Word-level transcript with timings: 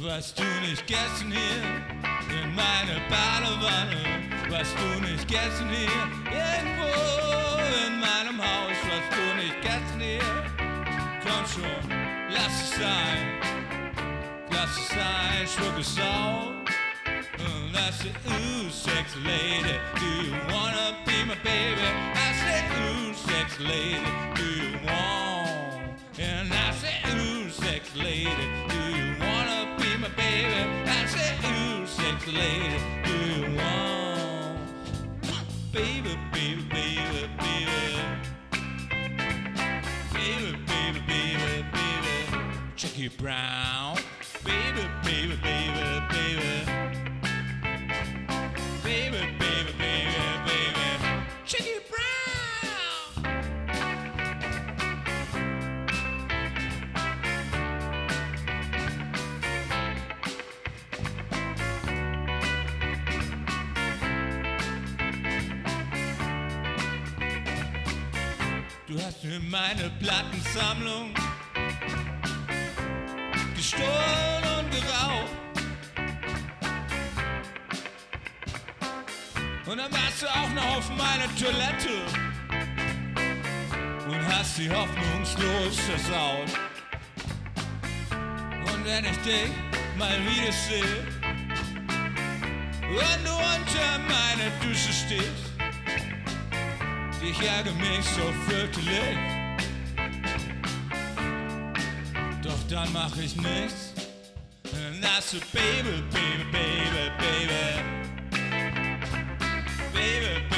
Was 0.00 0.32
du 0.32 0.44
nicht 0.60 0.86
gestern 0.86 1.32
hier 1.32 1.64
in 2.30 2.54
meine 2.54 3.00
Badewanne? 3.10 4.22
Was 4.48 4.72
du 4.76 5.00
nicht 5.00 5.26
gestern 5.26 5.68
hier 5.70 5.90
irgendwo 6.30 6.86
in 7.84 7.98
meinem 7.98 8.40
Haus? 8.40 8.76
Was 8.84 9.16
du 9.16 9.34
nicht 9.42 9.60
gestern 9.60 10.00
hier? 10.00 10.20
Komm 11.20 11.44
schon, 11.46 11.90
lass 12.30 12.62
es 12.62 12.70
sein. 12.76 13.40
Lass 14.52 14.70
es 14.76 14.88
sein, 14.88 15.48
schluck 15.48 15.78
es 15.80 15.98
auf. 15.98 16.52
And 17.40 17.76
I 17.76 17.90
said, 17.90 18.14
ooh, 18.28 18.70
sexy 18.70 19.18
lady, 19.24 19.80
do 19.98 20.06
you 20.26 20.36
wanna 20.52 20.94
be 21.06 21.24
my 21.26 21.34
baby? 21.42 21.82
I 22.14 22.32
said, 22.44 22.64
ooh, 22.78 23.14
sexy 23.14 23.64
lady, 23.64 24.00
do 24.36 24.44
you 24.44 24.78
want? 24.86 25.98
And 26.20 26.52
I 26.52 26.70
said, 26.72 27.02
ooh, 27.16 27.50
sexy 27.50 27.98
lady, 27.98 28.46
do 28.68 28.76
you 28.76 28.87
I 30.86 31.06
said, 31.06 31.88
sexy 31.88 32.32
lady, 32.32 32.78
do 33.04 33.12
you 33.12 33.56
want? 33.56 34.58
Baby, 35.72 36.18
baby, 36.32 36.62
baby, 36.70 37.30
baby. 37.38 38.02
Baby, 40.12 40.50
baby, 40.66 41.00
baby, 41.06 41.64
baby. 41.72 43.08
Brown. 43.18 43.96
Baby, 44.44 44.82
meine 69.78 69.90
Plattensammlung 70.00 71.14
gestohlen 73.54 74.44
und 74.58 74.70
geraubt. 74.70 75.30
Und 79.66 79.78
dann 79.78 79.92
warst 79.92 80.22
du 80.22 80.26
auch 80.26 80.48
noch 80.54 80.78
auf 80.78 80.90
meiner 80.90 81.28
Toilette 81.36 82.02
und 84.08 84.34
hast 84.34 84.56
sie 84.56 84.68
hoffnungslos 84.70 85.78
versaut. 85.78 86.50
Und 88.72 88.84
wenn 88.84 89.04
ich 89.04 89.18
dich 89.18 89.50
mal 89.96 90.18
wieder 90.24 90.52
sehe 90.52 91.06
und 92.82 93.24
du 93.24 93.32
unter 93.32 93.98
meiner 94.08 94.50
Dusche 94.60 94.92
stehst, 94.92 95.52
ich 97.22 97.46
ärgere 97.46 97.74
mich 97.74 98.04
so 98.04 98.32
fürchterlich. 98.48 99.37
Dann 102.70 102.92
mach 102.92 103.16
ich 103.16 103.34
nichts. 103.36 103.92
Das 105.00 105.30
so 105.30 105.38
Baby, 105.52 106.02
Baby, 106.12 106.44
Baby, 106.52 107.10
Baby. 107.18 107.98
Baby, 109.92 110.28
baby, 110.32 110.38
baby, 110.50 110.57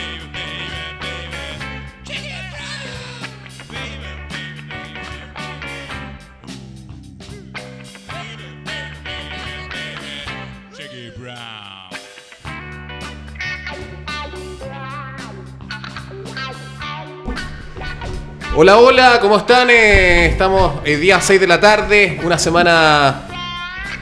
Hola, 18.57 18.79
hola, 18.79 19.19
¿cómo 19.21 19.37
están? 19.39 19.71
Eh, 19.71 20.27
estamos 20.27 20.81
el 20.85 21.01
día 21.01 21.21
6 21.21 21.41
de 21.41 21.47
la 21.47 21.61
tarde, 21.61 22.19
una 22.25 22.39
semana 22.39 23.23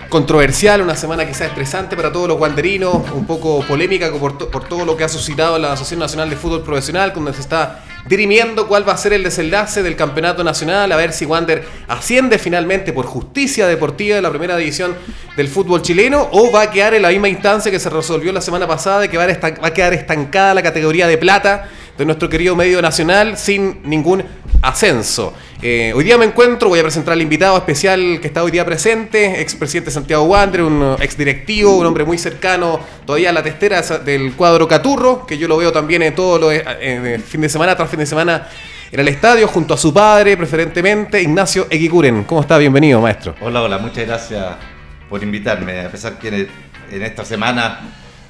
controversial, 0.09 0.81
una 0.81 0.97
semana 0.97 1.27
quizás 1.27 1.43
estresante 1.49 1.95
para 1.97 2.11
todos 2.11 2.29
los 2.29 2.39
guanderinos, 2.39 3.03
un 3.13 3.27
poco 3.27 3.61
polémica 3.69 4.11
por, 4.13 4.39
to- 4.39 4.51
por 4.51 4.67
todo 4.67 4.87
lo 4.87 4.97
que 4.97 5.05
ha 5.05 5.09
suscitado 5.09 5.59
la 5.59 5.69
Asociación 5.73 6.01
Nacional 6.01 6.31
de 6.31 6.37
Fútbol 6.37 6.63
Profesional, 6.63 7.13
donde 7.15 7.35
se 7.35 7.41
está 7.43 7.85
dirimiendo 8.09 8.67
cuál 8.69 8.89
va 8.89 8.95
a 8.95 8.97
ser 8.97 9.13
el 9.13 9.23
desenlace 9.23 9.83
del 9.83 9.97
campeonato 9.97 10.43
nacional, 10.43 10.91
a 10.93 10.97
ver 10.97 11.13
si 11.13 11.27
Wander 11.27 11.63
asciende 11.89 12.39
finalmente 12.39 12.95
por 12.95 13.05
justicia 13.05 13.67
deportiva 13.67 14.17
de 14.17 14.23
la 14.23 14.31
primera 14.31 14.57
división 14.57 14.97
del 15.37 15.49
fútbol 15.49 15.83
chileno 15.83 16.27
o 16.33 16.51
va 16.51 16.63
a 16.63 16.71
quedar 16.71 16.95
en 16.95 17.03
la 17.03 17.11
misma 17.11 17.29
instancia 17.29 17.71
que 17.71 17.79
se 17.79 17.91
resolvió 17.91 18.33
la 18.33 18.41
semana 18.41 18.67
pasada 18.67 19.01
de 19.01 19.11
que 19.11 19.19
va 19.19 19.25
a 19.25 19.71
quedar 19.75 19.93
estancada 19.93 20.55
la 20.55 20.63
categoría 20.63 21.07
de 21.07 21.19
plata 21.19 21.69
de 21.99 22.07
nuestro 22.07 22.29
querido 22.29 22.55
medio 22.55 22.81
nacional 22.81 23.37
sin 23.37 23.81
ningún 23.83 24.23
ascenso. 24.63 25.35
Eh, 25.61 25.93
hoy 25.95 26.05
día 26.05 26.17
me 26.17 26.25
encuentro, 26.25 26.69
voy 26.69 26.79
a 26.79 26.83
presentar 26.83 27.15
al 27.15 27.21
invitado 27.21 27.57
especial 27.57 28.21
que 28.21 28.29
está 28.29 28.45
hoy 28.45 28.53
día 28.53 28.65
presente, 28.65 29.41
expresidente 29.41 29.91
Santiago 29.91 30.23
Wander, 30.23 30.63
un 30.63 30.97
exdirectivo, 31.01 31.77
un 31.77 31.87
hombre 31.87 32.05
muy 32.05 32.17
cercano 32.17 32.79
todavía 33.05 33.31
a 33.31 33.33
la 33.33 33.43
testera 33.43 33.83
del 33.83 34.35
cuadro 34.35 34.69
Caturro, 34.69 35.27
que 35.27 35.37
yo 35.37 35.49
lo 35.49 35.57
veo 35.57 35.73
también 35.73 36.03
en 36.03 36.15
todo 36.15 36.39
lo, 36.39 36.51
fin 37.25 37.41
de 37.41 37.49
semana 37.49 37.77
tras 37.77 37.91
fin 37.91 37.99
de 37.99 38.07
semana 38.07 38.47
en 38.93 39.01
el 39.01 39.09
estadio, 39.09 39.49
junto 39.49 39.75
a 39.75 39.77
su 39.77 39.93
padre, 39.93 40.37
preferentemente, 40.37 41.21
Ignacio 41.21 41.67
Eguiguren. 41.69 42.23
¿Cómo 42.25 42.41
está? 42.41 42.57
Bienvenido, 42.59 43.01
maestro. 43.01 43.35
Hola, 43.41 43.63
hola, 43.63 43.79
muchas 43.79 44.07
gracias 44.07 44.57
por 45.11 45.23
invitarme. 45.23 45.81
A 45.81 45.91
pesar 45.91 46.17
que 46.17 46.49
en 46.91 47.03
esta 47.03 47.25
semana 47.25 47.81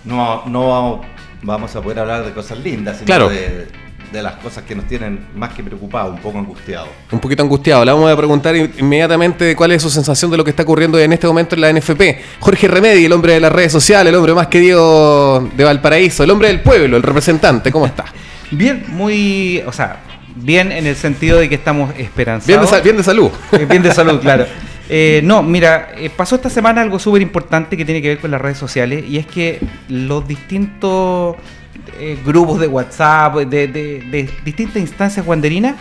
no, 0.04 0.46
no 0.46 1.02
vamos 1.42 1.74
a 1.76 1.80
poder 1.82 1.98
hablar 2.00 2.24
de 2.24 2.32
cosas 2.32 2.58
lindas, 2.58 2.96
sino 2.96 3.06
Claro. 3.06 3.28
de, 3.28 3.66
de 4.12 4.22
las 4.22 4.34
cosas 4.34 4.64
que 4.64 4.74
nos 4.74 4.86
tienen 4.86 5.26
más 5.36 5.52
que 5.54 5.62
preocupados, 5.62 6.14
un 6.14 6.20
poco 6.20 6.38
angustiados. 6.38 6.88
Un 7.12 7.20
poquito 7.20 7.42
angustiado. 7.42 7.84
Le 7.84 7.92
vamos 7.92 8.10
a 8.10 8.16
preguntar 8.16 8.56
in- 8.56 8.72
inmediatamente 8.78 9.54
cuál 9.54 9.72
es 9.72 9.82
su 9.82 9.90
sensación 9.90 10.30
de 10.30 10.36
lo 10.38 10.44
que 10.44 10.50
está 10.50 10.62
ocurriendo 10.62 10.98
en 10.98 11.12
este 11.12 11.26
momento 11.26 11.54
en 11.54 11.60
la 11.60 11.72
NFP. 11.72 12.18
Jorge 12.40 12.68
Remedi, 12.68 13.04
el 13.04 13.12
hombre 13.12 13.34
de 13.34 13.40
las 13.40 13.52
redes 13.52 13.70
sociales, 13.72 14.10
el 14.10 14.16
hombre 14.16 14.32
más 14.34 14.46
querido 14.46 15.40
de 15.56 15.64
Valparaíso, 15.64 16.24
el 16.24 16.30
hombre 16.30 16.48
del 16.48 16.60
pueblo, 16.60 16.96
el 16.96 17.02
representante. 17.02 17.70
¿Cómo 17.70 17.86
está? 17.86 18.06
Bien, 18.50 18.84
muy. 18.88 19.62
O 19.66 19.72
sea, 19.72 20.00
bien 20.36 20.72
en 20.72 20.86
el 20.86 20.96
sentido 20.96 21.38
de 21.38 21.48
que 21.50 21.56
estamos 21.56 21.92
esperanzados. 21.98 22.46
Bien 22.46 22.60
de, 22.60 22.80
bien 22.82 22.96
de 22.96 23.02
salud. 23.02 23.30
Eh, 23.52 23.66
bien 23.68 23.82
de 23.82 23.92
salud, 23.92 24.20
claro. 24.20 24.46
Eh, 24.88 25.20
no, 25.24 25.42
mira, 25.42 25.92
eh, 25.96 26.10
pasó 26.14 26.36
esta 26.36 26.48
semana 26.50 26.80
algo 26.80 26.98
súper 26.98 27.20
importante 27.22 27.76
que 27.76 27.84
tiene 27.84 28.00
que 28.00 28.08
ver 28.08 28.18
con 28.18 28.30
las 28.30 28.40
redes 28.40 28.56
sociales 28.58 29.04
y 29.06 29.18
es 29.18 29.26
que 29.26 29.60
los 29.88 30.26
distintos 30.26 31.36
eh, 32.00 32.16
grupos 32.24 32.58
de 32.60 32.66
WhatsApp, 32.68 33.36
de, 33.36 33.68
de- 33.68 34.00
de 34.10 34.28
distintas 34.44 34.76
instancias 34.78 35.24
guanderinas, 35.26 35.74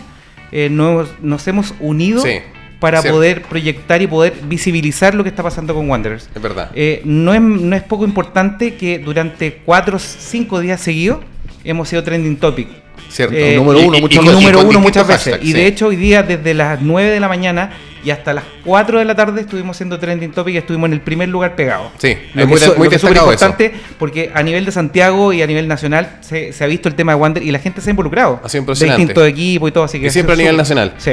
eh, 0.52 0.68
nos, 0.70 1.08
nos 1.22 1.46
hemos 1.48 1.74
unido 1.80 2.20
Sí, 2.22 2.38
para 2.80 3.00
cierto. 3.00 3.16
poder 3.16 3.42
proyectar 3.42 4.00
y 4.02 4.06
poder 4.06 4.34
visibilizar 4.44 5.14
lo 5.14 5.22
que 5.22 5.30
está 5.30 5.42
pasando 5.42 5.74
con 5.74 5.88
Wanderers. 5.88 6.28
Es 6.34 6.42
verdad. 6.42 6.70
No, 7.04 7.32
es, 7.34 7.40
no 7.40 7.76
es 7.76 7.82
poco 7.82 8.04
importante 8.04 8.74
que 8.74 8.98
durante 8.98 9.54
cuatro 9.64 9.96
o 9.96 9.98
cinco 10.00 10.60
días 10.60 10.80
seguidos 10.80 11.20
hemos 11.64 11.88
sido 11.88 12.02
trending 12.04 12.36
topic. 12.36 12.68
Cierto. 13.08 13.34
Número 13.56 13.86
uno, 13.88 13.96
y 13.96 14.16
con- 14.16 14.24
número 14.26 14.60
uno 14.66 14.80
muchas 14.80 15.06
veces. 15.08 15.38
y 15.42 15.52
de 15.54 15.66
hecho, 15.66 15.86
hoy 15.86 15.96
día, 15.96 16.22
desde 16.22 16.52
las 16.52 16.82
9 16.82 17.10
de 17.10 17.20
la 17.20 17.28
mañana 17.28 17.70
y 18.04 18.10
hasta 18.10 18.32
las 18.32 18.44
4 18.64 18.98
de 18.98 19.04
la 19.04 19.14
tarde, 19.14 19.40
estuvimos 19.40 19.76
siendo 19.76 19.98
trending 19.98 20.32
topic 20.32 20.54
y 20.54 20.58
estuvimos 20.58 20.88
en 20.88 20.94
el 20.94 21.00
primer 21.00 21.28
lugar 21.28 21.54
pegado. 21.56 21.90
Sí, 21.98 22.16
Lo 22.34 22.42
es 22.42 22.48
muy, 22.48 22.56
es- 22.58 22.76
muy 22.76 22.86
lo 22.86 22.90
que 22.90 22.96
es 22.96 23.00
súper 23.00 23.14
destacado 23.14 23.32
eso. 23.32 23.44
importante 23.46 23.74
porque 23.98 24.30
a 24.34 24.42
nivel 24.42 24.64
de 24.64 24.72
Santiago 24.72 25.32
y 25.32 25.42
a 25.42 25.46
nivel 25.46 25.66
nacional 25.68 26.18
se, 26.20 26.52
se 26.52 26.64
ha 26.64 26.66
visto 26.66 26.88
el 26.88 26.94
tema 26.94 27.12
de 27.12 27.16
Wander 27.18 27.42
y 27.42 27.50
la 27.50 27.58
gente 27.58 27.80
se 27.80 27.90
ha 27.90 27.92
involucrado. 27.92 28.40
Ha 28.44 28.48
sido 28.48 28.60
De 28.60 28.62
impresionante. 28.64 29.00
distintos 29.02 29.26
equipos 29.28 29.68
y 29.68 29.72
todo, 29.72 29.84
así 29.84 30.00
que 30.00 30.06
Y 30.06 30.10
siempre 30.10 30.34
a 30.34 30.36
nivel 30.36 30.56
nacional. 30.56 30.94
Sí. 30.98 31.12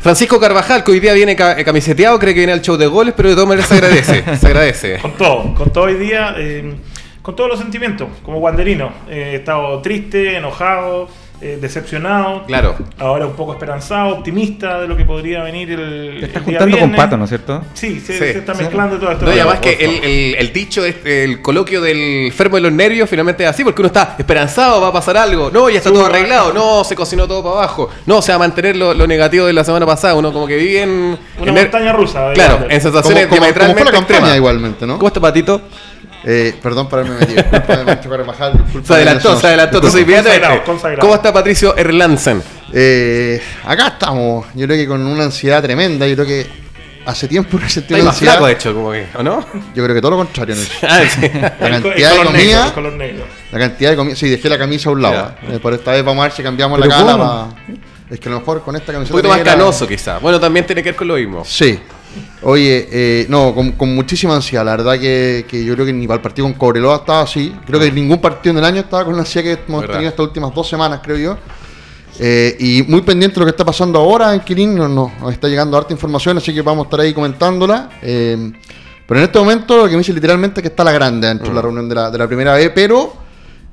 Francisco 0.00 0.38
Carvajal, 0.38 0.84
que 0.84 0.92
hoy 0.92 1.00
día 1.00 1.12
viene 1.14 1.34
ca- 1.34 1.56
camiseteado, 1.64 2.18
cree 2.18 2.32
que 2.34 2.40
viene 2.40 2.52
al 2.52 2.62
show 2.62 2.76
de 2.76 2.86
goles, 2.86 3.14
pero 3.16 3.28
de 3.30 3.34
todas 3.34 3.48
maneras 3.48 3.68
se 3.68 3.74
agradece. 3.74 4.24
se 4.40 4.46
agradece. 4.46 4.98
Con 4.98 5.12
todo, 5.16 5.54
con 5.54 5.72
todo 5.72 5.84
hoy 5.84 5.94
día, 5.94 6.34
eh, 6.38 6.74
con 7.22 7.34
todos 7.34 7.50
los 7.50 7.58
sentimientos, 7.58 8.08
como 8.22 8.38
guanderino. 8.38 8.92
Eh, 9.08 9.30
he 9.32 9.36
estado 9.36 9.80
triste, 9.82 10.36
enojado, 10.36 11.08
eh, 11.40 11.58
decepcionado. 11.60 12.44
Claro. 12.46 12.76
Ahora 12.98 13.26
un 13.26 13.34
poco 13.34 13.52
esperanzado, 13.52 14.16
optimista 14.16 14.80
de 14.80 14.88
lo 14.88 14.96
que 14.96 15.04
podría 15.04 15.42
venir 15.42 15.70
el. 15.72 16.16
Te 16.20 16.26
estás 16.26 16.42
el 16.42 16.48
día 16.48 16.58
juntando 16.60 16.78
con. 16.78 16.92
Pato, 16.96 17.16
¿no 17.16 17.24
es 17.24 17.30
cierto? 17.30 17.62
Sí, 17.74 18.00
se, 18.00 18.12
Sí. 18.14 18.18
se 18.18 18.38
está 18.38 18.54
Sí. 18.54 18.62
mezclando 18.62 18.98
todo 18.98 19.12
esto. 19.12 19.24
No, 19.26 19.34
y 19.34 19.38
además 19.38 19.60
que 19.60 19.72
el, 19.74 19.90
el- 20.04 20.34
el 20.36 20.52
dicho, 20.52 20.84
este, 20.84 21.24
el 21.24 21.42
coloquio 21.42 21.80
del 21.80 22.26
enfermo 22.26 22.56
de 22.56 22.62
los 22.62 22.72
nervios, 22.72 23.08
finalmente 23.08 23.44
es 23.44 23.50
así, 23.50 23.64
porque 23.64 23.82
uno 23.82 23.88
está 23.88 24.14
esperanzado, 24.18 24.80
va 24.80 24.88
a 24.88 24.92
pasar 24.92 25.16
algo, 25.16 25.50
no, 25.50 25.68
ya 25.70 25.78
está 25.78 25.90
todo 25.92 26.06
arreglado, 26.06 26.52
no, 26.52 26.84
se 26.84 26.94
cocinó 26.96 27.26
todo 27.28 27.42
para 27.42 27.56
abajo, 27.56 27.90
no, 28.06 28.22
se 28.22 28.32
va 28.32 28.36
a 28.36 28.38
mantener 28.38 28.76
lo, 28.76 28.94
lo 28.94 29.06
negativo 29.06 29.46
de 29.46 29.52
la 29.52 29.64
semana 29.64 29.84
pasada, 29.86 30.14
uno 30.14 30.32
como 30.32 30.46
que 30.46 30.56
vive 30.56 30.82
en... 30.82 31.18
Una 31.38 31.48
en 31.50 31.54
montaña 31.54 31.92
rusa. 31.92 32.28
de 32.28 32.34
Claro, 32.34 32.66
en 32.68 32.80
sensaciones 32.80 33.26
Como, 33.26 33.40
como- 33.42 33.52
como 33.54 33.72
fue 33.74 33.84
la 33.84 33.90
campaña 33.92 34.36
igualmente, 34.36 34.86
¿no? 34.86 34.94
¿Cómo 34.98 35.08
está 35.08 35.20
Patito? 35.20 35.60
Eh, 36.28 36.54
perdón 36.60 36.88
por 36.88 36.98
haberme 36.98 37.20
metido. 37.20 37.40
Disculpa, 37.42 37.84
maestro 37.84 38.10
Carvajal, 38.10 38.52
disculpa, 38.64 38.86
Se 38.88 38.94
adelantó, 38.94 39.40
se 39.40 39.46
adelantó, 39.46 39.76
entonces 39.76 40.00
Consagrado, 40.04 40.26
inmediatamente. 40.28 40.64
consagrado. 40.66 41.00
¿Cómo 41.00 41.14
está 41.14 41.32
Patricio 41.32 41.76
Erlandsen? 41.76 42.42
Eh, 42.72 43.40
acá 43.64 43.86
estamos, 43.88 44.44
yo 44.54 44.66
creo 44.66 44.76
que 44.76 44.86
con 44.88 45.06
una 45.06 45.24
ansiedad 45.24 45.62
tremenda, 45.62 46.04
yo 46.08 46.14
creo 46.16 46.26
que 46.26 46.46
hace 47.06 47.28
tiempo 47.28 47.58
que 47.60 47.68
sentí 47.68 47.94
una 47.94 48.02
más 48.04 48.14
ansiedad. 48.14 48.32
flaco, 48.32 48.46
de 48.48 48.52
hecho, 48.54 48.74
como 48.74 48.90
que, 48.90 49.06
¿o 49.14 49.22
no? 49.22 49.46
Yo 49.72 49.84
creo 49.84 49.94
que 49.94 50.00
todo 50.00 50.10
lo 50.10 50.16
contrario. 50.16 50.56
Nelson. 50.56 50.76
Ah, 50.90 51.00
sí. 51.08 51.20
La 51.20 51.28
El, 51.76 51.82
co- 51.82 51.88
el 51.92 52.02
cantidad 52.02 52.10
de 52.10 52.16
negro, 52.16 52.24
comida, 52.32 52.66
el 52.66 52.72
color 52.72 52.92
negro. 52.94 53.24
la 53.52 53.58
cantidad 53.60 53.90
de 53.90 53.96
comida. 53.96 54.16
Sí, 54.16 54.28
dejé 54.28 54.48
la 54.48 54.58
camisa 54.58 54.88
a 54.88 54.92
un 54.94 55.02
lado. 55.02 55.32
Eh, 55.48 55.60
por 55.60 55.74
esta 55.74 55.92
vez 55.92 56.04
vamos 56.04 56.22
a 56.22 56.24
ver 56.24 56.32
si 56.32 56.42
cambiamos 56.42 56.80
la 56.80 56.88
pa- 56.88 57.48
Es 58.10 58.18
que 58.18 58.28
a 58.28 58.32
lo 58.32 58.40
mejor 58.40 58.62
con 58.62 58.74
esta 58.74 58.90
Un 58.90 58.96
camiseta. 58.96 59.12
poquito 59.12 59.28
más 59.28 59.42
canoso, 59.44 59.86
quizá. 59.86 60.18
Bueno, 60.18 60.40
también 60.40 60.66
tiene 60.66 60.82
que 60.82 60.88
ver 60.90 60.96
con 60.96 61.06
lo 61.06 61.14
mismo. 61.14 61.44
Sí. 61.44 61.78
Oye, 62.42 62.88
eh, 62.90 63.26
no, 63.28 63.54
con, 63.54 63.72
con 63.72 63.94
muchísima 63.94 64.34
ansiedad. 64.34 64.64
La 64.64 64.76
verdad 64.76 64.98
que, 64.98 65.44
que 65.48 65.64
yo 65.64 65.74
creo 65.74 65.86
que 65.86 65.92
ni 65.92 66.06
para 66.06 66.16
el 66.16 66.22
partido 66.22 66.46
con 66.46 66.54
Cobreloa 66.54 66.96
estaba 66.96 67.22
así. 67.22 67.54
Creo 67.66 67.80
que 67.80 67.90
ningún 67.90 68.20
partido 68.20 68.52
en 68.52 68.58
el 68.58 68.64
año 68.64 68.80
estaba 68.80 69.04
con 69.04 69.14
la 69.14 69.20
ansiedad 69.20 69.56
que 69.56 69.62
hemos 69.66 69.86
tenido 69.86 70.08
estas 70.08 70.26
últimas 70.26 70.54
dos 70.54 70.68
semanas, 70.68 71.00
creo 71.02 71.16
yo. 71.16 71.38
Eh, 72.18 72.56
y 72.58 72.82
muy 72.88 73.02
pendiente 73.02 73.34
de 73.34 73.40
lo 73.40 73.46
que 73.46 73.50
está 73.50 73.64
pasando 73.64 73.98
ahora 73.98 74.34
en 74.34 74.40
Quilín. 74.40 74.74
Nos, 74.74 74.90
nos 74.90 75.32
está 75.32 75.48
llegando 75.48 75.76
harta 75.76 75.92
información, 75.92 76.38
así 76.38 76.54
que 76.54 76.62
vamos 76.62 76.84
a 76.84 76.86
estar 76.86 77.00
ahí 77.00 77.12
comentándola. 77.12 77.90
Eh, 78.02 78.52
pero 79.06 79.20
en 79.20 79.26
este 79.26 79.38
momento 79.38 79.76
lo 79.76 79.84
que 79.84 79.92
me 79.92 79.98
dice 79.98 80.12
literalmente 80.12 80.60
es 80.60 80.62
que 80.62 80.68
está 80.68 80.82
la 80.82 80.92
grande 80.92 81.28
dentro 81.28 81.48
de 81.48 81.54
la 81.54 81.62
reunión 81.62 81.88
de 81.88 81.94
la, 81.94 82.10
de 82.10 82.18
la 82.18 82.26
primera 82.26 82.54
B, 82.54 82.70
pero 82.70 83.12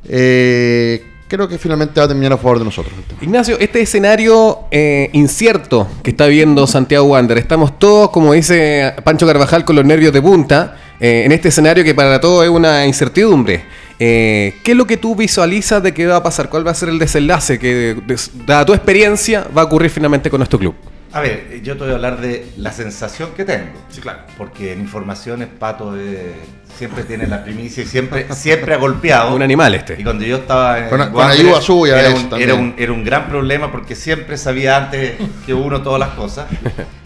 eh, 0.07 1.12
creo 1.33 1.47
que 1.47 1.57
finalmente 1.57 1.99
va 1.99 2.05
a 2.05 2.07
terminar 2.07 2.33
a 2.33 2.37
favor 2.37 2.59
de 2.59 2.65
nosotros. 2.65 2.93
Ignacio, 3.19 3.57
este 3.59 3.81
escenario 3.81 4.59
eh, 4.69 5.09
incierto 5.13 5.87
que 6.03 6.11
está 6.11 6.27
viendo 6.27 6.67
Santiago 6.67 7.07
Wander, 7.07 7.39
estamos 7.39 7.79
todos, 7.79 8.11
como 8.11 8.33
dice 8.33 8.93
Pancho 9.03 9.25
Carvajal, 9.25 9.65
con 9.65 9.75
los 9.75 9.83
nervios 9.83 10.13
de 10.13 10.21
punta, 10.21 10.77
eh, 10.99 11.23
en 11.25 11.31
este 11.31 11.49
escenario 11.49 11.83
que 11.83 11.95
para 11.95 12.21
todos 12.21 12.43
es 12.43 12.51
una 12.51 12.85
incertidumbre. 12.85 13.63
Eh, 13.97 14.53
¿Qué 14.63 14.73
es 14.73 14.77
lo 14.77 14.85
que 14.85 14.97
tú 14.97 15.15
visualizas 15.15 15.81
de 15.81 15.91
qué 15.91 16.05
va 16.05 16.17
a 16.17 16.23
pasar? 16.23 16.49
¿Cuál 16.49 16.67
va 16.67 16.71
a 16.71 16.75
ser 16.75 16.89
el 16.89 16.99
desenlace 16.99 17.57
que, 17.57 17.97
dada 18.45 18.63
tu 18.67 18.75
experiencia, 18.75 19.47
va 19.57 19.63
a 19.63 19.65
ocurrir 19.65 19.89
finalmente 19.89 20.29
con 20.29 20.37
nuestro 20.37 20.59
club? 20.59 20.75
A 21.13 21.21
ver, 21.21 21.61
yo 21.61 21.77
te 21.77 21.83
voy 21.83 21.91
a 21.91 21.95
hablar 21.95 22.19
de 22.19 22.47
la 22.57 22.71
sensación 22.71 23.33
que 23.35 23.45
tengo. 23.45 23.71
Sí, 23.89 24.01
claro. 24.01 24.21
Porque 24.35 24.73
en 24.73 24.79
informaciones 24.79 25.47
Pato 25.47 25.95
eh, 25.95 26.33
siempre 26.75 27.03
tiene 27.03 27.27
la 27.27 27.43
primicia 27.43 27.83
y 27.83 27.85
siempre, 27.85 28.25
siempre 28.33 28.73
ha 28.73 28.77
golpeado. 28.77 29.35
Un 29.35 29.43
animal 29.43 29.75
este. 29.75 29.95
Y 29.99 30.03
cuando 30.03 30.25
yo 30.25 30.37
estaba 30.37 30.79
en 30.79 30.89
Con- 30.89 30.99
con 30.99 31.15
Wanderers, 31.15 31.39
ayuda 31.39 31.61
suya, 31.61 31.93
un, 32.15 32.41
era, 32.41 32.55
un, 32.55 32.73
era 32.79 32.91
un 32.91 33.03
gran 33.03 33.27
problema 33.29 33.71
porque 33.71 33.95
siempre 33.95 34.37
sabía 34.37 34.75
antes 34.75 35.13
que 35.45 35.53
uno 35.53 35.83
todas 35.83 35.99
las 35.99 36.09
cosas. 36.09 36.47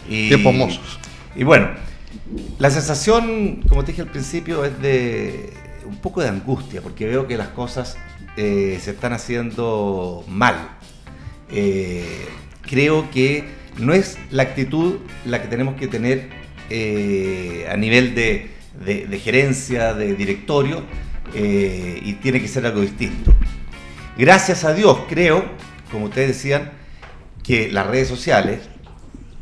Y, 0.10 0.30
Tiempos 0.30 0.54
mozos. 0.54 1.00
Y 1.36 1.44
bueno, 1.44 1.68
la 2.60 2.70
sensación, 2.72 3.62
como 3.68 3.84
te 3.84 3.92
dije 3.92 4.02
al 4.04 4.08
principio, 4.08 4.64
es 4.64 4.82
de 4.82 5.52
un 5.86 5.98
poco 5.98 6.22
de 6.22 6.30
angustia 6.30 6.82
porque 6.82 7.06
veo 7.06 7.28
que 7.28 7.36
las 7.36 7.50
cosas 7.50 7.98
eh, 8.38 8.80
se 8.82 8.92
están 8.92 9.12
haciendo 9.12 10.24
mal. 10.30 10.56
Eh, 11.52 12.26
creo 12.62 13.12
que 13.12 13.57
no 13.80 13.94
es 13.94 14.18
la 14.32 14.44
actitud 14.44 14.96
la 15.26 15.42
que 15.42 15.48
tenemos 15.48 15.76
que 15.76 15.88
tener 15.88 16.30
eh, 16.70 17.68
a 17.72 17.78
nivel 17.78 18.14
de, 18.16 18.52
de- 18.86 19.08
de 19.08 19.20
gerencia, 19.20 19.94
de 19.94 20.14
directorio, 20.16 20.84
eh, 21.34 22.00
y 22.04 22.14
tiene 22.14 22.42
que 22.42 22.48
ser 22.48 22.66
algo 22.66 22.82
distinto. 22.82 23.34
Gracias 24.18 24.64
a 24.64 24.74
Dios, 24.74 25.00
creo, 25.10 25.46
como 25.92 26.06
ustedes 26.06 26.30
decían, 26.30 26.72
que 27.44 27.72
las 27.72 27.88
redes 27.88 28.08
sociales, 28.08 28.62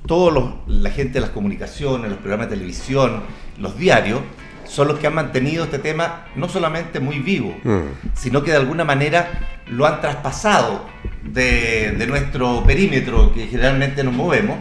toda 0.05 0.53
la 0.67 0.89
gente 0.91 1.13
de 1.13 1.21
las 1.21 1.29
comunicaciones, 1.31 2.09
los 2.09 2.19
programas 2.19 2.49
de 2.49 2.55
televisión, 2.57 3.23
los 3.57 3.77
diarios, 3.77 4.21
son 4.67 4.87
los 4.87 4.99
que 4.99 5.07
han 5.07 5.13
mantenido 5.15 5.63
este 5.63 5.79
tema 5.79 6.25
no 6.35 6.49
solamente 6.49 6.99
muy 6.99 7.19
vivo, 7.19 7.55
Mm. 7.63 7.81
sino 8.15 8.43
que 8.43 8.51
de 8.51 8.57
alguna 8.57 8.83
manera 8.83 9.54
lo 9.67 9.85
han 9.85 10.01
traspasado 10.01 10.85
de, 11.23 11.91
de 11.97 12.07
nuestro 12.07 12.63
perímetro 12.63 13.33
que 13.33 13.47
generalmente 13.47 14.03
nos 14.03 14.13
movemos 14.13 14.57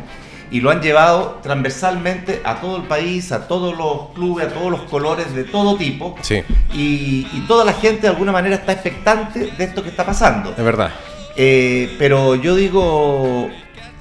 y 0.50 0.60
lo 0.60 0.70
han 0.70 0.80
llevado 0.80 1.40
transversalmente 1.42 2.40
a 2.44 2.60
todo 2.60 2.76
el 2.76 2.84
país, 2.84 3.32
a 3.32 3.48
todos 3.48 3.76
los 3.76 4.14
clubes, 4.14 4.46
a 4.46 4.50
todos 4.50 4.70
los 4.70 4.82
colores 4.82 5.34
de 5.34 5.44
todo 5.44 5.76
tipo. 5.76 6.14
Sí, 6.20 6.42
Y, 6.72 7.26
y 7.32 7.44
toda 7.48 7.64
la 7.64 7.72
gente 7.72 8.02
de 8.02 8.08
alguna 8.08 8.30
manera 8.32 8.56
está 8.56 8.72
expectante 8.72 9.50
de 9.50 9.64
esto 9.64 9.82
que 9.82 9.88
está 9.88 10.06
pasando. 10.06 10.50
es 10.56 10.64
verdad. 10.64 10.92
Eh, 11.36 11.96
pero 11.98 12.36
yo 12.36 12.54
digo, 12.54 13.48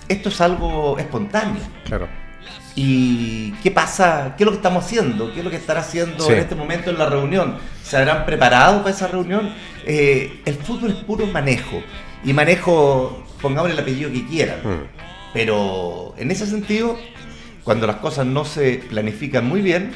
esto 0.08 0.30
es 0.30 0.42
algo 0.42 0.98
espontáneo. 1.00 1.62
Claro. 1.86 2.08
¿Y 2.76 3.52
qué 3.62 3.70
pasa? 3.72 4.34
¿Qué 4.36 4.44
es 4.44 4.46
lo 4.46 4.52
que 4.52 4.58
estamos 4.58 4.84
haciendo? 4.86 5.32
¿Qué 5.32 5.40
es 5.40 5.46
lo 5.46 5.52
que 5.52 5.58
estará 5.58 5.82
haciendo 5.82 6.26
Sí. 6.26 6.34
en 6.34 6.40
este 6.40 6.56
momento 6.56 6.90
en 6.90 6.98
la 6.98 7.08
reunión? 7.08 7.58
¿Se 7.84 7.98
habrán 7.98 8.26
preparado 8.26 8.80
para 8.82 8.96
esa 8.96 9.08
reunión? 9.08 9.54
Eh, 9.86 10.42
el 10.46 10.56
fútbol 10.56 10.90
es 10.92 10.98
puro 10.98 11.28
manejo. 11.28 11.82
Y 12.26 12.34
manejo, 12.34 13.24
pongámosle 13.42 13.76
el 13.76 13.80
apellido 13.82 14.12
que 14.12 14.26
quieran. 14.26 14.58
Mm. 14.64 14.88
Pero 15.34 16.16
en 16.18 16.32
ese 16.32 16.48
sentido, 16.48 16.98
cuando 17.64 17.86
las 17.86 17.98
cosas 17.98 18.26
no 18.26 18.44
se 18.46 18.82
planifican 18.90 19.48
muy 19.48 19.62
bien, 19.62 19.94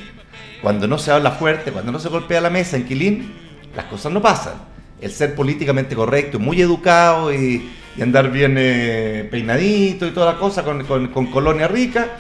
cuando 0.62 0.88
no 0.88 0.98
se 1.00 1.12
habla 1.12 1.32
fuerte, 1.32 1.72
cuando 1.72 1.92
no 1.92 2.00
se 2.00 2.10
golpea 2.10 2.42
la 2.42 2.50
mesa 2.50 2.78
en 2.78 2.86
Quilín, 2.86 3.34
las 3.76 3.86
cosas 3.86 4.12
no 4.12 4.22
pasan. 4.22 4.54
El 5.02 5.12
ser 5.12 5.34
políticamente 5.36 5.96
correcto, 5.96 6.40
muy 6.40 6.60
educado 6.62 7.32
y, 7.34 7.70
y 7.96 8.02
andar 8.02 8.32
bien 8.32 8.56
eh, 8.58 9.28
peinadito 9.32 10.06
y 10.08 10.12
toda 10.12 10.34
la 10.34 10.40
cosa 10.40 10.64
con, 10.64 10.84
con- 10.86 11.08
con 11.10 11.28
colonia 11.28 11.68
rica, 11.68 12.18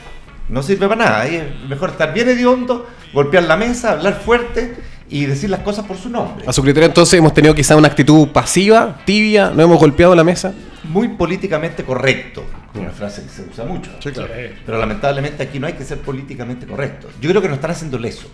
no 0.49 0.63
sirve 0.63 0.88
para 0.88 1.05
nada. 1.05 1.21
Ahí 1.21 1.35
es 1.35 1.69
mejor 1.69 1.89
estar 1.91 2.13
bien 2.13 2.29
hediondo, 2.29 2.88
golpear 3.13 3.44
la 3.44 3.57
mesa, 3.57 3.91
hablar 3.91 4.21
fuerte 4.23 4.75
y 5.09 5.25
decir 5.25 5.49
las 5.49 5.61
cosas 5.61 5.85
por 5.85 5.97
su 5.97 6.09
nombre. 6.09 6.45
A 6.47 6.53
su 6.53 6.61
criterio, 6.61 6.88
entonces, 6.88 7.17
hemos 7.17 7.33
tenido 7.33 7.55
quizá 7.55 7.75
una 7.75 7.88
actitud 7.88 8.27
pasiva, 8.29 8.97
tibia, 9.05 9.51
no 9.51 9.63
hemos 9.63 9.79
golpeado 9.79 10.15
la 10.15 10.23
mesa. 10.23 10.53
Muy 10.83 11.09
políticamente 11.09 11.83
correcto, 11.83 12.44
una 12.75 12.91
frase 12.91 13.23
que 13.23 13.29
se 13.29 13.44
usa 13.44 13.65
mucho. 13.65 13.91
Sí, 13.99 14.11
claro. 14.11 14.31
Pero 14.65 14.77
lamentablemente 14.77 15.44
aquí 15.44 15.59
no 15.59 15.67
hay 15.67 15.73
que 15.73 15.83
ser 15.83 15.99
políticamente 15.99 16.65
correctos. 16.65 17.11
Yo 17.21 17.29
creo 17.29 17.41
que 17.41 17.47
nos 17.47 17.57
están 17.57 17.71
haciendo 17.71 17.97
leso. 17.97 18.29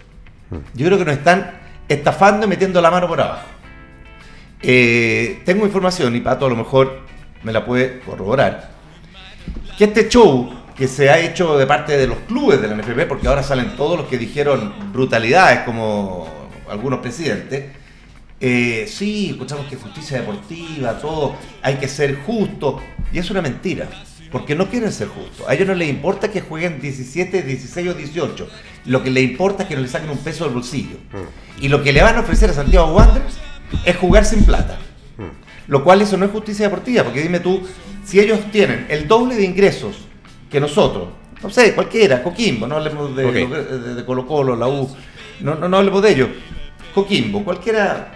Yo 0.73 0.85
creo 0.85 0.97
que 0.99 1.05
nos 1.05 1.15
están 1.15 1.51
estafando 1.87 2.45
y 2.45 2.49
metiendo 2.49 2.79
la 2.81 2.91
mano 2.91 3.07
por 3.07 3.21
abajo. 3.21 3.47
Eh, 4.61 5.41
tengo 5.45 5.65
información, 5.65 6.15
y 6.15 6.21
Pato 6.21 6.45
a 6.45 6.49
lo 6.49 6.55
mejor 6.55 7.01
me 7.43 7.51
la 7.51 7.65
puede 7.65 7.99
corroborar, 7.99 8.71
que 9.77 9.85
este 9.85 10.07
show 10.07 10.62
que 10.75 10.87
se 10.87 11.09
ha 11.09 11.19
hecho 11.19 11.57
de 11.57 11.67
parte 11.67 11.97
de 11.97 12.07
los 12.07 12.17
clubes 12.19 12.61
de 12.61 12.67
la 12.67 12.75
NFP, 12.75 13.07
porque 13.07 13.27
ahora 13.27 13.43
salen 13.43 13.75
todos 13.75 13.97
los 13.97 14.07
que 14.07 14.17
dijeron 14.17 14.73
brutalidades 14.91 15.59
como 15.59 16.27
algunos 16.69 16.99
presidentes, 16.99 17.65
eh, 18.39 18.85
sí, 18.87 19.29
escuchamos 19.31 19.67
que 19.67 19.75
justicia 19.75 20.19
deportiva, 20.19 20.97
todo, 20.99 21.35
hay 21.61 21.75
que 21.75 21.87
ser 21.87 22.15
justo, 22.23 22.81
y 23.11 23.19
es 23.19 23.29
una 23.29 23.41
mentira, 23.41 23.87
porque 24.31 24.55
no 24.55 24.67
quieren 24.67 24.91
ser 24.91 25.07
justos. 25.07 25.47
A 25.47 25.53
ellos 25.53 25.67
no 25.67 25.75
les 25.75 25.89
importa 25.89 26.31
que 26.31 26.41
jueguen 26.41 26.81
17, 26.81 27.43
16 27.43 27.87
o 27.89 27.93
18, 27.93 28.49
lo 28.85 29.03
que 29.03 29.11
les 29.11 29.23
importa 29.23 29.63
es 29.63 29.69
que 29.69 29.75
no 29.75 29.81
le 29.81 29.87
saquen 29.87 30.09
un 30.09 30.17
peso 30.17 30.45
del 30.45 30.55
bolsillo. 30.55 30.97
Y 31.61 31.69
lo 31.69 31.83
que 31.83 31.93
le 31.93 32.01
van 32.01 32.17
a 32.17 32.21
ofrecer 32.21 32.49
a 32.49 32.53
Santiago 32.53 32.93
Wanderers 32.93 33.37
es 33.85 33.95
jugar 33.95 34.25
sin 34.25 34.43
plata. 34.43 34.77
Lo 35.67 35.83
cual 35.83 36.01
eso 36.01 36.17
no 36.17 36.25
es 36.25 36.31
justicia 36.31 36.65
deportiva, 36.65 37.03
porque 37.03 37.21
dime 37.21 37.39
tú, 37.39 37.61
si 38.03 38.19
ellos 38.19 38.39
tienen 38.51 38.87
el 38.89 39.07
doble 39.07 39.35
de 39.35 39.45
ingresos 39.45 40.07
que 40.53 40.59
nosotros, 40.59 41.07
no 41.41 41.49
sé, 41.49 41.73
cualquiera, 41.73 42.21
Coquimbo, 42.21 42.67
no 42.67 42.75
hablemos 42.75 43.15
de, 43.15 43.25
Ok. 43.25 43.33
de- 43.33 43.95
de 43.95 44.05
Colo 44.05 44.27
Colo, 44.27 44.55
la 44.55 44.67
U, 44.67 44.87
no, 45.41 45.55
no, 45.55 45.67
no 45.67 45.77
hablemos 45.77 46.03
de 46.03 46.11
ellos, 46.11 46.29
Coquimbo, 46.93 47.43
cualquiera, 47.43 48.11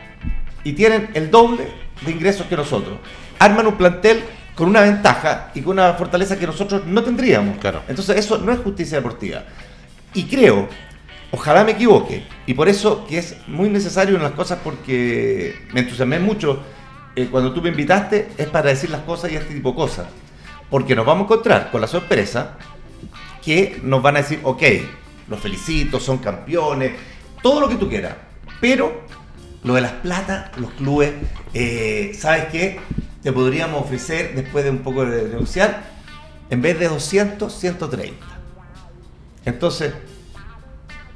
y 0.63 0.73
tienen 0.73 1.09
el 1.15 1.31
doble 1.31 1.67
de 2.05 2.11
ingresos 2.11 2.45
que 2.45 2.55
nosotros. 2.55 2.99
Arman 3.39 3.65
un 3.65 3.75
plantel 3.75 4.21
con 4.53 4.69
una 4.69 4.81
ventaja 4.81 5.49
y 5.55 5.61
con 5.61 5.73
una 5.79 5.93
fortaleza 5.93 6.37
que 6.37 6.45
nosotros 6.45 6.85
no 6.85 7.03
tendríamos. 7.03 7.57
Claro. 7.57 7.81
Entonces 7.87 8.17
eso 8.17 8.37
no 8.37 8.51
es 8.51 8.59
justicia 8.59 8.97
deportiva. 8.97 9.43
Y 10.13 10.25
creo, 10.25 10.67
ojalá 11.31 11.63
me 11.63 11.71
equivoque, 11.71 12.23
y 12.45 12.53
por 12.53 12.69
eso 12.69 13.03
que 13.07 13.17
es 13.17 13.35
muy 13.47 13.67
necesario 13.69 14.15
en 14.15 14.21
las 14.21 14.33
cosas 14.33 14.59
porque 14.63 15.55
me 15.73 15.79
entusiasmé 15.79 16.19
mucho 16.19 16.61
eh, 17.15 17.29
cuando 17.31 17.51
tú 17.51 17.63
me 17.63 17.69
invitaste, 17.69 18.29
es 18.37 18.45
para 18.45 18.69
decir 18.69 18.91
las 18.91 19.01
cosas 19.01 19.31
y 19.31 19.35
este 19.35 19.55
tipo 19.55 19.69
de 19.71 19.75
cosas. 19.75 20.05
Porque 20.69 20.95
nos 20.95 21.05
vamos 21.05 21.23
a 21.23 21.25
encontrar 21.25 21.71
con 21.71 21.81
la 21.81 21.87
sorpresa 21.87 22.57
que 23.43 23.79
nos 23.83 24.01
van 24.01 24.17
a 24.17 24.21
decir, 24.21 24.39
ok, 24.43 24.63
los 25.29 25.39
felicito, 25.39 25.99
son 25.99 26.17
campeones, 26.17 26.91
todo 27.41 27.61
lo 27.61 27.69
que 27.69 27.75
tú 27.75 27.87
quieras, 27.87 28.15
pero 28.59 29.03
lo 29.63 29.73
de 29.73 29.81
las 29.81 29.93
plata, 29.93 30.51
los 30.57 30.71
clubes, 30.71 31.13
eh, 31.53 32.11
¿sabes 32.17 32.45
qué? 32.51 32.79
Te 33.23 33.31
podríamos 33.31 33.83
ofrecer, 33.83 34.35
después 34.35 34.63
de 34.63 34.71
un 34.71 34.79
poco 34.79 35.05
de 35.05 35.29
negociar, 35.29 35.83
en 36.49 36.61
vez 36.61 36.79
de 36.79 36.87
200, 36.87 37.53
130. 37.53 38.25
Entonces, 39.45 39.93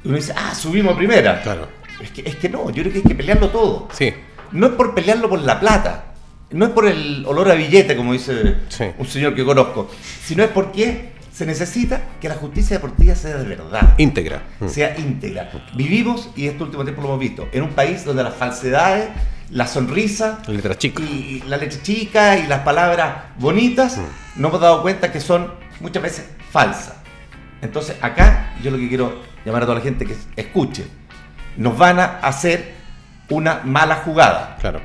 uno 0.04 0.16
dice, 0.16 0.34
ah, 0.36 0.54
subimos 0.54 0.94
a 0.94 0.96
primera. 0.96 1.42
Claro. 1.42 1.68
Es 2.00 2.10
que, 2.10 2.22
es 2.22 2.36
que 2.36 2.48
no, 2.48 2.70
yo 2.70 2.82
creo 2.82 2.92
que 2.92 2.98
hay 2.98 3.04
que 3.04 3.14
pelearlo 3.14 3.50
todo. 3.50 3.88
Sí. 3.92 4.12
No 4.50 4.66
es 4.66 4.72
por 4.72 4.94
pelearlo 4.94 5.28
por 5.28 5.40
la 5.40 5.60
plata, 5.60 6.11
no 6.52 6.66
es 6.66 6.70
por 6.72 6.86
el 6.86 7.24
olor 7.26 7.50
a 7.50 7.54
billete, 7.54 7.96
como 7.96 8.12
dice 8.12 8.56
Sí. 8.68 8.84
un 8.98 9.06
señor 9.06 9.34
que 9.34 9.44
conozco, 9.44 9.90
sino 10.24 10.42
es 10.44 10.50
porque 10.50 11.12
se 11.32 11.46
necesita 11.46 12.02
que 12.20 12.28
la 12.28 12.34
justicia 12.34 12.76
deportiva 12.76 13.14
sea 13.14 13.36
de 13.38 13.44
verdad, 13.56 13.94
Íntegra. 13.98 14.42
Mm. 14.60 14.68
sea 14.68 14.98
íntegra. 14.98 15.50
Vivimos, 15.74 16.28
y 16.36 16.46
este 16.46 16.62
último 16.62 16.84
tiempo 16.84 17.00
lo 17.02 17.08
hemos 17.08 17.20
visto, 17.20 17.48
en 17.52 17.62
un 17.62 17.70
país 17.70 18.04
donde 18.04 18.22
las 18.22 18.34
falsedades, 18.34 19.08
la 19.50 19.66
sonrisa 19.66 20.40
La 20.46 20.54
letra 20.54 20.76
chica. 20.76 21.02
y 21.02 21.42
la 21.46 21.56
leche 21.56 21.80
chica 21.82 22.38
y 22.38 22.46
las 22.46 22.60
palabras 22.60 23.14
bonitas, 23.38 23.96
Mm. 23.98 24.40
nos 24.42 24.50
hemos 24.50 24.60
dado 24.60 24.82
cuenta 24.82 25.10
que 25.10 25.20
son 25.20 25.52
muchas 25.80 26.02
veces 26.02 26.26
falsas. 26.50 26.94
Entonces, 27.62 27.96
acá 28.02 28.54
yo 28.62 28.70
lo 28.70 28.76
que 28.78 28.88
quiero 28.88 29.20
llamar 29.44 29.62
a 29.62 29.66
toda 29.66 29.78
la 29.78 29.84
gente 29.84 30.04
que 30.04 30.14
escuche, 30.36 30.84
nos 31.56 31.76
van 31.78 31.98
a 32.00 32.04
hacer 32.20 32.74
una 33.30 33.60
mala 33.64 33.96
jugada. 33.96 34.56
Claro. 34.60 34.80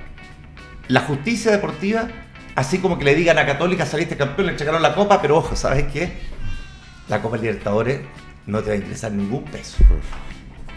La 0.88 1.02
justicia 1.02 1.52
deportiva, 1.52 2.08
así 2.56 2.78
como 2.80 2.98
que 2.98 3.06
le 3.06 3.16
digan 3.16 3.38
a 3.38 3.46
Católica 3.46 3.86
saliste 3.86 4.16
campeón, 4.16 4.48
le 4.48 4.52
entregaron 4.54 4.82
la 4.82 4.96
copa, 4.96 5.22
pero 5.22 5.38
ojo, 5.38 5.56
¿sabes 5.56 5.86
qué? 5.92 6.14
La 7.10 7.22
Copa 7.22 7.38
Libertadores 7.38 8.00
no 8.46 8.62
te 8.62 8.70
va 8.70 8.74
a 8.74 8.78
ingresar 8.78 9.12
ningún 9.12 9.44
peso. 9.46 9.78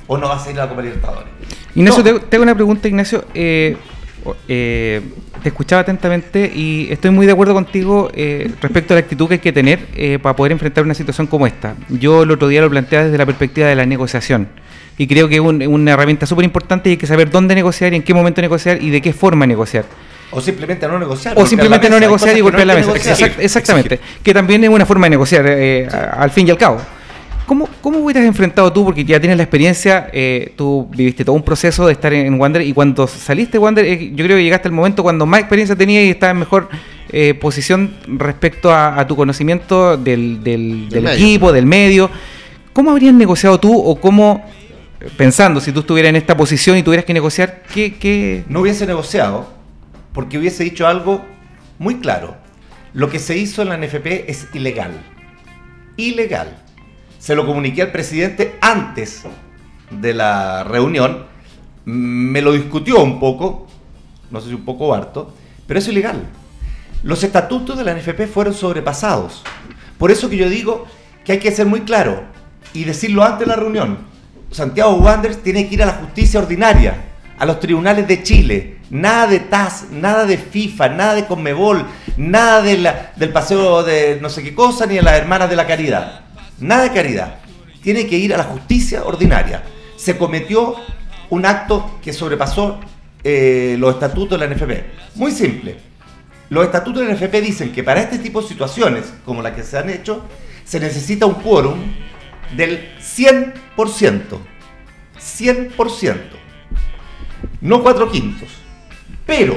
O 0.06 0.16
no 0.18 0.28
vas 0.28 0.46
a 0.46 0.50
ir 0.50 0.58
a 0.58 0.64
la 0.64 0.68
Copa 0.68 0.82
Libertadores. 0.82 1.28
Ignacio, 1.74 2.02
No. 2.02 2.20
te, 2.20 2.26
te 2.26 2.36
hago 2.36 2.42
una 2.42 2.54
pregunta, 2.54 2.88
Ignacio. 2.88 3.24
Eh, 3.34 3.76
eh, 4.48 5.00
te 5.42 5.48
escuchaba 5.48 5.82
atentamente 5.82 6.50
y 6.54 6.88
estoy 6.90 7.10
muy 7.10 7.24
de 7.26 7.32
acuerdo 7.32 7.54
contigo 7.54 8.10
eh, 8.12 8.50
respecto 8.60 8.92
a 8.92 8.96
la 8.96 9.00
actitud 9.00 9.28
que 9.28 9.34
hay 9.34 9.40
que 9.40 9.52
tener 9.52 9.86
eh, 9.94 10.18
para 10.20 10.36
poder 10.36 10.52
enfrentar 10.52 10.84
una 10.84 10.94
situación 10.94 11.26
como 11.26 11.46
esta. 11.46 11.74
Yo 11.88 12.24
el 12.24 12.30
otro 12.30 12.48
día 12.48 12.60
lo 12.60 12.68
planteaba 12.68 13.06
desde 13.06 13.16
la 13.18 13.26
perspectiva 13.26 13.68
de 13.68 13.76
la 13.76 13.86
negociación 13.86 14.48
y 15.00 15.06
creo 15.06 15.28
que 15.28 15.36
es 15.36 15.40
un- 15.40 15.66
una 15.66 15.92
herramienta 15.92 16.26
súper 16.26 16.44
importante 16.44 16.90
y 16.90 16.92
hay 16.92 16.96
que 16.98 17.06
saber 17.06 17.30
dónde 17.30 17.54
negociar 17.54 17.92
y 17.92 17.96
en 17.96 18.02
qué 18.02 18.12
momento 18.12 18.42
negociar 18.42 18.82
y 18.82 18.90
de 18.90 19.00
qué 19.00 19.12
forma 19.14 19.46
negociar. 19.46 19.84
O 20.30 20.40
simplemente 20.42 20.86
no 20.86 20.98
negociar. 20.98 21.32
O 21.38 21.46
simplemente 21.46 21.88
la 21.88 21.94
no 21.96 22.00
negociar 22.00 22.36
y 22.36 22.40
golpear 22.42 22.66
la 22.66 22.74
hay 22.74 22.82
que 22.84 22.92
mesa. 22.92 23.12
Exact- 23.14 23.38
exactamente. 23.40 23.98
Que 24.22 24.34
también 24.34 24.62
es 24.62 24.68
una 24.70 24.84
forma 24.84 25.06
de 25.06 25.10
negociar 25.10 25.44
eh, 25.48 25.88
a- 25.90 26.22
al 26.22 26.30
fin 26.30 26.46
y 26.46 26.50
al 26.50 26.58
cabo. 26.58 26.76
¿Cómo, 27.46 27.68
¿Cómo 27.80 27.98
hubieras 27.98 28.24
enfrentado 28.24 28.70
tú? 28.72 28.84
Porque 28.84 29.04
ya 29.04 29.18
tienes 29.18 29.36
la 29.38 29.42
experiencia, 29.42 30.08
eh, 30.12 30.52
tú 30.54 30.86
viviste 30.94 31.24
todo 31.24 31.34
un 31.34 31.42
proceso 31.42 31.86
de 31.86 31.94
estar 31.94 32.12
en, 32.12 32.26
en 32.26 32.40
Wander 32.40 32.62
y 32.62 32.72
cuando 32.74 33.06
saliste 33.08 33.52
de 33.52 33.58
Wander, 33.58 33.84
eh, 33.86 34.12
yo 34.14 34.24
creo 34.24 34.36
que 34.36 34.44
llegaste 34.44 34.68
al 34.68 34.74
momento 34.74 35.02
cuando 35.02 35.24
más 35.26 35.40
experiencia 35.40 35.74
tenías 35.74 36.04
y 36.04 36.10
estabas 36.10 36.34
en 36.34 36.38
mejor 36.40 36.68
eh, 37.10 37.34
posición 37.34 37.90
respecto 38.06 38.70
a, 38.70 39.00
a 39.00 39.06
tu 39.06 39.16
conocimiento 39.16 39.96
del, 39.96 40.44
del- 40.44 40.88
del 40.90 41.02
medio. 41.02 41.16
equipo, 41.16 41.52
del 41.52 41.66
medio. 41.66 42.08
¿Cómo 42.72 42.92
habrías 42.92 43.14
negociado 43.14 43.58
tú 43.58 43.76
o 43.76 43.96
cómo, 43.96 44.44
pensando, 45.16 45.60
si 45.60 45.72
tú 45.72 45.80
estuvieras 45.80 46.10
en 46.10 46.16
esta 46.16 46.36
posición 46.36 46.76
y 46.76 46.82
tuvieras 46.82 47.04
que 47.04 47.14
negociar, 47.14 47.62
qué, 47.72 48.44
No 48.48 48.60
hubiese 48.60 48.86
negociado 48.86 49.48
porque 50.12 50.38
hubiese 50.38 50.64
dicho 50.64 50.86
algo 50.86 51.24
muy 51.78 51.96
claro. 51.96 52.36
Lo 52.92 53.08
que 53.08 53.18
se 53.18 53.36
hizo 53.36 53.62
en 53.62 53.68
la 53.68 53.76
NFP 53.76 54.28
es 54.28 54.48
ilegal. 54.52 54.92
Ilegal. 55.96 56.58
Se 57.18 57.34
lo 57.34 57.46
comuniqué 57.46 57.82
al 57.82 57.92
presidente 57.92 58.56
antes 58.60 59.22
de 59.90 60.14
la 60.14 60.64
reunión. 60.64 61.26
Me 61.84 62.42
lo 62.42 62.52
discutió 62.52 63.02
un 63.02 63.20
poco, 63.20 63.68
no 64.30 64.40
sé 64.40 64.48
si 64.48 64.54
un 64.54 64.64
poco 64.64 64.94
harto, 64.94 65.34
pero 65.66 65.78
es 65.78 65.88
ilegal. 65.88 66.26
Los 67.02 67.22
estatutos 67.24 67.78
de 67.78 67.84
la 67.84 67.94
NFP 67.94 68.26
fueron 68.26 68.52
sobrepasados. 68.52 69.42
Por 69.98 70.10
eso 70.10 70.28
que 70.28 70.36
yo 70.36 70.48
digo 70.48 70.86
que 71.24 71.32
hay 71.32 71.38
que 71.38 71.52
ser 71.52 71.66
muy 71.66 71.82
claro 71.82 72.24
y 72.74 72.84
decirlo 72.84 73.22
antes 73.24 73.40
de 73.40 73.46
la 73.46 73.56
reunión. 73.56 74.09
Santiago 74.50 74.94
Wanderers 74.96 75.42
tiene 75.42 75.68
que 75.68 75.74
ir 75.74 75.82
a 75.82 75.86
la 75.86 75.92
justicia 75.92 76.40
ordinaria, 76.40 76.94
a 77.38 77.46
los 77.46 77.60
tribunales 77.60 78.06
de 78.08 78.22
Chile. 78.22 78.76
Nada 78.90 79.28
de 79.28 79.38
TAS, 79.40 79.84
nada 79.92 80.26
de 80.26 80.36
FIFA, 80.36 80.88
nada 80.90 81.14
de 81.14 81.24
Conmebol, 81.26 81.86
nada 82.16 82.60
de 82.60 82.78
la- 82.78 83.12
del 83.14 83.30
paseo 83.30 83.84
de 83.84 84.18
no 84.20 84.28
sé 84.28 84.42
qué 84.42 84.52
cosa, 84.54 84.84
ni 84.86 84.96
de 84.96 85.02
las 85.02 85.14
hermanas 85.16 85.48
de 85.48 85.54
la 85.56 85.66
caridad. 85.66 86.22
Nada 86.58 86.82
de 86.82 86.90
caridad. 86.92 87.36
Tiene 87.82 88.06
que 88.06 88.16
ir 88.18 88.34
a 88.34 88.38
la 88.38 88.44
justicia 88.44 89.04
ordinaria. 89.04 89.62
Se 89.96 90.18
cometió 90.18 90.74
un 91.30 91.46
acto 91.46 91.98
que 92.02 92.12
sobrepasó 92.12 92.80
eh, 93.22 93.76
los 93.78 93.94
estatutos 93.94 94.38
de 94.40 94.46
la 94.48 94.52
NFP. 94.54 94.84
Muy 95.14 95.30
simple. 95.30 95.76
Los 96.48 96.64
estatutos 96.64 97.02
de 97.02 97.08
la 97.08 97.14
NFP 97.14 97.40
dicen 97.40 97.70
que 97.72 97.84
para 97.84 98.00
este 98.00 98.18
tipo 98.18 98.42
de 98.42 98.48
situaciones, 98.48 99.04
como 99.24 99.40
las 99.40 99.52
que 99.52 99.62
se 99.62 99.78
han 99.78 99.88
hecho, 99.88 100.24
se 100.64 100.80
necesita 100.80 101.26
un 101.26 101.34
quórum 101.34 101.78
del 102.56 102.88
100%. 102.98 104.38
100%. 105.18 106.16
No 107.60 107.82
cuatro 107.82 108.10
quintos. 108.10 108.48
Pero, 109.26 109.56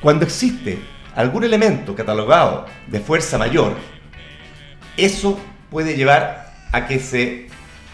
cuando 0.00 0.24
existe 0.24 0.78
algún 1.14 1.44
elemento 1.44 1.94
catalogado 1.94 2.66
de 2.88 3.00
fuerza 3.00 3.38
mayor, 3.38 3.76
eso 4.96 5.38
puede 5.70 5.96
llevar 5.96 6.54
a 6.72 6.86
que 6.86 6.98
se 6.98 7.48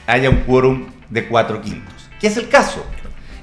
haya 0.06 0.30
un 0.30 0.38
quórum 0.38 0.86
de 1.08 1.26
cuatro 1.26 1.60
quintos. 1.60 2.08
Que 2.20 2.28
es 2.28 2.36
el 2.36 2.48
caso. 2.48 2.84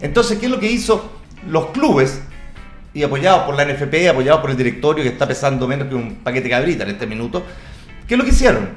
Entonces, 0.02 0.40
¿qué 0.40 0.46
es 0.46 0.52
lo 0.52 0.60
que 0.60 0.72
hizo 0.72 1.22
los 1.48 1.68
clubes? 1.68 2.22
Y 2.94 3.04
apoyados 3.04 3.44
por 3.44 3.56
la 3.56 3.66
NFP, 3.66 4.10
apoyados 4.10 4.42
por 4.42 4.50
el 4.50 4.58
directorio 4.58 5.04
que 5.04 5.10
está 5.10 5.28
pesando 5.28 5.68
menos 5.68 5.88
que 5.88 5.96
un 5.96 6.16
paquete 6.16 6.50
cabrita 6.50 6.84
en 6.84 6.92
este 6.92 7.06
minuto. 7.06 7.44
¿Qué 8.08 8.16
es 8.16 8.18
lo 8.18 8.24
que 8.24 8.32
hicieron? 8.32 8.70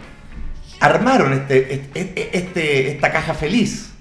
Armaron 0.80 1.32
este, 1.34 1.74
este- 2.32 2.90
esta 2.90 3.12
caja 3.12 3.34
feliz 3.34 3.92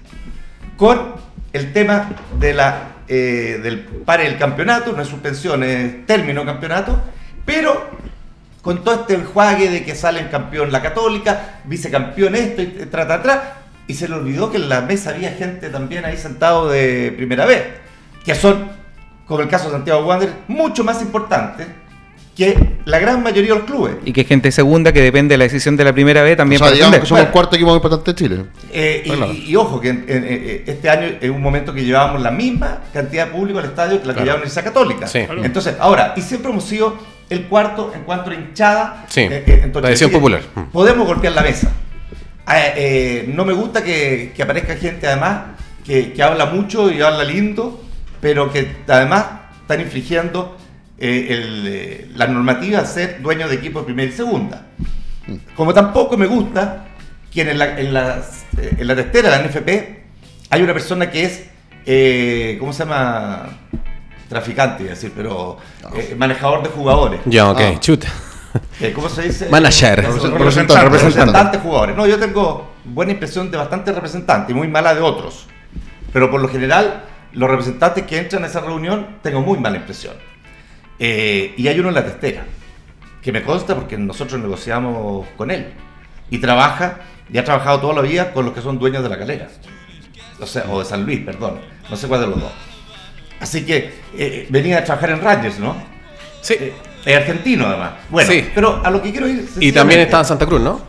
con 0.77 1.13
el 1.51 1.73
tema 1.73 2.09
de 2.39 2.53
la, 2.53 2.83
eh, 3.07 3.59
del 3.61 3.79
pare 3.79 4.23
del 4.23 4.37
campeonato, 4.37 4.93
no 4.93 5.01
es 5.01 5.07
suspensión, 5.07 5.63
es 5.63 6.05
término 6.05 6.45
campeonato, 6.45 7.01
pero 7.45 7.89
con 8.61 8.83
todo 8.83 9.01
este 9.01 9.15
enjuague 9.15 9.69
de 9.69 9.83
que 9.83 9.95
salen 9.95 10.27
campeón 10.29 10.71
la 10.71 10.81
Católica, 10.81 11.59
vicecampeón 11.65 12.35
esto, 12.35 12.61
y 12.61 12.67
tra, 12.89 13.07
tra, 13.21 13.57
y 13.87 13.93
se 13.95 14.07
le 14.07 14.15
olvidó 14.15 14.51
que 14.51 14.57
en 14.57 14.69
la 14.69 14.81
mesa 14.81 15.09
había 15.09 15.31
gente 15.31 15.69
también 15.69 16.05
ahí 16.05 16.17
sentado 16.17 16.69
de 16.69 17.13
primera 17.17 17.45
vez, 17.45 17.63
que 18.23 18.35
son, 18.35 18.69
como 19.25 19.41
el 19.41 19.49
caso 19.49 19.65
de 19.65 19.71
Santiago 19.71 20.05
Wander, 20.05 20.31
mucho 20.47 20.83
más 20.83 21.01
importantes 21.01 21.67
que 22.39 22.57
la 22.85 22.99
gran 22.99 23.21
mayoría 23.21 23.51
de 23.53 23.59
los 23.59 23.67
clubes. 23.67 23.95
y 24.05 24.13
que 24.13 24.23
gente 24.23 24.51
segunda 24.51 24.91
que 24.93 25.01
depende 25.01 25.33
de 25.33 25.37
la 25.37 25.43
decisión 25.43 25.75
de 25.77 25.83
la 25.83 25.91
primera 25.93 26.23
vez 26.23 26.33
O 26.33 26.37
también 26.37 26.59
sea, 26.59 26.65
para 26.67 26.75
digamos 26.75 26.99
que 26.99 27.05
somos 27.05 27.23
el 27.25 27.29
cuarto 27.31 27.55
equipo 27.55 27.69
más 27.71 27.75
importante 27.77 28.11
de 28.11 28.15
Chile. 28.15 28.45
Eh, 28.71 29.01
y, 29.05 29.09
Claro. 29.09 29.31
y- 29.33 29.51
y 29.51 29.55
ojo, 29.55 29.79
que 29.81 29.89
en- 29.89 30.05
en- 30.07 30.23
en- 30.25 30.63
este 30.65 30.89
año 30.89 31.07
es 31.19 31.29
un 31.29 31.41
momento 31.41 31.73
que 31.73 31.83
llevábamos 31.83 32.21
la 32.21 32.31
misma 32.31 32.79
cantidad 32.93 33.25
de 33.27 33.31
público 33.33 33.59
al 33.59 33.65
estadio 33.65 33.99
que 34.01 34.07
la 34.07 34.13
que 34.13 34.21
Claro. 34.21 34.25
llevaba 34.25 34.31
la 34.31 34.35
Universidad 34.43 34.63
Católica. 34.63 35.07
Sí. 35.07 35.25
Claro. 35.25 35.43
Entonces, 35.43 35.75
ahora, 35.79 36.13
y 36.15 36.21
siempre 36.21 36.49
hemos 36.51 36.63
sido 36.63 36.97
el 37.29 37.43
cuarto 37.45 37.91
en 37.93 38.01
cuanto 38.03 38.31
a 38.31 38.33
hinchada. 38.33 39.05
Sí, 39.09 39.21
eh, 39.21 39.43
eh, 39.45 39.71
la 39.73 39.81
decisión 39.89 40.09
popular. 40.11 40.41
Mm. 40.55 40.61
Podemos 40.71 41.05
golpear 41.05 41.33
la 41.33 41.41
mesa. 41.43 41.69
Eh, 42.51 42.73
eh, 42.77 43.31
no 43.35 43.45
me 43.45 43.53
gusta 43.53 43.83
que, 43.83 44.31
que 44.35 44.41
aparezca 44.41 44.75
gente, 44.75 45.05
además, 45.07 45.41
que, 45.85 46.13
que 46.13 46.23
habla 46.23 46.45
mucho 46.47 46.89
y 46.89 47.01
habla 47.01 47.23
lindo, 47.23 47.83
pero 48.21 48.51
que 48.51 48.67
además 48.87 49.25
están 49.61 49.81
infringiendo 49.81 50.57
eh, 50.99 51.27
el, 51.29 51.63
eh, 51.67 52.11
la 52.15 52.27
normativa 52.27 52.85
ser 52.85 53.21
dueños 53.21 53.49
de 53.49 53.55
equipo 53.57 53.79
de 53.79 53.85
primera 53.85 54.09
y 54.09 54.13
segunda. 54.13 54.67
Como 55.55 55.73
tampoco 55.73 56.17
me 56.17 56.25
gusta 56.25 56.85
que 57.31 57.41
en 57.41 57.57
la, 57.59 57.79
en 57.79 57.93
las- 57.93 58.45
eh, 58.57 58.75
en 58.79 58.87
la 58.87 58.95
testera 58.95 59.29
de 59.29 59.37
la 59.37 59.43
NFP 59.47 60.03
hay 60.49 60.61
una 60.63 60.73
persona 60.73 61.09
que 61.11 61.23
es, 61.25 61.45
eh, 61.85 62.57
¿cómo 62.59 62.73
se 62.73 62.83
llama? 62.83 63.49
Traficante, 64.27 64.83
iba 64.83 64.91
a 64.91 64.95
decir, 64.95 65.11
pero 65.15 65.57
eh, 65.95 66.15
manejador 66.17 66.61
de 66.63 66.69
jugadores. 66.69 67.19
Ya, 67.25 67.49
ok, 67.49 67.59
Ah. 67.61 67.79
chuta. 67.79 68.07
Eh, 68.81 68.93
¿Cómo 68.95 69.09
se 69.09 69.21
dice? 69.23 69.47
Manager. 69.49 69.97
Representante, 69.97 70.37
Representante. 70.39 70.83
representante 70.83 71.57
de 71.57 71.63
jugadores. 71.63 71.95
No, 71.95 72.07
yo 72.07 72.17
tengo 72.17 72.71
buena 72.83 73.11
impresión 73.11 73.51
de 73.51 73.57
bastantes 73.57 73.93
representantes 73.93 74.49
y 74.49 74.53
muy 74.57 74.67
mala 74.67 74.95
de 74.95 75.01
otros. 75.01 75.45
Pero 76.11 76.31
por 76.31 76.41
lo 76.41 76.47
general, 76.47 77.03
los 77.33 77.47
representantes 77.47 78.05
que 78.05 78.17
entran 78.17 78.43
a 78.43 78.47
esa 78.47 78.61
reunión, 78.61 79.05
tengo 79.21 79.41
muy 79.41 79.59
mala 79.59 79.77
impresión. 79.77 80.15
Eh, 80.99 81.53
y 81.57 81.67
hay 81.67 81.79
uno 81.79 81.89
en 81.89 81.95
la 81.95 82.03
testera, 82.05 82.43
que 83.21 83.31
me 83.31 83.43
consta 83.43 83.75
porque 83.75 83.97
nosotros 83.97 84.39
negociamos 84.41 85.27
con 85.37 85.51
él. 85.51 85.67
Y 86.29 86.37
trabaja, 86.39 86.99
y 87.31 87.37
ha 87.37 87.43
trabajado 87.43 87.79
toda 87.81 87.93
la 87.95 88.01
vida 88.01 88.31
con 88.33 88.45
los 88.45 88.53
que 88.53 88.61
son 88.61 88.77
dueños 88.79 89.01
de 89.03 89.09
la 89.09 89.17
calera. 89.17 89.47
O, 90.39 90.45
sea, 90.45 90.65
o 90.69 90.79
de 90.79 90.85
San 90.85 91.05
Luis, 91.05 91.19
perdón. 91.21 91.59
No 91.89 91.95
sé 91.95 92.07
cuál 92.07 92.21
de 92.21 92.27
los 92.27 92.39
dos. 92.39 92.51
Así 93.39 93.65
que 93.65 93.93
eh, 94.17 94.47
venía 94.49 94.79
a 94.79 94.83
trabajar 94.83 95.11
en 95.11 95.21
Rangers, 95.21 95.59
¿no? 95.59 95.75
Sí. 96.41 96.55
Eh, 96.59 96.73
es 97.05 97.15
argentino 97.17 97.65
además. 97.65 97.91
Bueno, 98.09 98.29
Sí. 98.31 98.45
pero 98.53 98.81
a 98.85 98.91
lo 98.91 99.01
que 99.01 99.11
quiero 99.11 99.27
ir. 99.27 99.47
Y 99.59 99.71
también 99.71 100.01
está 100.01 100.19
en 100.19 100.25
Santa 100.25 100.45
Cruz, 100.45 100.61
¿no? 100.61 100.81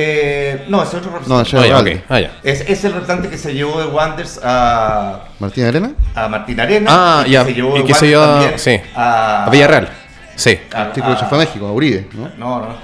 Eh, 0.00 0.64
no, 0.68 0.82
es 0.82 0.94
otro 0.94 1.10
No, 1.10 1.18
representante. 1.18 1.48
ese 1.48 1.56
Ah, 1.58 1.62
es 1.64 1.68
ya, 1.70 1.78
Aldo. 1.78 1.90
ok. 1.90 1.96
Ah, 2.08 2.20
ya. 2.20 2.32
es, 2.44 2.60
es 2.60 2.84
el 2.84 2.92
representante 2.92 3.28
que 3.30 3.38
se 3.38 3.52
llevó 3.54 3.80
de 3.80 3.86
Wanderers 3.88 4.40
a, 4.44 5.24
Martín 5.40 5.64
Arena, 5.64 5.92
a 6.14 6.28
Martín 6.28 6.60
Arena. 6.60 6.86
Ah, 6.90 7.22
y 7.22 7.26
que 7.26 7.32
ya. 7.32 7.44
se 7.44 7.54
llevó 7.54 7.76
Y 7.76 7.80
de 7.80 7.84
que 7.84 7.94
se 7.94 8.06
llevó, 8.06 8.24
también 8.24 8.58
sí. 8.58 8.80
a, 8.94 9.44
A 9.46 9.50
Villarreal. 9.50 9.88
Sí. 10.36 10.58
a- 10.72 10.92
tipo 10.92 11.06
a 11.08 11.36
México, 11.38 11.66
a 11.66 11.72
Uribe, 11.72 12.06
¿no? 12.12 12.30
No, 12.38 12.60
no. 12.60 12.76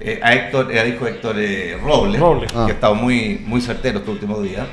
eh, 0.00 0.20
a 0.22 0.32
Héctor, 0.32 0.74
eh, 0.74 0.84
dijo 0.84 1.06
Héctor 1.06 1.36
eh, 1.38 1.76
Robles, 1.82 2.18
Robles. 2.20 2.50
Ah. 2.54 2.64
que 2.66 2.72
ha 2.72 2.74
estado 2.74 2.94
muy, 2.94 3.42
muy 3.46 3.60
certero 3.60 3.98
estos 3.98 4.14
últimos 4.14 4.42
días. 4.42 4.66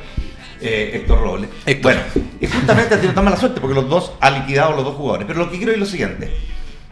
Eh, 0.62 0.91
Héctor 0.96 1.20
Robles. 1.20 1.50
Héctor. 1.65 1.94
Bueno, 1.94 2.27
y 2.39 2.48
justamente 2.48 2.94
ha 2.94 2.98
tenido 2.98 3.13
tan 3.13 3.25
mala 3.25 3.36
suerte 3.38 3.60
porque 3.60 3.75
los 3.75 3.89
dos 3.89 4.13
ha 4.22 4.29
liquidado 4.29 4.74
los 4.75 4.86
dos 4.86 4.96
jugadores. 4.96 5.27
Pero 5.27 5.39
lo 5.39 5.51
que 5.51 5.58
quiero 5.58 5.74
es 5.74 5.77
lo 5.77 5.86
siguiente. 5.86 6.34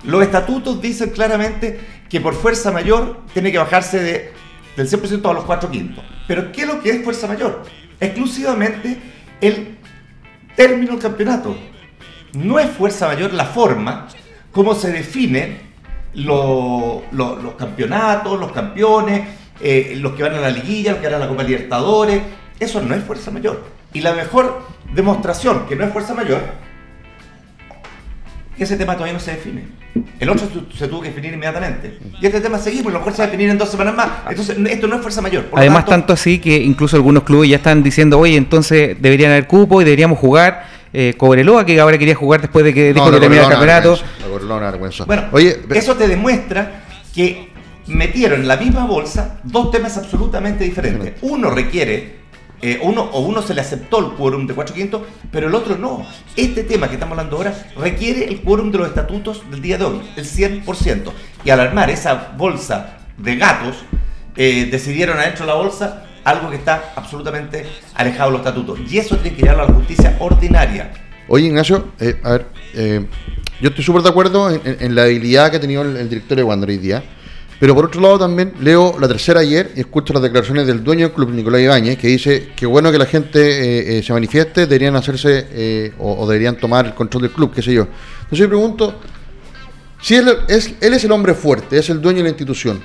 Los 0.03 0.21
estatutos 0.21 0.81
dicen 0.81 1.11
claramente 1.11 1.79
que 2.09 2.19
por 2.19 2.33
fuerza 2.35 2.71
mayor 2.71 3.21
tiene 3.33 3.51
que 3.53 3.57
bajarse 3.57 3.99
de, 4.03 4.33
del 4.75 4.87
100% 4.89 5.29
a 5.29 5.33
los 5.33 5.43
4 5.45 5.69
quintos. 5.69 6.03
Pero 6.27 6.51
¿qué 6.51 6.61
es 6.61 6.67
lo 6.67 6.81
que 6.81 6.89
es 6.91 7.03
fuerza 7.03 7.27
mayor? 7.27 7.63
Exclusivamente 7.99 8.97
el 9.41 9.77
término 10.55 10.91
del 10.93 11.01
campeonato. 11.01 11.55
No 12.33 12.59
es 12.59 12.69
fuerza 12.69 13.07
mayor 13.07 13.33
la 13.33 13.45
forma 13.45 14.07
como 14.51 14.73
se 14.75 14.91
definen 14.91 15.59
lo- 16.15 17.03
lo- 17.11 17.35
los 17.37 17.55
campeonatos, 17.55 18.39
los 18.39 18.51
campeones, 18.51 19.27
eh, 19.59 19.93
los 19.97 20.13
que 20.13 20.23
van 20.23 20.35
a 20.35 20.39
la 20.39 20.49
liguilla, 20.49 20.91
los 20.91 20.99
que 21.01 21.07
van 21.07 21.15
a 21.15 21.19
la 21.19 21.27
Copa 21.27 21.43
Libertadores. 21.43 22.21
Eso 22.59 22.81
no 22.81 22.93
es 22.95 23.03
fuerza 23.03 23.31
mayor. 23.31 23.63
Y 23.93 24.01
la 24.01 24.13
mejor 24.13 24.61
demostración 24.93 25.65
que 25.67 25.75
no 25.75 25.85
es 25.85 25.91
fuerza 25.93 26.13
mayor, 26.13 26.41
que 28.57 28.63
ese 28.63 28.77
tema 28.77 28.93
todavía 28.93 29.13
no 29.13 29.19
se 29.19 29.31
define. 29.31 29.65
El 30.19 30.29
otro 30.29 30.47
se 30.75 30.87
tuvo 30.87 31.01
que 31.01 31.09
definir 31.09 31.33
inmediatamente. 31.33 31.99
Y 32.19 32.25
este 32.25 32.41
tema 32.41 32.57
seguimos, 32.57 32.87
a 32.87 32.93
lo 32.93 32.99
mejor 32.99 33.13
se 33.13 33.19
va 33.19 33.23
a 33.25 33.27
definir 33.27 33.49
en 33.49 33.57
dos 33.57 33.69
semanas 33.69 33.95
más. 33.95 34.09
Entonces, 34.29 34.57
esto 34.69 34.87
no 34.87 34.95
es 34.95 35.01
fuerza 35.01 35.21
mayor. 35.21 35.45
Por 35.45 35.59
Además, 35.59 35.85
tanto 35.85 36.13
así 36.13 36.39
que 36.39 36.57
incluso 36.57 36.95
algunos 36.95 37.23
clubes 37.23 37.49
ya 37.49 37.57
están 37.57 37.83
diciendo, 37.83 38.17
oye, 38.19 38.35
entonces 38.35 38.97
deberían 38.99 39.31
haber 39.31 39.47
cupo 39.47 39.81
y 39.81 39.85
deberíamos 39.85 40.17
jugar. 40.17 40.71
Eh, 40.95 41.15
Cobreloa, 41.17 41.65
que 41.65 41.79
ahora 41.79 41.97
quería 41.97 42.13
jugar 42.13 42.41
después 42.41 42.63
de 42.63 42.71
que 42.73 42.93
dijo 42.93 43.05
No, 43.05 43.11
que 43.11 43.15
la 43.17 43.19
terminara 43.21 43.47
el 43.47 43.51
campeonato. 43.51 43.99
vergüenza, 44.29 44.69
vergüenza. 44.71 45.05
Bueno, 45.05 45.23
Oye, 45.31 45.59
eso 45.73 45.95
te 45.95 46.07
demuestra 46.07 46.83
que 47.13 47.49
metieron 47.87 48.41
en 48.41 48.47
la 48.47 48.57
misma 48.57 48.85
bolsa 48.85 49.39
dos 49.43 49.71
temas 49.71 49.97
absolutamente 49.97 50.63
diferentes. 50.63 51.13
Uno 51.21 51.49
requiere, 51.49 52.22
eh, 52.65 52.79
uno, 52.81 53.01
o 53.01 53.19
uno 53.19 53.41
se 53.41 53.53
le 53.53 53.59
aceptó 53.59 53.99
el 53.99 54.15
quórum 54.15 54.47
de 54.47 54.53
4 54.53 54.73
quintos, 54.73 55.01
pero 55.29 55.49
el 55.49 55.53
otro 55.53 55.77
no. 55.77 56.05
Este 56.37 56.63
tema 56.63 56.87
que 56.87 56.93
estamos 56.93 57.17
hablando 57.17 57.35
ahora 57.35 57.53
requiere 57.75 58.23
el 58.23 58.39
quórum 58.39 58.71
de 58.71 58.77
los 58.77 58.87
estatutos 58.87 59.43
del 59.51 59.61
día 59.61 59.77
de 59.77 59.83
hoy, 59.83 60.01
el 60.15 60.23
100%. 60.23 61.11
Y 61.43 61.49
al 61.49 61.59
armar 61.59 61.89
esa 61.89 62.33
bolsa 62.37 62.99
de 63.17 63.35
gatos, 63.35 63.75
eh, 64.37 64.69
decidieron 64.71 65.17
adentro 65.17 65.45
de 65.45 65.51
la 65.51 65.57
bolsa 65.57 66.05
algo 66.23 66.49
que 66.49 66.55
está 66.55 66.93
absolutamente 66.95 67.65
alejado 67.95 68.31
de 68.31 68.37
los 68.37 68.47
estatutos. 68.47 68.79
Y 68.89 68.97
eso 68.97 69.17
tiene 69.17 69.35
que 69.35 69.41
llevarlo 69.41 69.63
a 69.63 69.67
la 69.67 69.73
justicia 69.73 70.15
ordinaria. 70.19 70.93
Oye, 71.27 71.47
Ignacio, 71.47 71.89
eh, 71.99 72.17
a 72.23 72.31
ver, 72.31 72.45
yo 73.59 73.67
estoy 73.67 73.83
súper 73.83 74.03
de 74.03 74.09
acuerdo 74.09 74.49
en, 74.49 74.95
la 74.95 75.03
habilidad 75.03 75.51
que 75.51 75.57
ha 75.57 75.59
tenido 75.59 75.81
el, 75.81 76.07
directorio 76.07 76.45
de 76.45 76.49
Wander 76.49 76.69
hoy 76.69 76.77
día. 76.77 77.03
Pero 77.63 77.75
por 77.75 77.85
otro 77.85 78.01
lado 78.01 78.19
también 78.19 78.51
leo 78.59 78.97
la 78.99 79.07
tercera 79.07 79.39
ayer 79.39 79.71
y 79.73 79.79
escucho 79.79 80.11
las 80.11 80.21
declaraciones 80.21 80.67
del 80.67 80.83
dueño 80.83 81.05
del 81.05 81.13
club, 81.15 81.29
Nicolás 81.29 81.61
Ibáñez, 81.61 81.97
que 81.97 82.09
dice 82.09 82.49
que 82.57 82.65
bueno 82.65 82.91
que 82.91 82.97
la 82.97 83.05
gente 83.05 83.39
eh, 83.39 83.99
eh, 83.99 84.03
se 84.03 84.11
manifieste, 84.11 84.67
deberían 84.67 84.97
hacerse 84.97 85.47
eh, 85.49 85.93
o, 85.97 86.27
deberían 86.27 86.57
tomar 86.57 86.87
el 86.87 86.93
control 86.93 87.23
del 87.23 87.31
club, 87.31 87.53
qué 87.55 87.61
sé 87.61 87.73
yo. 87.73 87.87
Entonces 88.15 88.39
yo 88.39 88.49
pregunto, 88.49 88.95
si 90.01 90.15
él 90.15 90.39
es, 90.49 90.73
él 90.81 90.93
es 90.93 91.05
el 91.05 91.13
hombre 91.13 91.33
fuerte, 91.33 91.77
es 91.77 91.89
el 91.89 92.01
dueño 92.01 92.17
de 92.17 92.23
la 92.23 92.29
institución, 92.31 92.81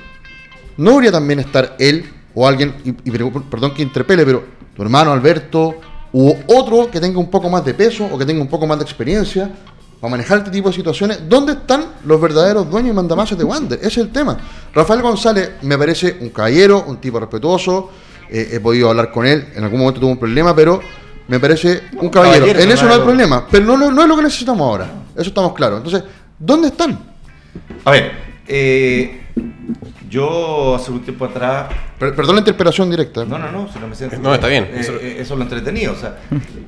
¿no 0.77 0.91
debería 0.91 1.11
también 1.11 1.39
estar 1.41 1.75
él 1.77 2.05
o 2.33 2.47
alguien, 2.47 2.73
y, 2.85 2.93
perdón 3.11 3.73
que 3.73 3.81
interpele, 3.81 4.25
pero 4.25 4.45
tu 4.77 4.81
hermano 4.81 5.11
Alberto 5.11 5.75
u 6.13 6.33
otro 6.47 6.89
que 6.89 7.01
tenga 7.01 7.19
un 7.19 7.29
poco 7.29 7.49
más 7.49 7.65
de 7.65 7.73
peso 7.73 8.05
o 8.05 8.17
que 8.17 8.25
tenga 8.25 8.41
un 8.41 8.47
poco 8.47 8.65
más 8.65 8.77
de 8.77 8.85
experiencia 8.85 9.51
para 9.99 10.11
manejar 10.11 10.39
este 10.39 10.51
tipo 10.51 10.69
de 10.69 10.75
situaciones? 10.75 11.27
¿Dónde 11.27 11.53
están 11.53 11.85
los 12.05 12.19
verdaderos 12.19 12.69
dueños 12.69 12.91
y 12.91 12.95
mandamases 12.95 13.37
de 13.37 13.43
Wander? 13.43 13.79
Ese 13.79 13.87
es 13.87 13.97
el 13.97 14.11
tema. 14.11 14.37
Rafael 14.73 15.01
González 15.01 15.51
me 15.61 15.77
parece 15.77 16.17
un 16.21 16.29
caballero, 16.29 16.85
un 16.87 16.97
tipo 16.97 17.19
respetuoso, 17.19 17.91
eh, 18.29 18.49
he 18.53 18.59
podido 18.59 18.89
hablar 18.89 19.11
con 19.11 19.25
él, 19.25 19.47
en 19.55 19.63
algún 19.63 19.79
momento 19.79 19.99
tuvo 19.99 20.11
un 20.11 20.19
problema, 20.19 20.55
pero 20.55 20.79
me 21.27 21.39
parece 21.39 21.83
un 21.93 22.09
caballero. 22.09 22.45
caballero, 22.45 22.59
En 22.59 22.71
eso 22.71 22.85
no 22.85 22.93
hay 22.93 23.01
problema, 23.01 23.45
pero 23.49 23.65
no, 23.65 23.77
no, 23.77 23.91
no 23.91 24.01
es 24.01 24.07
lo 24.07 24.15
que 24.15 24.23
necesitamos 24.23 24.61
ahora. 24.61 24.91
Eso 25.15 25.29
estamos 25.29 25.53
claros. 25.53 25.77
Entonces, 25.77 26.03
¿dónde 26.37 26.69
están? 26.69 26.97
A 27.85 27.91
ver, 27.91 28.11
eh, 28.47 29.21
yo 30.09 30.75
hace 30.75 30.91
un 30.91 31.01
tiempo 31.01 31.25
atrás 31.25 31.67
Per- 31.99 32.15
perdón 32.15 32.35
la 32.35 32.39
interpelación 32.39 32.89
directa. 32.89 33.23
No, 33.25 33.37
no, 33.37 33.51
no, 33.51 33.71
si 33.71 33.79
no 33.79 33.87
me 33.87 33.95
siento. 33.95 34.17
No, 34.19 34.33
está 34.33 34.47
bien. 34.47 34.65
Eh, 34.65 34.77
Eso- 34.79 34.93
eh, 34.95 35.17
Eso, 35.19 35.33
es 35.33 35.37
lo 35.37 35.43
entretenido, 35.43 35.93
o 35.93 35.95
sea. 35.95 36.17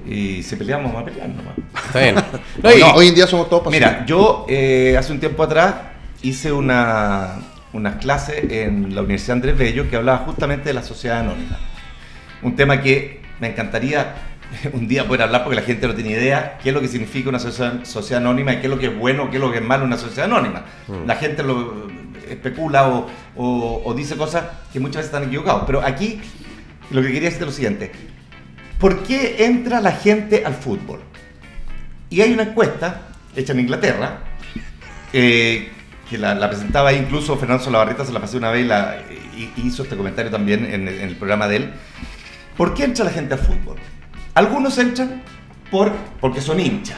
Y 0.07 0.43
si 0.43 0.55
peleamos, 0.55 0.91
vamos 0.93 1.07
a 1.07 1.11
pelear 1.11 1.29
nomás. 1.29 1.53
Está 1.87 1.99
bien. 1.99 2.15
No, 2.63 2.71
y- 2.75 2.79
No, 2.79 2.93
hoy 2.93 3.07
en 3.07 3.15
día 3.15 3.27
somos 3.27 3.49
todos 3.49 3.65
Mira, 3.71 3.87
pacíficos. 3.87 4.07
yo 4.09 4.45
eh, 4.49 4.95
hace 4.97 5.11
un 5.11 5.19
tiempo 5.19 5.43
atrás 5.43 5.75
hice 6.21 6.51
una, 6.51 7.39
unas 7.73 7.95
clases 7.97 8.51
en 8.51 8.93
la 8.93 9.01
Universidad 9.01 9.37
Andrés 9.37 9.57
Bello 9.57 9.89
que 9.89 9.95
hablaba 9.95 10.19
justamente 10.19 10.65
de 10.69 10.73
la 10.73 10.83
sociedad 10.83 11.19
anónima. 11.21 11.57
Un 12.43 12.55
tema 12.55 12.81
que 12.81 13.21
me 13.39 13.47
encantaría 13.49 14.13
un 14.73 14.87
día 14.87 15.05
poder 15.07 15.23
hablar 15.23 15.43
porque 15.43 15.55
la 15.55 15.61
gente 15.65 15.87
no 15.87 15.93
tiene 15.95 16.11
idea 16.11 16.57
qué 16.61 16.69
es 16.69 16.75
lo 16.75 16.81
que 16.81 16.87
significa 16.87 17.29
una 17.29 17.39
sociedad, 17.39 17.83
sociedad 17.85 18.21
anónima 18.21 18.53
y 18.53 18.57
qué 18.57 18.63
es 18.63 18.69
lo 18.69 18.77
que 18.79 18.87
es 18.87 18.97
bueno, 18.97 19.29
qué 19.29 19.37
es 19.37 19.41
lo 19.41 19.51
que 19.51 19.59
es 19.59 19.63
malo 19.63 19.85
una 19.85 19.97
sociedad 19.97 20.25
anónima. 20.25 20.65
La 21.07 21.15
gente 21.15 21.43
lo 21.43 21.87
especula 22.29 22.87
o, 22.89 23.07
o- 23.35 23.81
o 23.85 23.93
dice 23.93 24.15
cosas 24.15 24.43
que 24.71 24.79
muchas 24.79 24.97
veces 24.97 25.07
están 25.13 25.23
equivocados. 25.27 25.63
Pero 25.65 25.81
aquí 25.81 26.21
lo 26.89 27.01
que 27.01 27.07
quería 27.07 27.29
decir 27.29 27.41
es 27.41 27.47
lo 27.47 27.51
siguiente. 27.53 27.91
¿Por 28.79 29.03
qué 29.03 29.45
entra 29.45 29.79
la 29.81 29.91
gente 29.91 30.43
al 30.45 30.53
fútbol? 30.55 30.99
Y 32.09 32.21
hay 32.21 32.33
una 32.33 32.43
encuesta 32.43 33.01
hecha 33.35 33.53
en 33.53 33.59
Inglaterra, 33.61 34.19
eh, 35.13 35.69
que 36.09 36.17
la, 36.17 36.35
la 36.35 36.49
presentaba 36.49 36.91
incluso 36.93 37.37
Fernando 37.37 37.63
Solabarrieta, 37.63 38.05
se 38.05 38.11
la 38.11 38.19
pasé 38.19 38.37
una 38.37 38.51
vez 38.51 38.65
y, 38.65 38.67
la- 38.67 38.97
y- 39.37 39.51
y 39.55 39.67
hizo 39.67 39.83
este 39.83 39.95
comentario 39.95 40.29
también 40.31 40.65
en, 40.65 40.87
el- 40.87 40.99
en 40.99 41.07
el 41.09 41.15
programa 41.15 41.47
de 41.47 41.55
él. 41.57 41.73
¿Por 42.57 42.73
qué 42.73 42.83
entra 42.83 43.05
la 43.05 43.11
gente 43.11 43.33
al 43.35 43.39
fútbol? 43.39 43.77
Algunos 44.33 44.77
entran 44.77 45.21
por, 45.69 45.91
porque 46.19 46.41
son 46.41 46.59
hinchas. 46.59 46.97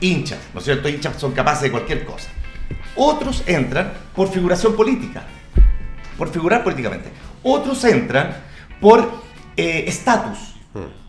Hinchas, 0.00 0.38
¿no 0.54 0.60
es 0.60 0.64
cierto? 0.64 0.88
Hinchas 0.88 1.16
son 1.18 1.32
capaces 1.32 1.62
de 1.64 1.70
cualquier 1.70 2.04
cosa. 2.04 2.28
Otros 2.96 3.42
entran 3.46 3.92
por 4.14 4.28
figuración 4.30 4.74
política, 4.74 5.22
por 6.16 6.30
figurar 6.30 6.64
políticamente. 6.64 7.10
Otros 7.42 7.84
entran 7.84 8.36
por 8.80 9.10
eh, 9.56 9.84
estatus. 9.86 10.38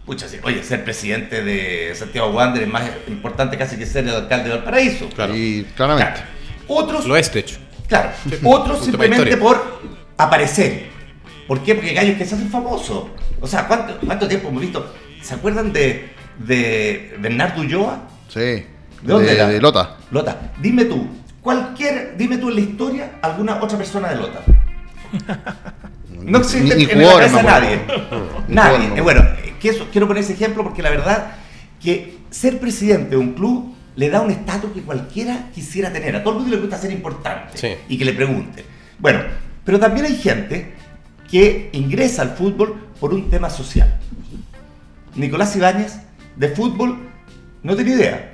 Pucha, 0.05 0.27
sí, 0.27 0.37
oye, 0.43 0.63
ser 0.63 0.83
presidente 0.83 1.43
de 1.43 1.93
Santiago 1.95 2.31
Wander 2.31 2.63
es 2.63 2.69
más 2.69 2.83
importante 3.07 3.57
casi 3.57 3.77
que 3.77 3.85
ser 3.85 4.03
el 4.07 4.15
alcalde 4.15 4.49
de 4.49 4.55
Valparaíso. 4.55 5.07
Claro. 5.09 5.35
Y 5.35 5.65
claramente. 5.75 6.13
Claro. 6.13 6.27
Otros, 6.67 7.05
Lo 7.05 7.15
es, 7.15 7.31
de 7.31 7.39
hecho. 7.39 7.57
claro, 7.87 8.09
Sí. 8.29 8.37
otros 8.43 8.83
simplemente 8.83 9.37
por 9.37 9.79
aparecer. 10.17 10.89
¿Por 11.47 11.61
qué? 11.63 11.75
Porque 11.75 11.93
gallos 11.93 12.17
que 12.17 12.25
se 12.25 12.35
hacen 12.35 12.49
famosos. 12.49 13.05
O 13.39 13.47
sea, 13.47 13.67
¿cuánto, 13.67 13.99
cuánto 14.05 14.27
tiempo 14.27 14.49
hemos 14.49 14.61
visto? 14.61 14.93
¿Se 15.21 15.33
acuerdan 15.35 15.71
de, 15.73 16.09
de 16.39 17.15
Bernardo 17.19 17.61
Ulloa? 17.61 18.07
Sí. 18.27 18.39
¿De 18.39 18.65
dónde 19.03 19.33
era? 19.33 19.47
de 19.47 19.59
Lota. 19.61 19.97
Lota, 20.11 20.51
dime 20.61 20.85
tú, 20.85 21.07
cualquier, 21.41 22.15
dime 22.17 22.37
tú 22.37 22.49
en 22.49 22.55
la 22.55 22.61
historia 22.61 23.11
alguna 23.21 23.61
otra 23.61 23.77
persona 23.77 24.09
de 24.09 24.15
Lota. 24.17 24.41
No 26.21 26.37
existe 26.39 26.75
Ni- 26.75 26.85
ni 26.85 26.91
en 26.91 27.01
la 27.01 27.13
cabeza 27.13 27.43
nadie. 27.43 27.79
Nadie. 28.47 29.01
bueno, 29.01 29.23
quiero 29.91 30.07
poner 30.07 30.23
ese 30.23 30.33
ejemplo 30.33 30.63
porque 30.63 30.81
la 30.81 30.89
verdad 30.89 31.31
que 31.81 32.17
ser 32.29 32.59
presidente 32.59 33.11
de 33.11 33.17
un 33.17 33.33
club 33.33 33.75
le 33.95 34.09
da 34.09 34.21
un 34.21 34.31
estatus 34.31 34.71
que 34.71 34.81
cualquiera 34.81 35.49
quisiera 35.53 35.91
tener. 35.91 36.15
A 36.15 36.23
todo 36.23 36.33
el 36.35 36.39
mundo 36.41 36.55
le 36.55 36.61
gusta 36.61 36.77
ser 36.77 36.91
importante 36.91 37.57
Sí. 37.57 37.69
y 37.89 37.97
que 37.97 38.05
le 38.05 38.13
pregunte. 38.13 38.63
Bueno, 38.99 39.19
pero 39.65 39.79
también 39.79 40.05
hay 40.05 40.15
gente 40.15 40.73
que 41.29 41.69
ingresa 41.73 42.21
al 42.21 42.31
fútbol 42.35 42.75
por 42.99 43.13
un 43.13 43.29
tema 43.29 43.49
social. 43.49 43.99
Nicolás 45.15 45.55
Ibáñez 45.55 45.99
de 46.35 46.49
fútbol 46.49 47.09
no 47.63 47.75
tenía 47.75 47.95
idea, 47.95 48.31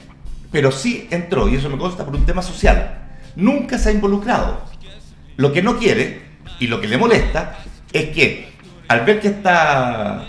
pero 0.52 0.72
sí 0.72 1.08
entró, 1.12 1.50
y 1.50 1.56
eso 1.56 1.70
me 1.70 1.78
consta, 1.78 2.06
por 2.06 2.16
un 2.16 2.26
tema 2.26 2.42
social. 2.42 3.10
Nunca 3.36 3.78
se 3.78 3.90
ha 3.90 3.92
involucrado. 3.92 4.63
Lo 5.36 5.52
que 5.54 5.62
no 5.62 5.78
quiere 5.78 6.22
y 6.60 6.68
lo 6.68 6.82
que 6.82 6.88
le 6.88 6.98
molesta 6.98 7.60
es 7.94 8.10
que 8.10 8.52
al 8.88 9.06
ver 9.06 9.20
que 9.20 9.28
está 9.30 10.26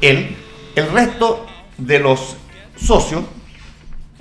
él, 0.00 0.36
el 0.74 0.90
resto 0.92 1.46
de 1.78 1.98
los 1.98 2.36
socios 2.76 3.24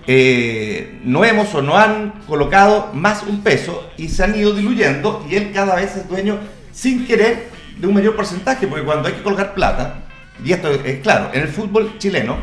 eh, 0.08 1.00
no 1.04 1.26
hemos 1.26 1.54
o 1.56 1.62
no 1.62 1.78
han 1.78 2.12
colocado 2.28 2.92
más 2.94 3.24
un 3.24 3.42
peso 3.42 3.90
y 3.98 4.10
se 4.10 4.24
han 4.24 4.38
ido 4.38 4.54
diluyendo 4.54 5.26
y 5.30 5.36
él 5.36 5.52
cada 5.52 5.76
vez 5.76 5.96
es 5.96 6.08
dueño 6.08 6.38
sin 6.72 7.08
querer 7.08 7.50
de 7.78 7.88
un 7.88 7.94
mayor 7.94 8.16
porcentaje, 8.16 8.68
porque 8.68 8.86
cuando 8.86 9.08
hay 9.08 9.16
que 9.16 9.24
colgar 9.24 9.54
plata, 9.54 10.05
y 10.44 10.52
esto 10.52 10.70
es 10.72 11.00
claro, 11.02 11.30
en 11.34 11.42
el 11.42 11.48
fútbol 11.48 11.98
chileno 11.98 12.38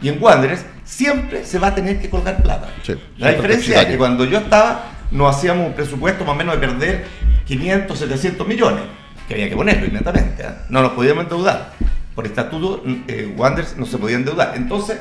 y 0.00 0.08
en 0.08 0.22
Wanderers 0.22 0.64
siempre 0.84 1.44
se 1.44 1.58
va 1.58 1.68
a 1.68 1.74
tener 1.74 2.00
que 2.00 2.10
colgar 2.10 2.42
plata. 2.42 2.68
Sí, 2.82 2.94
La 3.18 3.32
diferencia 3.32 3.82
es 3.82 3.86
que 3.86 3.98
cuando 3.98 4.24
yo 4.24 4.38
estaba 4.38 4.92
nos 5.10 5.36
hacíamos 5.36 5.68
un 5.68 5.72
presupuesto 5.74 6.24
más 6.24 6.34
o 6.34 6.36
menos 6.36 6.60
de 6.60 6.66
perder 6.66 7.04
500, 7.46 7.98
700 7.98 8.46
millones, 8.46 8.82
que 9.28 9.34
había 9.34 9.48
que 9.48 9.56
ponerlo 9.56 9.86
inmediatamente, 9.86 10.42
¿eh? 10.42 10.50
no 10.68 10.82
nos 10.82 10.92
podíamos 10.92 11.24
endeudar. 11.24 11.72
Por 12.14 12.26
estatuto, 12.26 12.82
eh, 13.08 13.32
Wanderers 13.36 13.76
no 13.76 13.86
se 13.86 13.98
podía 13.98 14.16
endeudar. 14.16 14.54
Entonces, 14.56 14.98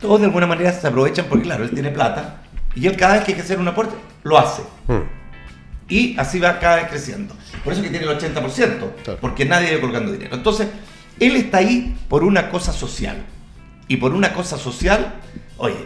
todos 0.00 0.20
de 0.20 0.26
alguna 0.26 0.46
manera 0.46 0.72
se 0.72 0.86
aprovechan 0.86 1.26
porque, 1.28 1.44
claro, 1.44 1.64
él 1.64 1.70
tiene 1.70 1.90
plata 1.90 2.42
y 2.74 2.86
él 2.86 2.96
cada 2.96 3.14
vez 3.14 3.24
que 3.24 3.32
hay 3.32 3.36
que 3.36 3.42
hacer 3.42 3.58
un 3.58 3.68
aporte, 3.68 3.94
lo 4.22 4.38
hace. 4.38 4.62
Mm. 4.86 5.17
Y 5.88 6.18
así 6.18 6.38
va 6.38 6.58
cada 6.58 6.76
vez 6.76 6.88
creciendo. 6.88 7.34
Por 7.64 7.72
eso 7.72 7.82
que 7.82 7.88
tiene 7.90 8.04
el 8.06 8.18
80%, 8.18 8.92
Claro. 9.04 9.18
porque 9.20 9.44
nadie 9.44 9.74
va 9.76 9.80
colgando 9.80 10.12
dinero. 10.12 10.34
Entonces, 10.36 10.68
él 11.18 11.36
está 11.36 11.58
ahí 11.58 11.96
por 12.08 12.24
una 12.24 12.50
cosa 12.50 12.72
social. 12.72 13.16
Y 13.88 13.96
por 13.96 14.12
una 14.12 14.32
cosa 14.34 14.58
social, 14.58 15.14
oye, 15.56 15.76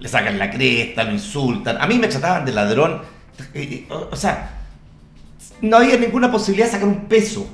le 0.00 0.08
sacan 0.08 0.36
la 0.38 0.50
cresta, 0.50 1.04
lo 1.04 1.12
insultan. 1.12 1.78
A 1.80 1.86
mí 1.86 1.96
me 1.98 2.08
trataban 2.08 2.44
de 2.44 2.52
ladrón. 2.52 3.02
eh, 3.54 3.86
O 3.88 4.08
o 4.10 4.16
sea, 4.16 4.58
no 5.60 5.76
había 5.76 5.96
ninguna 5.96 6.30
posibilidad 6.30 6.66
de 6.66 6.72
sacar 6.72 6.88
un 6.88 7.04
peso 7.06 7.48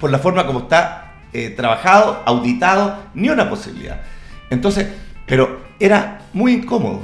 por 0.00 0.10
la 0.10 0.18
forma 0.18 0.46
como 0.46 0.60
está 0.60 1.12
eh, 1.34 1.50
trabajado, 1.50 2.22
auditado, 2.24 3.02
ni 3.14 3.28
una 3.28 3.50
posibilidad. 3.50 4.00
Entonces, 4.48 4.86
pero 5.26 5.60
era 5.78 6.22
muy 6.32 6.54
incómodo. 6.54 7.02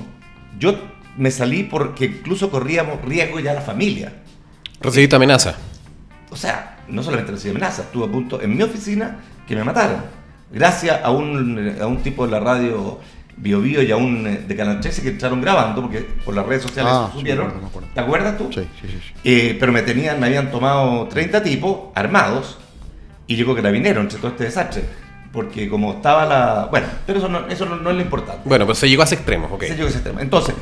Yo 0.58 0.93
me 1.16 1.30
salí 1.30 1.64
porque 1.64 2.06
incluso 2.06 2.50
corríamos 2.50 3.00
riesgo 3.02 3.40
ya 3.40 3.54
la 3.54 3.60
familia. 3.60 4.12
Recibiste 4.80 5.16
amenaza. 5.16 5.54
o 6.30 6.36
sea, 6.36 6.78
no 6.88 7.02
solamente 7.02 7.32
recibí 7.32 7.50
amenazas, 7.52 7.86
estuve 7.86 8.04
a 8.06 8.08
punto 8.12 8.40
en 8.42 8.56
mi 8.56 8.62
oficina 8.62 9.18
que 9.46 9.54
me 9.56 9.64
mataran. 9.64 10.04
Gracias 10.52 11.00
a 11.02 11.10
un, 11.10 11.76
a 11.80 11.86
un 11.86 11.98
tipo 12.02 12.24
de 12.26 12.32
la 12.32 12.40
radio 12.40 13.00
Bio 13.36 13.60
Bio 13.60 13.82
y 13.82 13.90
a 13.90 13.96
un 13.96 14.26
eh, 14.26 14.44
de 14.46 14.54
Canal 14.56 14.80
13 14.80 15.02
que 15.02 15.08
entraron 15.08 15.40
grabando, 15.40 15.82
porque 15.82 16.00
por 16.24 16.34
las 16.34 16.46
redes 16.46 16.62
sociales 16.62 16.92
Ah, 16.94 17.08
sí, 17.12 17.18
subieron. 17.20 17.48
me 17.60 17.66
acuerdo. 17.66 17.88
¿Te 17.92 18.00
acuerdas 18.00 18.38
tú? 18.38 18.48
Sí, 18.52 18.60
sí, 18.80 18.88
sí. 18.88 18.98
sí. 19.00 19.12
Eh, 19.24 19.56
pero 19.58 19.72
me 19.72 19.82
tenían, 19.82 20.20
me 20.20 20.26
habían 20.26 20.50
tomado 20.52 21.08
30 21.08 21.42
tipos 21.42 21.78
armados 21.96 22.58
y 23.26 23.34
llegó 23.36 23.54
carabinero 23.56 24.00
entre 24.02 24.18
todo 24.18 24.30
este 24.30 24.44
desastre. 24.44 24.84
Porque 25.32 25.68
como 25.68 25.94
estaba 25.94 26.26
la. 26.26 26.68
Bueno, 26.70 26.86
pero 27.06 27.18
eso 27.18 27.28
no, 27.28 27.48
eso 27.48 27.66
no, 27.66 27.74
no 27.76 27.90
es 27.90 27.96
lo 27.96 28.02
importante. 28.02 28.42
Bueno, 28.44 28.66
pues 28.66 28.78
se 28.78 28.88
llegó 28.88 29.02
a 29.02 29.06
ese 29.06 29.16
extremo, 29.16 29.48
ok. 29.50 29.64
Ese 29.64 29.74
llegó 29.74 29.86
a 29.86 29.88
ese 29.88 29.98
extremo. 29.98 30.20
Entonces, 30.20 30.54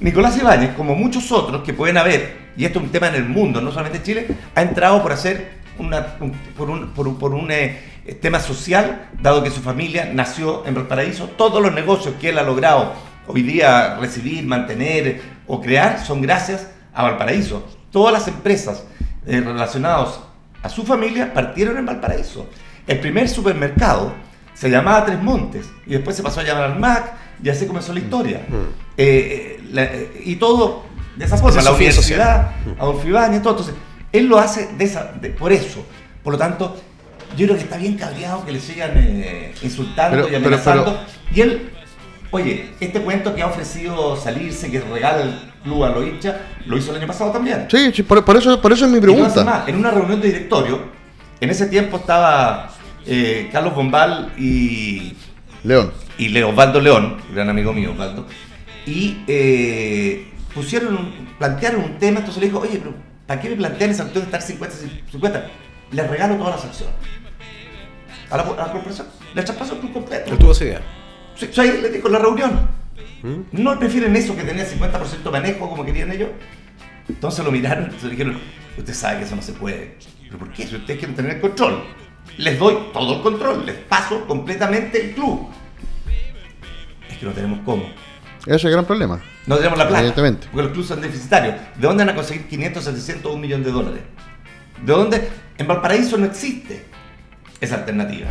Nicolás 0.00 0.36
Ibáñez, 0.38 0.74
como 0.76 0.94
muchos 0.94 1.30
otros 1.32 1.62
que 1.62 1.74
pueden 1.74 1.96
haber, 1.98 2.50
y 2.56 2.64
esto 2.64 2.78
es 2.78 2.84
un 2.86 2.90
tema 2.92 3.08
en 3.08 3.16
el 3.16 3.24
mundo, 3.24 3.60
no 3.60 3.70
solamente 3.70 3.98
en 3.98 4.04
Chile, 4.04 4.26
ha 4.54 4.62
entrado 4.62 5.02
por 5.02 5.12
hacer 5.12 5.58
una, 5.78 6.14
un- 6.20 6.32
por 6.56 6.70
un, 6.70 6.90
por 6.90 7.34
un, 7.34 7.50
eh, 7.50 7.80
tema 8.20 8.40
social, 8.40 9.08
dado 9.20 9.42
que 9.42 9.50
su 9.50 9.60
familia 9.60 10.10
nació 10.12 10.66
en 10.66 10.74
Valparaíso. 10.74 11.26
Todos 11.36 11.62
los 11.62 11.72
negocios 11.72 12.14
que 12.20 12.30
él 12.30 12.38
ha 12.38 12.42
logrado 12.42 12.92
hoy 13.26 13.42
día 13.42 13.96
recibir, 13.96 14.44
mantener 14.46 15.20
o 15.46 15.60
crear 15.60 15.98
son 16.04 16.20
gracias 16.22 16.68
a 16.94 17.02
Valparaíso. 17.04 17.66
Todas 17.90 18.12
las 18.12 18.26
empresas 18.28 18.84
eh, 19.26 19.40
relacionadas 19.40 20.20
a 20.62 20.68
su 20.68 20.84
familia 20.84 21.32
partieron 21.32 21.76
en 21.78 21.86
Valparaíso. 21.86 22.46
El 22.86 22.98
primer 23.00 23.28
supermercado 23.28 24.12
se 24.54 24.68
llamaba 24.70 25.04
Tres 25.04 25.22
Montes 25.22 25.68
y 25.86 25.90
después 25.90 26.16
se 26.16 26.22
pasó 26.22 26.40
a 26.40 26.42
llamar 26.44 26.64
Almac 26.64 27.12
y 27.42 27.48
así 27.48 27.66
comenzó 27.66 27.92
la 27.92 28.00
historia. 28.00 28.38
Eh, 28.38 28.46
eh, 29.02 29.60
la- 29.72 29.88
y 30.24 30.36
todo 30.36 30.84
de 31.16 31.24
esa 31.24 31.36
forma, 31.36 31.62
la 31.62 31.72
universidad, 31.72 32.52
a 32.78 32.84
Don 32.84 33.00
Fibáñez, 33.00 33.42
todo. 33.42 33.52
Entonces, 33.54 33.74
él 34.12 34.26
lo 34.26 34.38
hace 34.38 34.68
de 34.76 34.84
esa, 34.84 35.12
de- 35.20 35.30
por 35.30 35.52
eso. 35.52 35.84
Por 36.22 36.32
lo 36.34 36.38
tanto, 36.38 36.76
yo 37.36 37.46
creo 37.46 37.56
que 37.56 37.64
está 37.64 37.76
bien 37.78 37.96
cabreado 37.96 38.44
que 38.44 38.52
le 38.52 38.60
sigan 38.60 38.92
eh, 38.96 39.54
insultando 39.62 40.16
Pero- 40.16 40.28
y 40.28 40.30
pero- 40.32 40.46
amenazando. 40.46 41.00
Y 41.34 41.40
él, 41.40 41.70
oye, 42.30 42.70
este 42.80 43.00
cuento 43.00 43.34
que 43.34 43.42
ha 43.42 43.46
ofrecido 43.46 44.16
salirse, 44.16 44.70
que 44.70 44.80
regala 44.80 45.22
el 45.22 45.32
club 45.62 45.84
a 45.84 45.90
los 45.90 46.06
hinchas, 46.06 46.36
lo 46.66 46.76
hizo 46.76 46.90
el 46.90 46.98
año 46.98 47.06
pasado 47.06 47.30
también. 47.32 47.66
Sí, 47.70 47.90
sí, 47.94 48.02
por, 48.02 48.24
por 48.24 48.36
eso, 48.36 48.60
por 48.60 48.72
eso 48.72 48.84
es 48.86 48.90
mi 48.90 49.00
pregunta. 49.00 49.44
más, 49.44 49.68
en 49.68 49.76
una 49.76 49.90
reunión 49.90 50.20
de 50.20 50.28
directorio, 50.28 50.80
en 51.40 51.48
ese 51.50 51.66
tiempo 51.66 51.96
estaba 51.98 52.70
eh, 53.06 53.48
Carlos 53.52 53.74
Bombal 53.74 54.32
y, 54.38 55.14
León. 55.64 55.92
y 56.18 56.28
Leo, 56.28 56.50
Osvaldo 56.50 56.80
León, 56.80 57.16
gran 57.34 57.48
amigo 57.48 57.72
mío, 57.72 57.92
Osvaldo, 57.92 58.26
y 58.90 59.22
eh, 59.26 60.28
pusieron, 60.54 60.96
un- 60.96 61.28
plantearon 61.38 61.82
un 61.84 61.98
tema, 61.98 62.18
entonces 62.18 62.40
le 62.42 62.48
dijo, 62.48 62.60
oye, 62.60 62.78
pero 62.78 62.94
¿para 63.26 63.40
qué 63.40 63.50
me 63.50 63.56
plantean 63.56 63.90
esa 63.90 64.02
cuestión 64.04 64.24
de 64.24 64.26
estar 64.28 64.42
50, 64.42 64.76
50? 65.10 65.46
Les 65.92 66.10
regalo 66.10 66.36
todas 66.36 66.56
las 66.56 66.64
acciones. 66.64 66.94
A 68.30 68.36
la, 68.36 68.42
a 68.42 68.66
la 68.66 68.72
corporación, 68.72 69.06
les 69.34 69.44
traspasó 69.44 69.74
el 69.74 69.80
club 69.80 69.92
completo. 69.92 70.32
Él 70.32 70.38
tuvo 70.38 70.52
esa 70.52 70.64
idea. 70.64 70.80
Sí, 71.34 71.48
ahí 71.60 71.80
le 71.82 71.90
dijo 71.90 72.08
la 72.08 72.18
reunión. 72.18 72.68
¿Mm? 73.22 73.40
¿No 73.62 73.78
prefieren 73.78 74.14
eso 74.16 74.36
que 74.36 74.44
tenía 74.44 74.64
50% 74.66 75.30
manejo 75.30 75.68
como 75.68 75.84
querían 75.84 76.10
ellos? 76.12 76.30
Entonces 77.08 77.44
lo 77.44 77.50
miraron 77.50 77.90
y 77.96 78.04
le 78.04 78.10
dijeron, 78.10 78.38
usted 78.78 78.94
sabe 78.94 79.18
que 79.18 79.24
eso 79.24 79.36
no 79.36 79.42
se 79.42 79.52
puede. 79.52 79.96
¿Pero 80.24 80.38
por 80.38 80.52
qué? 80.52 80.66
Si 80.66 80.76
ustedes 80.76 80.98
quieren 80.98 81.16
tener 81.16 81.32
el 81.36 81.40
control. 81.40 81.82
Les 82.38 82.58
doy 82.58 82.76
todo 82.92 83.16
el 83.16 83.22
control, 83.22 83.66
les 83.66 83.76
paso 83.76 84.24
completamente 84.26 85.00
el 85.08 85.14
club. 85.14 85.48
Es 87.10 87.18
que 87.18 87.26
no 87.26 87.32
tenemos 87.32 87.58
cómo. 87.64 87.82
Ese 88.46 88.54
es 88.56 88.64
el 88.64 88.70
gran 88.72 88.84
problema. 88.86 89.20
No 89.46 89.56
tenemos 89.56 89.78
la 89.78 89.84
plata. 89.86 89.98
Evidentemente. 90.00 90.46
Porque 90.50 90.62
los 90.64 90.72
clubes 90.72 90.88
son 90.88 91.00
deficitarios. 91.00 91.54
¿De 91.76 91.86
dónde 91.86 92.04
van 92.04 92.12
a 92.12 92.16
conseguir 92.16 92.46
500, 92.48 92.84
700, 92.84 93.34
un 93.34 93.40
millón 93.40 93.62
de 93.62 93.70
dólares? 93.70 94.00
¿De 94.84 94.92
dónde? 94.92 95.28
En 95.58 95.66
Valparaíso 95.66 96.16
no 96.16 96.26
existe 96.26 96.86
esa 97.60 97.76
alternativa. 97.76 98.28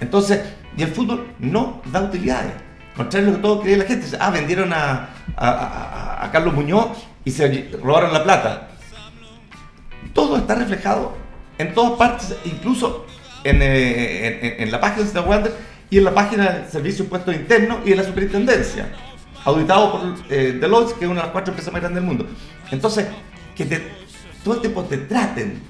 Entonces, 0.00 0.40
y 0.76 0.82
el 0.82 0.88
fútbol 0.88 1.28
no 1.38 1.82
da 1.92 2.02
utilidades. 2.02 2.52
Contrario 2.96 3.28
a 3.28 3.30
lo 3.32 3.36
que 3.36 3.42
todo 3.42 3.60
cree 3.62 3.76
la 3.76 3.84
gente. 3.84 4.06
Ah, 4.20 4.30
vendieron 4.30 4.72
a, 4.72 5.08
a- 5.36 5.48
a- 5.48 6.24
a 6.24 6.30
Carlos 6.32 6.52
Muñoz 6.54 6.88
y 7.24 7.30
se 7.30 7.70
robaron 7.82 8.12
la 8.12 8.24
plata. 8.24 8.68
Todo 10.12 10.36
está 10.36 10.54
reflejado 10.56 11.16
en 11.58 11.74
todas 11.74 11.92
partes, 11.98 12.36
incluso 12.44 13.06
en, 13.44 13.62
eh, 13.62 14.26
en- 14.26 14.44
en- 14.44 14.62
en 14.64 14.70
la 14.72 14.80
página 14.80 15.06
de 15.08 15.20
Wander 15.20 15.52
y 15.90 15.98
en 15.98 16.04
la 16.04 16.14
página 16.14 16.50
del 16.50 16.68
Servicio 16.70 16.98
de 16.98 17.04
Impuestos 17.04 17.34
Internos 17.34 17.78
y 17.84 17.90
de 17.90 17.96
la 17.96 18.04
Superintendencia, 18.04 18.88
auditado 19.44 19.92
por 19.92 20.00
eh, 20.30 20.56
Deloitte, 20.60 20.94
que 20.98 21.04
es 21.04 21.10
una 21.10 21.20
de 21.20 21.26
las 21.26 21.32
cuatro 21.32 21.52
empresas 21.52 21.72
más 21.72 21.82
grandes 21.82 22.02
del 22.02 22.08
mundo. 22.08 22.26
Entonces, 22.70 23.06
que 23.54 23.64
te- 23.66 23.82
todo 24.42 24.54
el 24.54 24.60
tiempo 24.60 24.82
te 24.84 24.98
traten 24.98 25.60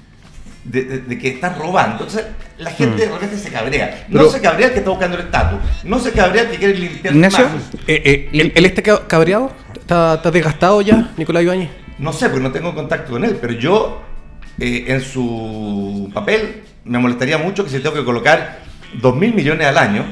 de, 0.63 0.83
de- 0.83 0.99
de 0.99 1.17
que 1.17 1.27
estás 1.29 1.57
robando. 1.57 1.93
Entonces, 2.03 2.25
la 2.57 2.71
gente 2.71 3.05
de 3.05 3.11
repente 3.11 3.37
se 3.37 3.49
cabrea. 3.51 4.05
No 4.09 4.19
Pero- 4.19 4.31
se 4.31 4.41
cabrea 4.41 4.67
el 4.67 4.73
que 4.73 4.79
está 4.79 4.89
buscando 4.91 5.17
el 5.17 5.23
estatus. 5.25 5.59
No 5.83 5.99
se 5.99 6.11
cabrea 6.11 6.43
el 6.43 6.49
que 6.51 6.57
quiere 6.57 6.75
limpiar 6.77 7.13
Ignacio, 7.13 7.45
más. 7.45 7.63
Eh, 7.87 8.01
eh, 8.05 8.29
¿él, 8.33 8.51
él 8.55 8.65
está 8.65 8.81
ca- 8.81 9.07
cabreado? 9.07 9.51
¿Está, 9.75 10.15
está 10.15 10.31
desgastado 10.31 10.81
ya, 10.81 11.11
Nicolás 11.17 11.43
Ibáñez? 11.43 11.69
No 11.99 12.11
sé, 12.11 12.27
porque 12.29 12.43
no 12.43 12.51
tengo 12.51 12.73
contacto 12.73 13.11
con 13.11 13.23
él, 13.23 13.37
pero 13.39 13.53
yo 13.53 14.01
eh, 14.59 14.85
en 14.87 15.01
su 15.01 16.09
papel 16.13 16.63
me 16.85 16.97
molestaría 16.97 17.37
mucho 17.37 17.63
que 17.63 17.69
si 17.69 17.79
tengo 17.79 17.93
que 17.95 18.03
colocar 18.03 18.59
2 18.99 19.15
mil 19.15 19.33
millones 19.33 19.67
al 19.67 19.77
año, 19.77 20.05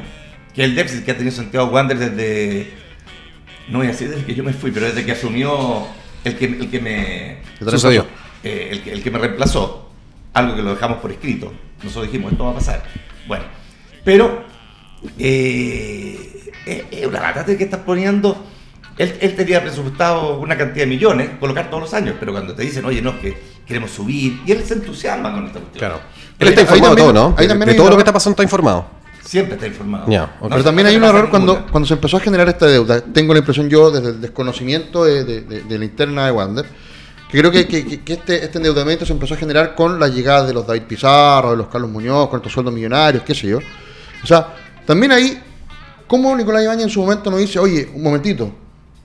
que 0.54 0.62
es 0.64 0.70
el 0.70 0.76
déficit 0.76 1.04
que 1.06 1.12
ha 1.12 1.18
tenido 1.18 1.36
Santiago 1.36 1.68
Wander 1.68 1.98
desde, 1.98 2.72
no 3.70 3.80
voy 3.80 3.88
a 3.88 3.92
decir 3.92 4.10
desde 4.10 4.26
que 4.26 4.36
yo 4.36 4.44
me 4.44 4.54
fui, 4.54 4.72
pero 4.72 4.86
desde 4.88 5.06
que 5.06 5.12
asumió 5.14 5.88
el 6.24 6.36
que, 6.38 6.46
el 6.46 6.70
que 6.70 6.80
me 6.80 7.38
¿Qué 7.60 7.66
tal 7.66 7.72
Sucedió. 7.72 8.06
eh, 8.44 8.70
el, 8.72 8.82
que, 8.84 8.92
el 8.94 9.04
que 9.04 9.12
me 9.12 9.20
reemplazó, 9.20 9.90
algo 10.34 10.56
que 10.56 10.62
lo 10.62 10.72
dejamos 10.72 10.98
por 11.00 11.12
escrito. 11.12 11.52
Nosotros 11.84 12.12
dijimos, 12.12 12.32
esto 12.32 12.46
va 12.46 12.52
a 12.52 12.56
pasar. 12.56 12.84
Bueno, 13.28 13.44
pero 14.04 14.44
eh, 15.20 16.52
es 16.66 16.84
es 16.92 17.06
una 17.08 17.20
batata 17.20 17.56
que 17.58 17.64
estás 17.64 17.82
poniendo. 17.82 18.46
Él, 18.98 19.18
él 19.22 19.36
tenía 19.36 19.62
presupuestado 19.62 20.40
una 20.40 20.56
cantidad 20.56 20.86
de 20.86 20.90
millones, 20.90 21.30
colocar 21.40 21.70
todos 21.70 21.82
los 21.84 21.94
años, 21.96 22.16
pero 22.20 22.32
cuando 22.32 22.54
te 22.54 22.62
dicen, 22.62 22.86
oye, 22.86 23.02
no, 23.02 23.10
es 23.12 23.16
que 23.18 23.38
queremos 23.66 23.90
subir, 23.92 24.40
y 24.46 24.52
él 24.52 24.64
se 24.64 24.76
entusiasma 24.76 25.34
con 25.34 25.48
esta 25.48 25.60
cuestión. 25.60 25.80
Claro. 25.80 26.00
Él 26.38 26.48
está 26.50 26.62
informado 26.62 26.96
de 26.96 27.02
todo, 27.02 27.14
¿no? 27.14 27.36
ahí 27.38 27.46
De- 27.46 27.50
también 27.50 27.66
de 27.68 27.72
hay 27.72 27.78
todo 27.78 27.88
una- 27.88 27.92
lo 27.92 27.98
que 27.98 28.02
está 28.02 28.14
pasando 28.14 28.34
está 28.34 28.44
informado. 28.44 28.86
Siempre 29.24 29.56
está 29.56 29.68
informado. 29.68 30.06
Ya, 30.10 30.24
ok. 30.24 30.32
No 30.44 30.50
Pero 30.50 30.58
se 30.60 30.64
también 30.66 30.88
hay 30.88 30.96
un 30.98 31.04
error 31.06 31.30
cuando, 31.30 31.54
ninguna. 31.54 31.72
cuando 31.72 31.88
se 31.88 31.94
empezó 31.94 32.18
a 32.18 32.20
generar 32.20 32.48
esta 32.50 32.66
deuda. 32.68 33.02
Tengo 33.02 33.34
la 33.34 33.40
impresión 33.40 33.70
yo, 33.70 33.90
desde 33.90 34.10
el 34.10 34.22
desconocimiento 34.22 35.06
de, 35.06 35.24
de- 35.24 35.42
de- 35.42 35.62
de 35.64 35.80
la 35.80 35.86
interna 35.86 36.26
de 36.26 36.32
Wander, 36.32 36.66
que 37.32 37.40
creo 37.40 37.50
que, 37.52 37.68
que- 37.68 38.02
que- 38.04 38.14
este, 38.14 38.44
este 38.44 38.58
endeudamiento 38.58 39.06
se 39.06 39.14
empezó 39.14 39.34
a 39.34 39.38
generar 39.38 39.76
con 39.76 40.00
la 40.00 40.08
llegada 40.08 40.46
de 40.46 40.54
los 40.54 40.68
David 40.68 40.84
Pizarro, 40.84 41.52
de 41.52 41.58
los 41.58 41.68
Carlos 41.68 41.90
Muñoz, 41.90 42.28
con 42.30 42.38
estos 42.40 42.52
sueldos 42.52 42.74
millonarios, 42.74 43.24
qué 43.24 43.34
sé 43.34 43.48
yo. 43.48 43.60
O 44.24 44.28
sea, 44.28 44.54
también 44.86 45.12
ahí, 45.14 45.42
¿cómo 46.08 46.36
Nicolás 46.36 46.64
Ibañez 46.64 46.84
en 46.84 46.90
su 46.90 47.02
momento 47.02 47.32
nos 47.32 47.40
dice, 47.40 47.60
oye, 47.60 47.90
un 47.94 48.04
momentito, 48.04 48.52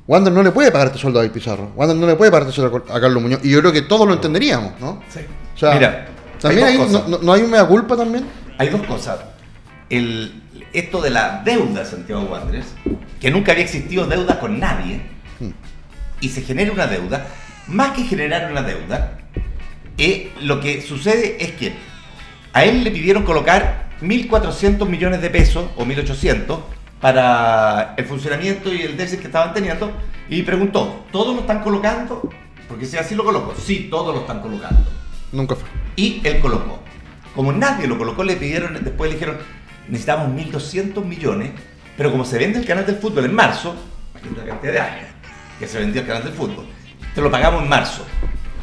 Wander 0.07 0.33
no 0.33 0.42
le 0.42 0.50
puede 0.50 0.70
pagar 0.72 0.88
este 0.88 0.98
sueldo 0.98 1.20
a 1.20 1.22
David 1.22 1.33
Pizarro, 1.35 1.70
Wander 1.76 1.96
no 1.96 2.07
le 2.07 2.16
puede 2.16 2.31
pagar 2.31 2.48
este 2.48 2.61
sueldo 2.61 2.85
a 2.90 3.00
Carlos 3.00 3.22
Muñoz? 3.22 3.40
Y 3.44 3.50
yo 3.50 3.61
creo 3.61 3.72
que 3.72 3.83
todos 3.83 4.07
lo 4.07 4.14
entenderíamos, 4.14 4.72
¿no? 4.81 5.00
Sí. 5.09 5.20
O 5.54 5.59
sea, 5.59 5.74
Mira, 5.74 6.09
también 6.40 6.66
hay 6.66 6.76
ahí 6.78 6.88
no, 6.90 7.04
no- 7.09 7.18
no 7.22 7.33
hay 7.33 7.42
un 7.42 7.50
mea 7.50 7.64
culpa 7.66 7.96
también. 7.96 8.24
Hay 8.59 8.68
dos 8.68 8.83
cosas. 8.83 9.18
El, 9.90 10.42
esto 10.72 11.01
de 11.01 11.11
la 11.11 11.42
deuda 11.44 11.81
de 11.81 11.87
Santiago 11.87 12.22
Wanderers, 12.22 12.74
que 13.20 13.31
nunca 13.31 13.53
había 13.53 13.64
existido 13.64 14.07
deuda 14.07 14.38
con 14.38 14.59
nadie, 14.59 15.01
Hmm. 15.40 15.51
y 16.20 16.29
se 16.31 16.42
genera 16.42 16.72
una 16.72 16.87
deuda, 16.87 17.29
más 17.68 17.92
que 17.92 18.03
generar 18.03 18.51
una 18.51 18.62
deuda, 18.62 19.18
eh, 19.96 20.33
lo 20.40 20.61
que 20.61 20.83
sucede 20.83 21.37
es 21.40 21.53
que 21.53 21.74
a 22.53 22.64
él 22.64 22.83
le 22.83 22.90
pidieron 22.90 23.22
colocar 23.22 23.88
1.400 24.01 24.88
millones 24.88 25.22
de 25.22 25.31
pesos, 25.31 25.70
o 25.77 25.85
1.800, 25.85 26.59
para 27.01 27.94
el 27.96 28.05
funcionamiento 28.05 28.74
y 28.74 28.83
el 28.83 28.96
déficit 28.96 29.20
que 29.20 29.27
estaban 29.27 29.55
teniendo, 29.55 29.92
y 30.29 30.42
preguntó, 30.42 31.05
¿todos 31.12 31.35
lo 31.35 31.42
están 31.42 31.62
colocando? 31.62 32.29
Porque 32.66 32.85
si 32.85 32.96
así 32.96 33.14
lo 33.14 33.22
coloco, 33.24 33.55
sí, 33.57 33.87
todos 33.88 34.14
lo 34.14 34.22
están 34.22 34.40
colocando. 34.40 34.90
Nunca 35.31 35.55
fue. 35.55 35.68
Y 35.94 36.20
él 36.24 36.40
colocó. 36.40 36.81
Como 37.35 37.53
nadie 37.53 37.87
lo 37.87 37.96
colocó, 37.96 38.24
le 38.24 38.35
pidieron, 38.35 38.74
después 38.83 39.11
le 39.11 39.16
dijeron, 39.16 39.38
necesitamos 39.88 40.29
1.200 40.29 41.05
millones, 41.05 41.51
pero 41.96 42.11
como 42.11 42.24
se 42.24 42.38
vende 42.38 42.59
el 42.59 42.66
canal 42.66 42.87
del 42.87 42.96
fútbol 42.96 43.24
en 43.24 43.35
marzo, 43.35 43.74
imagínate 44.12 44.40
la 44.40 44.53
cantidad 44.53 44.72
de 44.72 44.81
años 44.81 45.09
que 45.59 45.66
se 45.66 45.79
vendió 45.79 46.01
el 46.03 46.07
canal 46.07 46.24
del 46.24 46.33
fútbol, 46.33 46.66
te 47.14 47.20
lo 47.20 47.31
pagamos 47.31 47.62
en 47.62 47.68
marzo. 47.68 48.07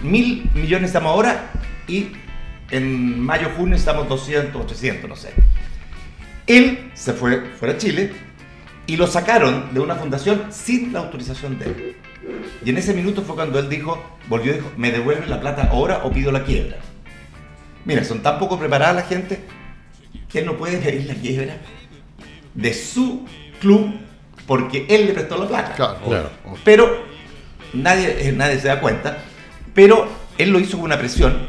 Mil 0.02 0.50
millones 0.54 0.90
estamos 0.90 1.12
ahora 1.12 1.52
y 1.88 2.12
en 2.72 3.20
mayo, 3.20 3.50
junio 3.56 3.76
estamos 3.76 4.08
200, 4.08 4.64
800, 4.64 5.10
no 5.10 5.16
sé. 5.16 5.34
Él 6.48 6.92
se 6.94 7.14
fue 7.14 7.42
fuera 7.60 7.74
a 7.74 7.78
Chile 7.78 8.14
y 8.88 8.98
lo 8.98 9.08
sacaron 9.08 9.74
de 9.74 9.80
una 9.80 9.96
fundación 9.96 10.46
sin 10.52 10.94
la 10.94 11.00
autorización 11.00 11.58
de 11.60 11.66
él. 11.66 11.96
Y 12.64 12.70
en 12.70 12.78
ese 12.78 12.94
minuto 12.94 13.22
fue 13.22 13.36
cuando 13.36 13.60
él 13.60 13.70
dijo, 13.70 14.02
volvió 14.28 14.54
y 14.54 14.56
dijo, 14.56 14.72
me 14.78 14.92
devuelven 14.92 15.30
la 15.30 15.40
plata 15.40 15.70
ahora 15.72 16.02
o 16.04 16.12
pido 16.12 16.32
la 16.32 16.44
quiebra. 16.44 16.78
Mira, 17.84 18.04
son 18.04 18.22
tan 18.22 18.40
poco 18.40 18.58
preparada 18.58 18.94
la 18.94 19.04
gente 19.04 19.44
que 20.36 20.42
él 20.42 20.46
no 20.46 20.58
puede 20.58 20.78
pedir 20.80 21.06
la 21.08 21.14
quiebra 21.14 21.56
de 22.54 22.74
su 22.74 23.26
club 23.62 23.94
porque 24.46 24.86
él 24.90 25.08
le 25.08 25.14
prestó 25.14 25.38
la 25.38 25.48
plata. 25.48 25.74
Claro, 25.76 26.00
Claro. 26.06 26.30
Pero 26.66 27.06
nadie, 27.74 28.28
eh, 28.28 28.34
nadie 28.34 28.60
se 28.60 28.68
da 28.68 28.82
cuenta. 28.82 29.20
Pero 29.74 30.10
él 30.38 30.50
lo 30.50 30.60
hizo 30.60 30.76
con 30.76 30.88
una 30.88 31.00
presión 31.00 31.48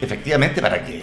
efectivamente 0.00 0.62
para 0.62 0.84
que 0.84 1.02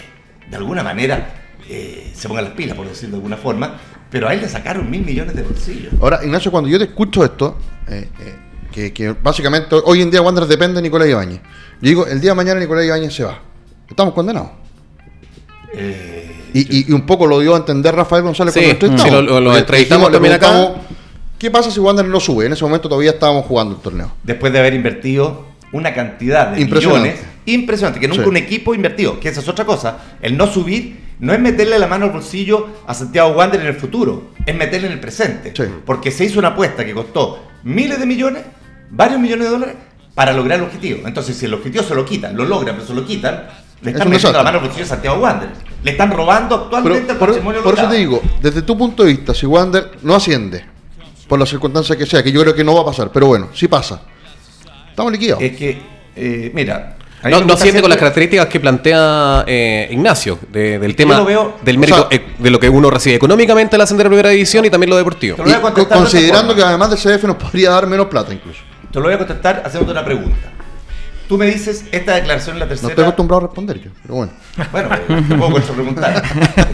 de 0.49 0.55
alguna 0.55 0.83
manera 0.83 1.33
eh, 1.69 2.11
se 2.15 2.29
ponga 2.29 2.41
las 2.41 2.51
pilas, 2.53 2.77
por 2.77 2.87
decirlo 2.87 3.17
de 3.17 3.17
alguna 3.17 3.35
forma, 3.35 3.77
pero 4.09 4.29
a 4.29 4.33
él 4.33 4.39
le 4.39 4.47
sacaron 4.47 4.89
mil 4.89 5.03
millones 5.03 5.35
de 5.35 5.43
bolsillos. 5.43 5.93
Ahora, 6.01 6.23
Ignacio, 6.23 6.49
cuando 6.49 6.69
yo 6.69 6.77
te 6.77 6.85
escucho 6.85 7.25
esto, 7.25 7.57
eh, 7.89 8.07
eh, 8.21 8.35
que, 8.71 8.93
que 8.93 9.11
básicamente 9.11 9.75
hoy 9.83 10.01
en 10.01 10.09
día 10.09 10.21
Wanderers 10.21 10.49
depende 10.49 10.77
de 10.77 10.83
Nicolás 10.83 11.09
Ibáñez. 11.09 11.41
Yo 11.81 11.89
digo, 11.89 12.07
el 12.07 12.21
día 12.21 12.31
de 12.31 12.35
mañana 12.35 12.61
Nicolás 12.61 12.85
Ibáñez 12.85 13.13
se 13.13 13.25
va. 13.25 13.41
Estamos 13.89 14.13
condenados. 14.13 14.51
Eh, 15.73 16.16
Y, 16.53 16.59
y- 16.79 16.85
y 16.89 16.91
un 16.93 17.05
poco 17.05 17.25
lo 17.27 17.39
dio 17.39 17.53
a 17.53 17.57
entender 17.57 17.95
Rafael 17.95 18.23
González 18.23 18.53
Sí, 18.53 18.59
cuando 18.61 18.73
entrevistamos. 18.73 19.09
sí, 19.09 19.15
lo- 19.15 19.21
lo- 19.39 19.41
lo 19.51 19.57
entrevistamos 19.57 20.11
también 20.11 20.33
acá. 20.35 20.71
¿Qué 21.37 21.51
pasa 21.51 21.69
si 21.69 21.79
Wander 21.79 22.05
no 22.05 22.19
sube? 22.19 22.45
En 22.47 22.53
ese 22.53 22.63
momento 22.63 22.89
todavía 22.89 23.11
estábamos 23.11 23.45
jugando 23.45 23.75
el 23.75 23.81
torneo. 23.81 24.11
después 24.23 24.51
de 24.53 24.59
haber 24.59 24.73
invertido 24.73 25.45
una 25.71 25.93
cantidad 25.93 26.47
de 26.51 26.61
Impresionante. 26.61 27.09
millones 27.09 27.25
impresionante, 27.45 27.99
que 28.01 28.07
nunca 28.09 28.23
Sí. 28.23 28.29
un 28.29 28.35
equipo 28.37 28.73
invertido, 28.75 29.19
que 29.21 29.29
esa 29.29 29.39
es 29.39 29.47
otra 29.47 29.63
cosa. 29.65 29.97
El 30.21 30.35
no 30.35 30.47
subir 30.47 30.99
no 31.19 31.31
es 31.33 31.39
meterle 31.39 31.79
la 31.79 31.87
mano 31.87 32.05
al 32.05 32.11
bolsillo 32.11 32.67
a 32.85 32.93
Santiago 32.93 33.29
Wander 33.31 33.61
en 33.61 33.67
el 33.67 33.75
futuro, 33.75 34.31
es 34.45 34.53
meterle 34.55 34.87
en 34.87 34.93
el 34.93 34.99
presente. 34.99 35.53
Sí. 35.55 35.63
Porque 35.85 36.11
se 36.11 36.25
hizo 36.25 36.39
una 36.39 36.49
apuesta 36.49 36.83
que 36.85 36.93
costó 36.93 37.39
miles 37.63 37.99
de 37.99 38.05
millones, 38.05 38.43
varios 38.89 39.19
millones 39.21 39.45
de 39.45 39.51
dólares, 39.51 39.75
para 40.13 40.33
lograr 40.33 40.59
el 40.59 40.65
objetivo. 40.65 41.07
Entonces, 41.07 41.37
si 41.37 41.45
el 41.45 41.53
objetivo 41.53 41.83
se 41.83 41.95
lo 41.95 42.03
quitan, 42.05 42.35
lo 42.35 42.43
logran, 42.43 42.75
pero 42.75 42.87
se 42.87 42.93
lo 42.93 43.05
quitan, 43.05 43.43
le 43.81 43.91
Es 43.91 43.95
están 43.95 44.09
metiendo 44.09 44.09
desastre. 44.09 44.37
la 44.37 44.43
mano 44.43 44.57
al 44.57 44.63
bolsillo 44.63 44.85
a 44.85 44.87
Santiago 44.87 45.17
Wander. 45.19 45.49
Le 45.83 45.91
están 45.91 46.11
robando 46.11 46.55
actualmente 46.55 46.99
Pero 46.99 47.11
el 47.13 47.17
por, 47.19 47.27
patrimonio 47.29 47.63
por 47.63 47.73
eso 47.75 47.87
te 47.87 47.95
digo, 47.95 48.21
desde 48.41 48.61
tu 48.63 48.77
punto 48.77 49.03
de 49.03 49.09
vista, 49.13 49.33
si 49.33 49.45
Wander 49.45 49.91
no 50.01 50.15
asciende, 50.15 50.65
por 51.27 51.37
las 51.39 51.49
circunstancias 51.49 51.97
que 51.97 52.05
sea, 52.05 52.23
que 52.23 52.31
yo 52.31 52.41
creo 52.41 52.55
que 52.55 52.63
no 52.63 52.73
va 52.75 52.81
a 52.81 52.85
pasar, 52.85 53.11
pero 53.11 53.27
bueno, 53.27 53.49
si 53.53 53.67
pasa, 53.67 54.01
estamos 54.89 55.11
liquidados. 55.11 55.43
Es 55.43 55.55
que, 55.55 55.81
eh, 56.15 56.51
mira. 56.53 56.93
No, 57.23 57.41
no 57.41 57.53
asciende 57.55 57.81
con 57.81 57.89
las 57.89 57.97
características 57.99 58.45
que 58.45 58.59
plantea 58.59 59.43
eh, 59.47 59.87
Ignacio, 59.91 60.37
de- 60.51 60.77
del 60.79 60.95
tema 60.95 61.19
veo- 61.21 61.55
del 61.63 61.77
mérito, 61.79 62.05
o 62.05 62.09
sea- 62.09 62.17
eh, 62.17 62.27
de 62.37 62.49
lo 62.51 62.59
que 62.59 62.69
uno 62.69 62.89
recibe 62.91 63.15
económicamente 63.15 63.75
al 63.75 63.81
ascender 63.81 64.05
a 64.05 64.09
primera 64.09 64.29
división 64.29 64.63
y 64.65 64.69
también 64.69 64.91
lo 64.91 64.97
deportivo. 64.97 65.35
Lo 65.43 65.49
Y 65.49 65.51
de 65.51 65.59
considerando 65.87 66.55
que 66.55 66.61
además 66.61 66.91
del 66.91 66.99
CDF 66.99 67.23
nos 67.25 67.35
podría 67.37 67.71
dar 67.71 67.87
menos 67.87 68.05
plata 68.07 68.31
incluso. 68.33 68.59
Te 68.91 68.99
lo 68.99 69.05
voy 69.05 69.15
a 69.15 69.17
contestar 69.17 69.63
haciéndote 69.65 69.91
una 69.91 70.05
pregunta. 70.05 70.37
Tú 71.27 71.37
me 71.37 71.45
dices, 71.47 71.83
esta 71.91 72.15
declaración 72.15 72.55
en 72.55 72.59
la 72.61 72.65
No 72.65 72.69
tercera... 72.69 72.89
estoy 72.89 73.03
acostumbrado 73.03 73.43
a 73.43 73.47
responder 73.47 73.81
yo, 73.83 73.91
pero 74.01 74.15
bueno. 74.15 74.31
Bueno, 74.71 74.89
eh, 74.95 75.23
te 75.27 75.35
puedo 75.35 75.55
preguntar. 75.55 76.23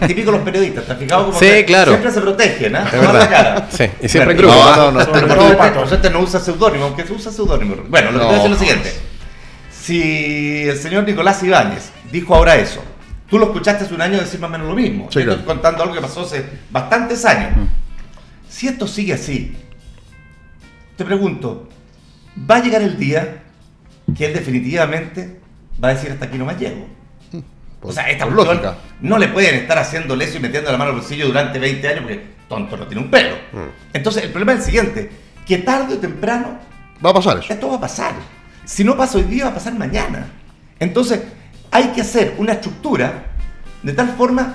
típico 0.08 0.30
los 0.30 0.42
periodistas, 0.42 0.86
¿te 0.86 0.92
has 0.92 0.98
fijado 0.98 1.26
cómo 1.26 1.38
Sí, 1.38 1.44
se- 1.46 1.64
claro. 1.64 1.90
siempre 1.90 2.12
se 2.12 2.20
protegen. 2.20 2.76
Es 2.76 2.84
No 2.84 2.90
dan 2.90 3.00
verdad. 3.00 3.14
la 3.20 3.28
cara. 3.28 3.68
Sí, 3.70 3.84
y 4.00 4.08
siempre 4.08 4.34
en 4.34 4.38
Bueno, 4.38 4.52
grupo. 4.52 4.54
No, 4.54 4.62
¿ah? 4.72 4.76
no, 4.76 4.92
no. 4.92 5.00
Sobre 5.04 5.20
Pero 5.22 5.34
todo 5.34 5.82
este- 5.84 5.94
este 5.96 6.10
no 6.10 6.20
usa 6.20 6.38
seudónimo, 6.40 6.84
aunque 6.84 7.02
usa 7.12 7.32
seudónimo. 7.32 7.74
Bueno, 7.88 8.12
lo 8.12 8.18
que 8.20 8.24
No. 8.24 8.30
te 8.30 8.36
voy 8.36 8.46
a 8.46 8.48
decir 8.48 8.52
es 8.52 8.60
lo 8.60 8.64
siguiente. 8.64 8.92
Si 9.72 10.62
el 10.68 10.76
señor 10.78 11.04
Nicolás 11.04 11.42
Ibáñez 11.42 11.90
dijo 12.12 12.34
ahora 12.34 12.54
eso, 12.56 12.82
tú 13.28 13.38
lo 13.38 13.46
escuchaste 13.46 13.84
hace 13.84 13.94
un 13.94 14.00
año 14.02 14.18
decir 14.18 14.38
más 14.40 14.48
o 14.48 14.52
menos 14.52 14.68
lo 14.68 14.74
mismo. 14.74 15.06
Sí, 15.10 15.14
claro. 15.16 15.32
estoy 15.32 15.46
contando 15.46 15.82
algo 15.82 15.94
que 15.94 16.00
pasó 16.00 16.22
hace 16.22 16.44
bastantes 16.70 17.24
años. 17.24 17.68
Si 18.48 18.68
esto 18.68 18.86
sigue 18.86 19.14
así, 19.14 19.56
te 20.96 21.04
pregunto, 21.04 21.68
¿va 22.48 22.56
a 22.56 22.62
llegar 22.62 22.82
el 22.82 22.96
día 22.96 23.42
que 24.16 24.26
él 24.26 24.34
definitivamente 24.34 25.40
va 25.82 25.88
a 25.88 25.94
decir 25.94 26.10
hasta 26.10 26.26
aquí 26.26 26.38
no 26.38 26.44
más 26.44 26.58
llego? 26.58 26.86
Por- 27.80 27.90
o 27.90 27.94
sea, 27.94 28.08
esta 28.10 28.26
lógica. 28.26 28.76
no 29.00 29.18
le 29.18 29.28
pueden 29.28 29.54
estar 29.56 29.78
haciendo 29.78 30.14
eso 30.14 30.38
y 30.38 30.40
metiendo 30.40 30.70
la 30.72 30.78
mano 30.78 30.90
al 30.90 30.96
bolsillo 30.96 31.26
durante 31.26 31.58
20 31.58 31.88
años 31.88 32.00
porque 32.02 32.22
tonto 32.48 32.76
no 32.76 32.86
tiene 32.86 33.02
un 33.02 33.10
pelo. 33.10 33.36
Entonces, 33.92 34.24
el 34.24 34.30
problema 34.30 34.52
es 34.54 34.60
el 34.60 34.64
siguiente, 34.64 35.10
que 35.46 35.58
tarde 35.58 35.94
o 35.94 35.98
temprano 35.98 36.58
Va 37.04 37.10
a 37.10 37.14
pasar 37.14 37.38
eso. 37.38 37.52
esto 37.52 37.68
va 37.68 37.76
a 37.76 37.80
pasar. 37.80 38.12
Si 38.64 38.84
no 38.84 38.96
pasa 38.96 39.18
hoy 39.18 39.24
día, 39.24 39.44
va 39.44 39.50
a 39.50 39.54
pasar 39.54 39.74
mañana. 39.76 40.26
Entonces, 40.80 41.20
hay 41.70 41.88
que 41.88 42.00
hacer 42.00 42.34
una 42.38 42.52
estructura 42.54 43.26
de 43.82 43.92
tal 43.92 44.08
forma 44.16 44.54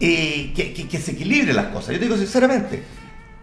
eh, 0.00 0.52
que, 0.56 0.72
que- 0.72 0.88
que 0.88 0.98
se 0.98 1.12
equilibre 1.12 1.52
las 1.52 1.66
cosas. 1.66 1.90
Yo 1.92 1.98
te 1.98 2.04
digo 2.06 2.16
sinceramente, 2.16 2.82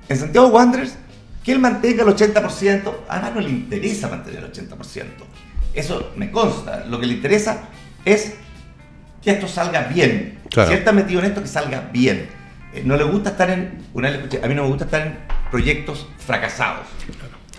en 0.10 0.18
Santiago 0.18 0.48
Wanderers, 0.48 0.98
que 1.46 1.52
él 1.52 1.60
mantenga 1.60 2.04
el 2.04 2.10
80%, 2.10 2.92
además 3.08 3.36
no 3.36 3.42
le 3.42 3.50
interesa 3.50 4.10
mantener 4.10 4.44
el 4.44 4.52
80%. 4.52 5.04
Eso 5.76 6.12
me 6.16 6.32
consta. 6.32 6.86
Lo 6.86 7.00
que 7.00 7.06
le 7.06 7.14
interesa 7.14 7.70
es 8.04 8.36
que 9.22 9.32
esto 9.32 9.48
salga 9.48 9.84
bien. 9.84 10.40
Claro. 10.50 10.70
Si 10.70 10.74
él 10.74 10.80
está 10.80 10.92
metido 10.92 11.20
en 11.20 11.28
esto, 11.28 11.42
que 11.44 11.48
salga 11.48 11.90
bien. 11.94 12.28
Eh, 12.74 12.82
no 12.84 12.98
le 12.98 13.04
gusta 13.04 13.30
estar 13.30 13.50
en, 13.52 13.86
una 13.94 14.10
vez 14.10 14.18
le 14.18 14.24
escuché, 14.24 14.44
a 14.44 14.48
mí 14.48 14.56
no 14.56 14.64
me 14.64 14.70
gusta 14.70 14.86
estar 14.86 15.06
en 15.06 15.20
proyectos 15.52 16.08
fracasados. 16.18 16.88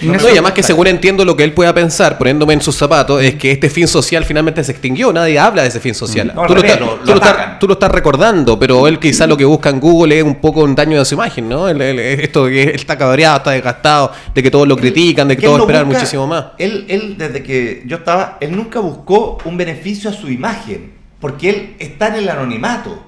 No, 0.03 0.13
y 0.29 0.33
además 0.33 0.53
que 0.53 0.63
según 0.63 0.89
entiendo 0.89 1.25
lo 1.25 1.35
que 1.37 1.43
él 1.45 1.55
pueda 1.55 1.73
pensar, 1.73 2.19
poniéndome 2.19 2.53
en 2.53 2.61
sus 2.61 2.77
zapatos, 2.77 3.23
es 3.23 3.37
que 3.37 3.51
este 3.53 3.71
fin 3.71 3.89
social 3.89 4.25
finalmente 4.27 4.63
se 4.63 4.73
extinguió. 4.73 5.11
Nadie 5.11 5.39
habla 5.39 5.63
de 5.63 5.69
ese 5.69 5.81
fin 5.81 5.95
social. 5.95 6.33
No, 6.35 6.45
tú, 6.47 6.55
lo 6.55 6.61
estás, 6.63 6.81
lo- 6.81 6.87
lo 6.87 6.93
tú 6.99 7.07
lo 7.07 7.15
estás- 7.15 7.31
atacan. 7.31 7.59
tú 7.59 7.67
lo 7.67 7.73
estás 7.73 7.91
recordando, 7.91 8.59
pero 8.59 8.87
él 8.89 8.99
quizás 8.99 9.27
lo 9.27 9.39
que 9.39 9.47
busca 9.47 9.71
en 9.71 9.81
Google 9.81 10.19
es 10.19 10.23
un 10.25 10.35
poco 10.37 10.63
un 10.65 10.75
daño 10.75 10.99
de 10.99 11.05
su 11.07 11.15
imagen, 11.15 11.49
¿no? 11.49 11.67
Él- 11.69 11.81
él- 11.81 11.99
esto 11.99 12.45
de 12.45 12.53
que 12.53 12.63
él 12.65 12.71
está 12.75 12.99
cabreado, 12.99 13.39
está 13.39 13.53
desgastado, 13.53 14.13
de 14.35 14.43
que 14.43 14.51
todos 14.51 14.69
lo 14.69 14.77
critican, 14.77 15.29
de 15.29 15.37
que 15.37 15.47
todos 15.47 15.61
esperan 15.61 15.87
busca- 15.87 15.99
muchísimo 15.99 16.27
más. 16.27 16.45
Él, 16.59 16.85
él, 16.89 17.15
desde 17.17 17.43
que 17.43 17.83
yo 17.87 17.97
estaba, 17.97 18.37
él 18.41 18.55
nunca 18.55 18.81
buscó 18.81 19.39
un 19.47 19.57
beneficio 19.57 20.11
a 20.11 20.13
su 20.13 20.29
imagen, 20.31 20.93
porque 21.21 21.49
él 21.49 21.75
está 21.79 22.09
en 22.09 22.17
el 22.17 22.29
anonimato. 22.29 23.03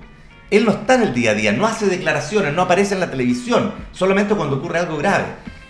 Él 0.51 0.64
no 0.64 0.70
está 0.70 0.94
en 0.94 1.03
el 1.03 1.12
día 1.12 1.33
a 1.33 1.35
día, 1.35 1.53
no 1.53 1.66
hace 1.66 1.85
declaraciones, 1.85 2.55
no 2.55 2.62
aparece 2.62 2.94
en 2.94 3.01
la 3.01 3.11
televisión, 3.11 3.74
solamente 3.92 4.35
cuando 4.35 4.57
ocurre 4.57 4.79
algo 4.79 4.96
grave. 4.96 5.24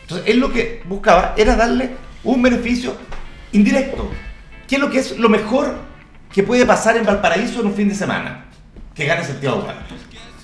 Entonces, 0.09 0.27
él 0.33 0.39
lo 0.41 0.51
que 0.51 0.81
buscaba 0.87 1.35
era 1.37 1.55
darle 1.55 1.91
un 2.25 2.41
beneficio 2.41 2.97
indirecto. 3.53 4.11
¿Qué 4.67 4.77
es 4.77 4.81
lo 4.81 4.89
que 4.91 4.99
es 5.01 5.19
lo 5.19 5.29
mejor 5.29 5.75
que 6.33 6.43
puede 6.43 6.65
pasar 6.65 6.97
en 6.97 7.05
Valparaíso 7.05 7.61
en 7.61 7.67
un 7.67 7.75
fin 7.75 7.91
de 7.91 7.95
semana? 7.95 8.47
Que 8.95 9.05
gane 9.05 9.23
Santiago 9.23 9.57
Wanderers. 9.59 10.03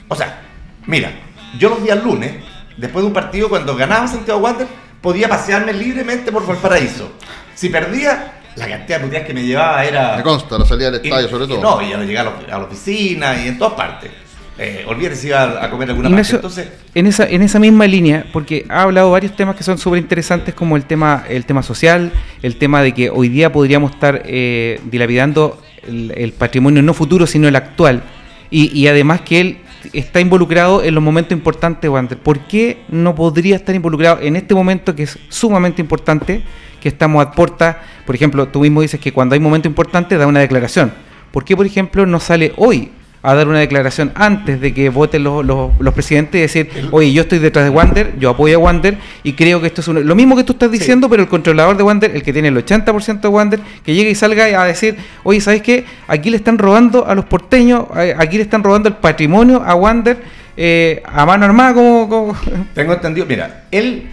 O 0.08 0.14
sea, 0.14 0.42
mira, 0.86 1.10
yo 1.58 1.70
los 1.70 1.82
días 1.82 2.02
lunes, 2.04 2.34
después 2.76 3.02
de 3.02 3.06
un 3.06 3.14
partido, 3.14 3.48
cuando 3.48 3.74
ganaba 3.74 4.06
Santiago 4.06 4.40
Wanderers, 4.40 4.70
podía 5.00 5.28
pasearme 5.28 5.72
libremente 5.72 6.30
por 6.30 6.46
Valparaíso. 6.46 7.12
Si 7.54 7.70
perdía, 7.70 8.40
la 8.56 8.68
cantidad 8.68 8.98
de 8.98 9.04
puteadas 9.06 9.26
que 9.26 9.32
me 9.34 9.44
llevaba 9.44 9.82
era... 9.84 10.16
Me 10.18 10.22
consta, 10.22 10.58
la 10.58 10.66
salida 10.66 10.90
del 10.90 11.04
estadio 11.06 11.26
Y- 11.26 11.30
sobre 11.30 11.46
todo. 11.46 11.60
No, 11.62 11.80
y 11.82 11.88
ya 11.88 11.96
no 11.96 12.04
llegaba 12.04 12.36
a 12.38 12.42
la- 12.42 12.54
a 12.54 12.58
la 12.58 12.64
oficina 12.64 13.42
y 13.42 13.48
en 13.48 13.58
todas 13.58 13.72
partes. 13.74 14.10
Eh, 14.56 14.84
olvídate 14.86 15.16
si 15.16 15.28
iba 15.28 15.64
a, 15.64 15.68
comer 15.68 15.90
alguna 15.90 16.08
parte. 16.08 16.14
Ignacio, 16.14 16.36
Entonces, 16.36 16.68
en, 16.94 17.06
esa, 17.06 17.28
en 17.28 17.42
esa 17.42 17.58
misma 17.58 17.86
línea, 17.86 18.26
porque 18.32 18.64
ha 18.68 18.82
hablado 18.82 19.10
varios 19.10 19.34
temas 19.34 19.56
que 19.56 19.64
son 19.64 19.78
súper 19.78 19.98
interesantes, 19.98 20.54
como 20.54 20.76
el 20.76 20.84
tema, 20.84 21.24
el 21.28 21.44
tema 21.44 21.62
social, 21.62 22.12
el 22.42 22.56
tema 22.56 22.82
de 22.82 22.94
que 22.94 23.10
hoy 23.10 23.28
día 23.28 23.50
podríamos 23.50 23.92
estar 23.92 24.22
eh, 24.24 24.80
dilapidando 24.84 25.60
el, 25.86 26.12
el 26.16 26.32
patrimonio 26.32 26.82
no 26.82 26.94
futuro, 26.94 27.26
sino 27.26 27.48
el 27.48 27.56
actual, 27.56 28.02
y, 28.48 28.70
y 28.78 28.86
además 28.86 29.22
que 29.22 29.40
él 29.40 29.58
está 29.92 30.20
involucrado 30.20 30.82
en 30.82 30.94
los 30.94 31.02
momentos 31.02 31.32
importantes, 31.32 31.90
Wander. 31.90 32.18
¿Por 32.18 32.38
qué 32.40 32.84
no 32.88 33.14
podría 33.14 33.56
estar 33.56 33.74
involucrado 33.74 34.20
en 34.20 34.36
este 34.36 34.54
momento 34.54 34.94
que 34.94 35.02
es 35.02 35.18
sumamente 35.28 35.82
importante, 35.82 36.42
que 36.80 36.88
estamos 36.88 37.24
a 37.24 37.32
puerta? 37.32 37.82
Por 38.06 38.14
ejemplo, 38.14 38.48
tú 38.48 38.60
mismo 38.60 38.82
dices 38.82 39.00
que 39.00 39.12
cuando 39.12 39.34
hay 39.34 39.40
momento 39.40 39.68
importante 39.68 40.16
da 40.16 40.26
una 40.26 40.40
declaración. 40.40 40.92
¿Por 41.32 41.44
qué, 41.44 41.56
por 41.56 41.66
ejemplo, 41.66 42.06
no 42.06 42.20
sale 42.20 42.52
hoy 42.56 42.92
a 43.26 43.34
dar 43.34 43.48
una 43.48 43.58
declaración 43.58 44.12
antes 44.14 44.60
de 44.60 44.74
que 44.74 44.90
voten 44.90 45.24
los, 45.24 45.44
los- 45.44 45.70
los 45.78 45.94
presidentes 45.94 46.38
y 46.38 46.42
decir, 46.42 46.88
oye, 46.92 47.10
yo 47.12 47.22
estoy 47.22 47.38
detrás 47.38 47.64
de 47.64 47.70
Wander, 47.70 48.14
yo 48.18 48.28
apoyo 48.30 48.56
a 48.56 48.60
Wander 48.60 48.98
y 49.22 49.32
creo 49.32 49.60
que 49.62 49.68
esto 49.68 49.80
es 49.80 49.88
un- 49.88 50.06
lo 50.06 50.14
mismo 50.14 50.36
que 50.36 50.44
tú 50.44 50.52
estás 50.52 50.70
diciendo, 50.70 51.08
pero 51.08 51.22
el 51.22 51.28
controlador 51.28 51.76
de 51.76 51.82
Wander, 51.82 52.10
el 52.14 52.22
que 52.22 52.32
tiene 52.34 52.48
el 52.48 52.56
80% 52.58 53.20
de 53.22 53.28
Wander, 53.28 53.60
que 53.82 53.94
llegue 53.94 54.10
y 54.10 54.14
salga 54.14 54.44
a 54.62 54.66
decir, 54.66 54.96
oye, 55.22 55.40
¿sabes 55.40 55.62
qué? 55.62 55.86
Aquí 56.06 56.28
le 56.28 56.36
están 56.36 56.58
robando 56.58 57.06
a 57.06 57.14
los 57.14 57.24
porteños, 57.24 57.86
aquí 58.18 58.36
le 58.36 58.42
están 58.42 58.62
robando 58.62 58.90
el 58.90 58.96
patrimonio 58.96 59.62
a 59.64 59.74
Wander 59.74 60.18
eh, 60.56 61.02
a 61.06 61.24
mano 61.26 61.46
armada 61.46 61.72
como... 61.74 62.08
como- 62.08 62.36
tengo 62.74 62.92
entendido, 62.92 63.26
mira, 63.26 63.64
él 63.70 64.06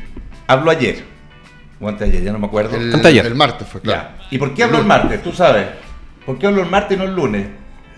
habló 0.48 0.72
ayer, 0.72 1.04
o 1.82 1.88
antes 1.90 2.08
de 2.10 2.14
ayer, 2.14 2.24
ya 2.28 2.32
no 2.32 2.40
me 2.40 2.46
acuerdo. 2.48 2.78
El, 2.78 2.94
el 3.26 3.36
martes 3.36 3.68
fue, 3.68 3.82
claro. 3.82 4.04
Ya. 4.22 4.26
¿Y 4.32 4.38
por 4.38 4.54
qué 4.54 4.64
habló 4.64 4.78
el 4.80 4.86
martes? 4.86 5.22
Tú 5.22 5.34
sabes. 5.34 5.66
¿Por 6.26 6.38
qué 6.40 6.48
habló 6.48 6.64
el 6.64 6.70
martes 6.70 6.96
y 6.96 7.00
no 7.00 7.06
el 7.06 7.14
lunes? 7.16 7.48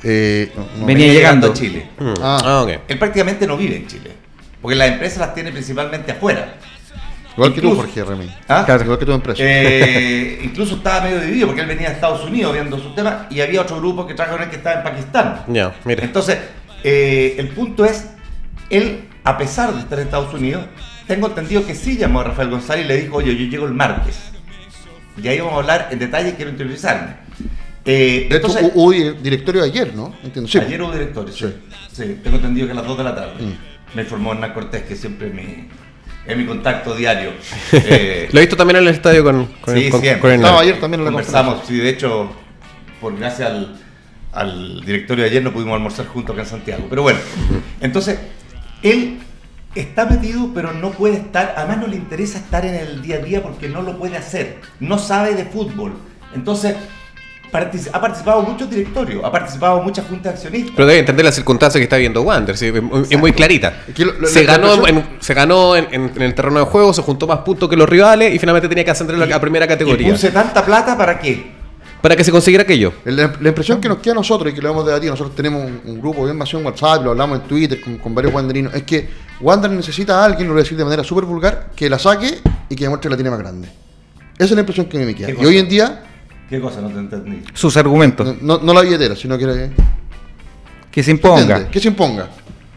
Eh, 0.04 0.52
no. 0.80 0.86
Venía 0.86 1.08
llegando. 1.14 1.52
a 1.52 1.54
Chile. 1.54 1.88
Mm. 2.00 2.14
Ah. 2.22 2.42
Ah, 2.44 2.62
ok. 2.64 2.70
Él 2.88 3.00
prácticamente 3.00 3.48
no 3.48 3.56
vive 3.58 3.78
en 3.78 3.88
Chile. 3.88 4.12
Porque 4.62 4.76
las 4.76 4.90
empresas 4.90 5.20
las 5.20 5.34
tiene 5.34 5.52
principalmente 5.52 6.12
afuera. 6.12 6.56
Igual 7.36 7.54
que 7.54 7.62
tú, 7.62 7.68
Incluso- 7.70 7.88
Jorge 7.88 8.04
Remey. 8.04 8.36
¿Ah? 8.48 8.64
Claro, 8.66 8.84
igual 8.84 9.00
que 9.00 9.06
tu 9.06 9.12
empresa. 9.12 9.42
Eh, 9.44 10.40
incluso 10.44 10.76
estaba 10.76 11.02
medio 11.02 11.20
dividido 11.20 11.48
porque 11.48 11.62
él 11.62 11.68
venía 11.68 11.88
de 11.90 11.96
Estados 11.96 12.24
Unidos 12.24 12.54
viendo 12.54 12.78
sus 12.78 12.94
temas 12.94 13.26
y 13.32 13.42
había 13.42 13.62
otro 13.62 13.78
grupo 13.78 14.06
que 14.06 14.14
trabaja 14.14 14.36
con 14.38 14.44
él 14.44 14.50
que 14.52 14.58
estaba 14.58 14.78
en 14.78 14.84
Pakistán. 14.84 15.42
Ya, 15.48 15.74
mira. 15.84 16.04
Entonces, 16.04 16.38
eh, 16.84 17.36
el 17.40 17.50
punto 17.50 17.86
es, 17.86 18.06
él, 18.70 19.06
a 19.24 19.38
pesar 19.38 19.74
de 19.74 19.80
estar 19.80 19.98
en 19.98 20.06
Estados 20.06 20.32
Unidos, 20.34 20.66
tengo 21.08 21.28
entendido 21.28 21.66
que 21.66 21.74
sí 21.76 21.98
llamó 21.98 22.20
a 22.22 22.26
Rafael 22.26 22.50
González 22.52 22.86
y 22.86 22.88
le 22.88 22.98
dijo, 23.02 23.18
oye, 23.18 23.36
yo 23.36 23.46
llego 23.50 23.66
el 23.66 23.74
martes. 23.74 24.16
Y 25.22 25.28
ahí 25.28 25.40
vamos 25.40 25.54
a 25.54 25.58
hablar 25.58 25.88
en 25.92 26.00
detalle, 26.00 26.36
quiero 26.36 26.52
interiorizarme. 26.52 27.16
Eh, 27.86 28.28
de 28.30 28.38
hecho, 28.38 28.48
entonces, 28.48 28.64
hu- 28.64 28.72
hubo 28.76 28.92
di- 28.92 29.12
directorio 29.22 29.64
ayer, 29.64 29.94
¿no? 29.96 30.14
Entiendo. 30.24 30.50
Sí. 30.50 30.58
ayer 30.58 30.82
hubo 30.82 30.92
directores, 30.92 31.36
sí. 31.36 31.46
Sí. 31.92 32.04
Sí, 32.04 32.20
tengo 32.24 32.38
entendido 32.38 32.68
que 32.68 32.72
a 32.74 32.76
las 32.76 32.88
2 32.88 32.98
de 32.98 33.04
la 33.04 33.16
tarde. 33.16 33.44
Mm. 33.44 33.96
Me 33.96 34.02
informó 34.04 34.32
Hernán 34.34 34.54
Cortés, 34.54 34.84
que 34.84 34.96
siempre 34.96 35.28
es 35.28 35.34
mi, 35.34 35.68
es 36.26 36.38
mi 36.38 36.46
contacto 36.46 36.96
diario. 36.96 37.32
Eh, 37.74 38.30
Lo 38.32 38.40
he 38.40 38.44
visto 38.44 38.56
también 38.56 38.78
en 38.78 38.88
el 38.88 38.94
estadio 38.94 39.24
con, 39.24 39.46
con, 39.62 39.76
Sí, 39.78 39.90
con- 39.90 40.02
siempre. 40.02 40.22
con 40.22 40.32
Hernán. 40.32 40.46
Estaba 40.46 40.62
ayer 40.62 40.80
también 40.80 41.04
Conversamos, 41.04 41.60
sí, 41.68 41.76
de 41.78 41.90
hecho, 41.90 42.32
por 43.02 43.18
gracias 43.18 43.50
al, 43.50 43.76
al 44.32 44.82
directorio 44.86 45.26
de 45.26 45.30
ayer, 45.30 45.44
no 45.44 45.52
pudimos 45.52 45.76
almorzar 45.76 46.08
juntos 46.08 46.34
acá 46.34 46.44
en 46.44 46.50
Santiago. 46.50 46.86
Pero 46.90 47.02
bueno, 47.04 47.20
entonces, 47.82 48.18
él 48.82 49.20
está 49.76 50.06
metido, 50.06 50.52
pero 50.56 50.72
no 50.74 50.92
puede 50.92 51.16
estar, 51.18 51.54
además 51.58 51.78
no 51.80 51.88
le 51.88 51.98
interesa 51.98 52.38
estar 52.40 52.66
en 52.66 52.76
el 52.76 53.02
día 53.02 53.18
a 53.18 53.20
día 53.20 53.44
porque 53.44 53.68
no 53.70 53.82
lo 53.82 53.98
puede 54.00 54.16
hacer, 54.18 54.58
no 54.80 54.98
sabe 54.98 55.36
de 55.36 55.46
fútbol. 55.46 55.94
Entonces, 56.34 56.76
ha 57.54 58.02
participado 58.02 58.44
en 58.44 58.52
muchos 58.52 58.70
directorios, 58.70 59.24
ha 59.24 59.32
participado 59.32 59.82
muchas 59.82 60.06
juntas 60.08 60.24
de 60.24 60.30
accionistas. 60.38 60.74
Pero 60.76 60.88
debe 60.88 61.00
entender 61.00 61.24
las 61.26 61.36
circunstancias 61.36 61.80
que 61.80 61.84
está 61.84 61.98
viendo 61.98 62.22
Wander, 62.24 62.58
sí, 62.58 62.68
es, 63.10 63.18
muy, 63.20 63.32
clarita. 63.34 63.84
Lo- 63.98 64.28
se, 64.28 64.44
ganó 64.44 64.88
en, 64.88 65.18
se 65.20 65.34
ganó 65.34 65.76
en, 65.76 65.88
en- 65.92 66.12
en 66.16 66.22
el 66.22 66.34
terreno 66.34 66.60
de 66.60 66.66
juego, 66.66 66.94
se 66.94 67.02
juntó 67.02 67.28
más 67.28 67.40
puntos 67.40 67.70
que 67.70 67.76
los 67.76 67.88
rivales 67.88 68.34
y 68.34 68.40
finalmente 68.40 68.68
tenía 68.68 68.84
que 68.84 68.92
ascender 68.92 69.16
a 69.22 69.26
la 69.26 69.40
primera 69.40 69.66
Y 69.66 69.68
categoría. 69.68 70.12
puse 70.12 70.32
tanta 70.32 70.66
plata 70.66 70.98
para 70.98 71.20
qué? 71.20 71.52
Para 72.02 72.16
que 72.18 72.24
se 72.26 72.32
consiguiera 72.32 72.64
aquello. 72.64 72.92
La, 73.06 73.34
la 73.40 73.48
impresión 73.50 73.80
que 73.80 73.88
nos 73.88 74.00
queda 74.00 74.12
a 74.14 74.16
nosotros 74.16 74.52
y 74.52 74.56
que 74.56 74.62
lo 74.62 74.70
hemos 74.72 74.86
debatido, 74.86 75.12
nosotros 75.14 75.36
tenemos 75.36 75.64
un, 75.64 75.80
un 75.86 76.02
grupo 76.02 76.26
bien 76.26 76.38
vacío 76.38 76.60
en 76.60 76.66
WhatsApp, 76.66 77.04
lo 77.04 77.12
hablamos 77.12 77.40
en 77.40 77.48
Twitter 77.48 77.80
con, 77.80 77.98
con 77.98 78.14
varios 78.14 78.34
wanderinos, 78.34 78.74
es 78.74 78.84
que 78.84 79.08
Wander 79.40 79.72
necesita 79.72 80.22
a 80.22 80.26
alguien, 80.26 80.48
lo 80.48 80.54
voy 80.54 80.62
a 80.62 80.64
decir 80.64 80.78
de 80.78 80.84
manera 80.84 81.04
súper 81.04 81.24
vulgar, 81.26 81.70
que 81.76 81.90
la 81.90 81.98
saque 82.00 82.40
y 82.70 82.76
que 82.76 82.84
demuestre 82.84 83.08
que 83.08 83.12
la 83.12 83.16
tiene 83.16 83.30
más 83.30 83.40
grande. 83.40 83.70
Esa 84.36 84.46
es 84.46 84.52
la 84.52 84.60
impresión 84.62 84.88
que 84.88 84.98
a 84.98 85.00
mí 85.00 85.06
me 85.06 85.16
queda. 85.16 85.28
¿Qué 85.28 85.38
Y 85.42 85.46
hoy 85.46 85.58
en 85.60 85.70
día, 85.70 86.04
¿Qué 86.54 86.62
cosa 86.62 86.82
no 86.82 86.90
te 86.90 87.00
entendí? 87.00 87.42
Sus 87.56 87.76
argumentos. 87.78 88.28
no, 88.28 88.58
no- 88.60 88.64
no 88.64 88.74
la 88.76 88.82
billetera, 88.82 89.16
sino 89.16 89.36
que 89.40 89.72
Que 90.92 91.02
se 91.02 91.10
imponga. 91.10 91.68
que 91.68 91.80
se 91.80 91.88
imponga. 91.88 92.28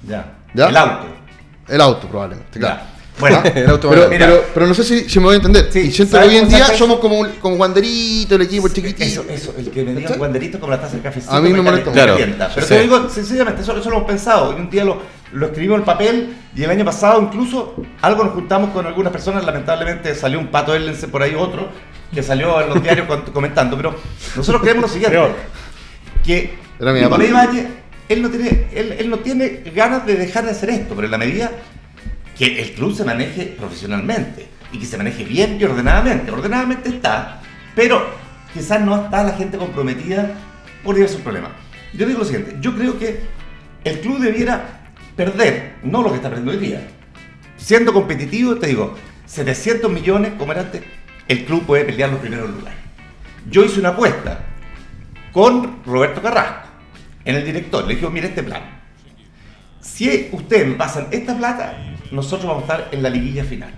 Ya. 0.08 0.32
¿Ya? 0.54 0.68
El 0.70 0.76
auto. 0.78 1.06
El 1.68 1.80
auto, 1.82 2.08
probablemente, 2.08 2.58
claro. 2.58 2.76
Ya. 2.76 2.92
Bueno, 3.20 3.42
El 3.54 3.68
auto 3.68 3.90
Pero, 3.90 4.08
Mira. 4.08 4.26
pero, 4.28 4.44
pero 4.54 4.66
no 4.66 4.72
sé 4.72 4.82
si, 4.82 5.10
si 5.10 5.18
me 5.18 5.26
voy 5.26 5.34
a 5.34 5.36
entender. 5.36 5.68
Sí, 5.70 5.80
y 5.80 5.92
siento 5.92 6.16
que 6.16 6.24
¿sabes 6.24 6.30
hoy 6.30 6.36
en 6.44 6.48
día 6.48 6.66
somos 6.74 7.00
como, 7.00 7.18
un- 7.18 7.32
como 7.32 7.56
Wanderito, 7.56 8.36
el 8.36 8.42
equipo 8.42 8.66
chiquitito. 8.68 9.04
Eso, 9.04 9.26
eso, 9.28 9.54
el 9.58 9.70
que 9.70 9.82
me 9.84 9.90
diga 9.90 10.02
¿Cachai? 10.04 10.18
guanderito 10.20 10.58
como 10.58 10.72
la 10.72 10.80
taza 10.80 10.96
de 10.96 11.02
cafecito. 11.02 11.32
A 11.34 11.40
mí 11.42 11.50
me 11.50 11.56
cali- 11.56 11.64
molesta 11.64 11.90
mucho. 11.90 12.06
calienta. 12.06 12.50
Pero 12.54 12.66
Sí. 12.66 12.74
te 12.74 12.80
digo, 12.80 13.10
sencillamente, 13.10 13.60
eso, 13.60 13.76
eso 13.76 13.90
lo 13.90 13.96
hemos 13.96 14.08
pensado. 14.08 14.56
Y 14.56 14.60
un 14.62 14.70
día 14.70 14.86
lo, 14.86 15.02
lo 15.34 15.46
escribimos 15.48 15.80
en 15.80 15.84
papel 15.84 16.34
y 16.56 16.62
el 16.62 16.70
año 16.70 16.84
pasado 16.86 17.20
incluso 17.20 17.74
algo 18.00 18.24
nos 18.24 18.32
juntamos 18.32 18.70
con 18.70 18.86
algunas 18.86 19.12
personas. 19.12 19.44
Lamentablemente 19.44 20.14
salió 20.14 20.38
un 20.38 20.46
pato 20.46 20.74
Ellense 20.74 21.08
por 21.08 21.22
ahí 21.22 21.34
otro 21.34 21.68
que 22.14 22.22
salió 22.22 22.60
en 22.60 22.70
los 22.70 22.82
diarios 22.82 23.06
comentando. 23.32 23.76
Pero 23.76 23.96
nosotros 24.36 24.62
creemos 24.62 24.82
lo 24.82 24.88
siguiente. 24.88 25.16
Peor. 25.16 25.34
Que 26.24 26.54
Nicolás. 26.78 27.28
Ibáñez, 27.28 27.66
él 28.08 28.22
no, 28.22 28.30
tiene, 28.30 28.66
él, 28.72 28.96
él 28.98 29.10
no 29.10 29.18
tiene 29.18 29.62
ganas 29.74 30.06
de 30.06 30.16
dejar 30.16 30.44
de 30.44 30.50
hacer 30.50 30.70
esto. 30.70 30.94
Pero 30.94 31.06
en 31.06 31.12
la 31.12 31.18
medida 31.18 31.52
que 32.36 32.60
el 32.60 32.72
club 32.72 32.94
se 32.94 33.04
maneje 33.04 33.54
profesionalmente 33.58 34.46
y 34.72 34.78
que 34.78 34.86
se 34.86 34.96
maneje 34.96 35.24
bien 35.24 35.58
y 35.60 35.64
ordenadamente. 35.64 36.30
Ordenadamente 36.30 36.90
está, 36.90 37.40
pero 37.74 38.06
quizás 38.52 38.80
no 38.80 39.04
está 39.04 39.24
la 39.24 39.32
gente 39.32 39.56
comprometida 39.56 40.34
por 40.84 40.94
diversos 40.94 41.20
problemas. 41.20 41.52
Yo 41.92 42.06
digo 42.06 42.20
lo 42.20 42.24
siguiente, 42.24 42.56
yo 42.60 42.74
creo 42.74 42.98
que 42.98 43.20
el 43.84 44.00
club 44.00 44.18
debiera 44.18 44.92
perder, 45.16 45.76
no 45.82 46.02
lo 46.02 46.10
que 46.10 46.16
está 46.16 46.28
perdiendo 46.28 46.52
hoy 46.52 46.58
día. 46.58 46.86
Siendo 47.56 47.92
competitivo, 47.92 48.56
te 48.56 48.66
digo, 48.66 48.94
700 49.24 49.90
millones, 49.90 50.34
como 50.38 50.52
era 50.52 50.62
antes, 50.62 50.82
el 51.28 51.44
club 51.44 51.64
puede 51.66 51.84
pelear 51.84 52.10
los 52.10 52.20
primeros 52.20 52.50
lugares. 52.50 52.78
Yo 53.50 53.64
hice 53.64 53.80
una 53.80 53.90
apuesta 53.90 54.40
con 55.32 55.82
Roberto 55.84 56.22
Carrasco 56.22 56.68
en 57.24 57.36
el 57.36 57.44
director. 57.44 57.86
Le 57.86 57.94
dije, 57.94 58.08
mire 58.10 58.28
este 58.28 58.42
plan. 58.42 58.62
Si 59.80 60.28
ustedes 60.32 60.66
me 60.66 60.74
pasan 60.74 61.08
esta 61.10 61.36
plata, 61.36 61.76
nosotros 62.10 62.46
vamos 62.48 62.68
a 62.68 62.74
estar 62.76 62.88
en 62.92 63.02
la 63.02 63.10
liguilla 63.10 63.44
final. 63.44 63.70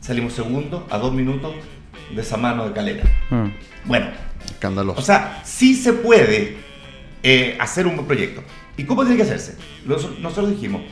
Salimos 0.00 0.34
segundo 0.34 0.86
a 0.90 0.98
dos 0.98 1.12
minutos 1.12 1.54
de 2.14 2.20
esa 2.22 2.36
mano 2.36 2.66
de 2.68 2.72
calera. 2.74 3.04
Mm. 3.30 3.46
Bueno, 3.86 4.06
Escandaloso. 4.44 5.00
o 5.00 5.02
sea, 5.02 5.40
sí 5.44 5.74
se 5.74 5.92
puede 5.94 6.56
eh, 7.22 7.56
hacer 7.60 7.86
un 7.86 7.96
buen 7.96 8.06
proyecto. 8.06 8.42
¿Y 8.76 8.84
cómo 8.84 9.02
tiene 9.02 9.16
que 9.16 9.22
hacerse? 9.22 9.56
Nos- 9.84 10.18
Nosotros 10.20 10.50
dijimos, 10.50 10.82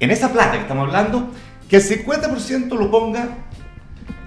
en 0.00 0.10
esa 0.10 0.32
plata 0.32 0.52
que 0.52 0.60
estamos 0.60 0.86
hablando, 0.86 1.30
que 1.68 1.76
el 1.76 1.82
50% 1.82 2.68
lo 2.78 2.90
ponga 2.90 3.45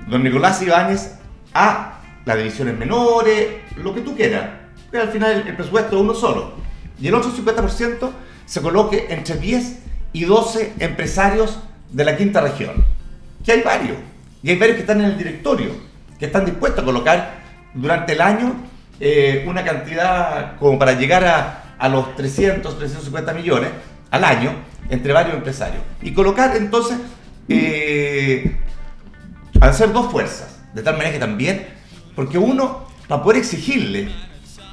don 0.09 0.23
Nicolás 0.23 0.61
Ibáñez 0.61 1.15
a 1.53 1.99
las 2.25 2.37
divisiones 2.37 2.77
menores, 2.77 3.47
lo 3.77 3.93
que 3.93 4.01
tú 4.01 4.15
quieras. 4.15 4.49
Pero 4.91 5.03
al 5.03 5.09
final 5.09 5.43
el 5.47 5.55
presupuesto 5.55 5.95
es 5.95 6.01
uno 6.01 6.13
solo. 6.13 6.53
Y 6.99 7.07
el 7.07 7.15
otro 7.15 7.31
50% 7.31 8.09
se 8.45 8.61
coloque 8.61 9.07
entre 9.09 9.35
10 9.37 9.79
y 10.13 10.25
12 10.25 10.73
empresarios 10.79 11.59
de 11.91 12.03
la 12.03 12.17
quinta 12.17 12.41
región. 12.41 12.83
Que 13.45 13.53
hay 13.53 13.61
varios. 13.61 13.97
Y 14.41 14.49
hay 14.49 14.57
varios 14.57 14.75
que 14.75 14.81
están 14.81 14.99
en 14.99 15.07
el 15.07 15.17
directorio, 15.17 15.71
que 16.17 16.25
están 16.25 16.45
dispuestos 16.45 16.81
a 16.81 16.85
colocar 16.85 17.39
durante 17.73 18.13
el 18.13 18.21
año 18.21 18.55
eh, 18.99 19.45
una 19.47 19.63
cantidad 19.63 20.57
como 20.57 20.79
para 20.79 20.93
llegar 20.93 21.23
a, 21.23 21.75
a 21.77 21.89
los 21.89 22.15
300, 22.15 22.77
350 22.77 23.33
millones 23.33 23.69
al 24.11 24.23
año 24.23 24.51
entre 24.89 25.13
varios 25.13 25.35
empresarios. 25.35 25.83
Y 26.01 26.13
colocar 26.13 26.55
entonces, 26.55 26.97
eh, 27.47 28.57
hacer 29.67 29.91
dos 29.93 30.11
fuerzas, 30.11 30.59
de 30.73 30.81
tal 30.81 30.93
manera 30.95 31.11
que 31.13 31.19
también, 31.19 31.67
porque 32.15 32.37
uno, 32.37 32.87
para 33.07 33.21
poder 33.23 33.39
exigirle 33.39 34.09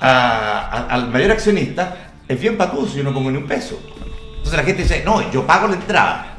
al 0.01 1.09
mayor 1.11 1.31
accionista, 1.33 2.11
es 2.29 2.41
bien 2.41 2.57
patudo 2.57 2.87
si 2.89 2.99
yo 2.99 3.05
no 3.05 3.13
pongo 3.15 3.31
ni 3.31 3.39
un 3.39 3.47
peso. 3.47 3.81
Entonces 4.29 4.55
la 4.57 4.63
gente 4.65 4.83
dice, 4.83 5.03
no, 5.05 5.31
yo 5.33 5.47
pago 5.47 5.69
la 5.69 5.75
entrada. 5.75 6.37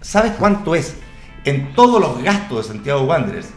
¿Sabes 0.00 0.32
cuánto 0.38 0.74
es 0.74 0.96
en 1.44 1.74
todos 1.74 2.00
los 2.00 2.22
gastos 2.22 2.66
de 2.68 2.72
Santiago 2.74 3.02
Wanderers? 3.02 3.48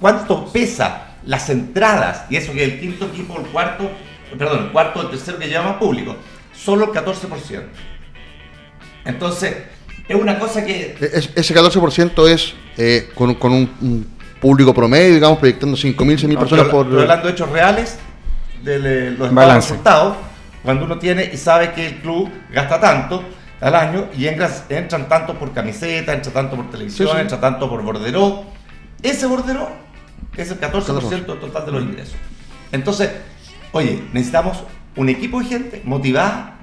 ¿Cuánto 0.00 0.46
pesa 0.52 1.16
las 1.24 1.50
entradas? 1.50 2.24
Y 2.30 2.36
eso 2.36 2.52
que 2.52 2.64
el 2.64 2.80
quinto 2.80 3.06
equipo, 3.06 3.38
el 3.38 3.46
cuarto, 3.48 3.90
perdón, 4.38 4.66
el 4.66 4.70
cuarto, 4.72 5.02
el 5.02 5.10
tercero 5.10 5.38
que 5.38 5.48
llama 5.48 5.78
público, 5.78 6.16
solo 6.54 6.84
el 6.84 6.90
14%. 6.92 7.62
Entonces, 9.04 9.56
es 10.08 10.16
una 10.16 10.38
cosa 10.38 10.64
que 10.64 10.96
Es- 11.00 11.30
ese 11.34 11.54
14% 11.54 12.28
es 12.28 12.54
eh, 12.78 13.10
con, 13.14 13.34
con 13.34 13.52
un, 13.52 13.70
un 13.82 14.06
público 14.40 14.72
promedio, 14.72 15.14
digamos, 15.14 15.38
proyectando 15.38 15.76
5.000, 15.76 15.96
6.000 15.96 16.32
No, 16.34 16.38
personas 16.40 16.66
por... 16.68 16.86
estoy 16.86 17.02
hablando 17.02 17.26
de 17.26 17.32
hechos 17.32 17.50
reales, 17.50 17.98
de 18.62 18.78
le- 18.78 19.10
los 19.10 19.34
Balance. 19.34 19.68
resultados, 19.70 20.16
cuando 20.62 20.84
uno 20.86 20.98
tiene 20.98 21.28
y 21.32 21.36
sabe 21.36 21.72
que 21.72 21.86
el 21.86 21.94
club 21.96 22.30
gasta 22.52 22.80
tanto 22.80 23.22
al 23.60 23.74
año 23.74 24.06
y 24.16 24.26
entra- 24.26 24.64
entran 24.68 25.08
tanto 25.08 25.34
por 25.38 25.52
camiseta, 25.52 26.14
entra 26.14 26.32
tanto 26.32 26.56
por 26.56 26.70
televisión, 26.70 27.08
Sí, 27.08 27.14
sí. 27.14 27.20
entra 27.20 27.40
tanto 27.40 27.68
por 27.68 27.82
borderó. 27.82 28.44
Ese 29.02 29.26
borderó 29.26 29.68
es 30.36 30.50
el 30.50 30.60
14% 30.60 31.24
total 31.40 31.66
de 31.66 31.72
los 31.72 31.82
ingresos. 31.82 32.14
Entonces, 32.70 33.10
oye, 33.72 34.02
necesitamos 34.12 34.62
un 34.96 35.08
equipo 35.08 35.40
de 35.40 35.46
gente 35.46 35.82
motivada. 35.84 36.54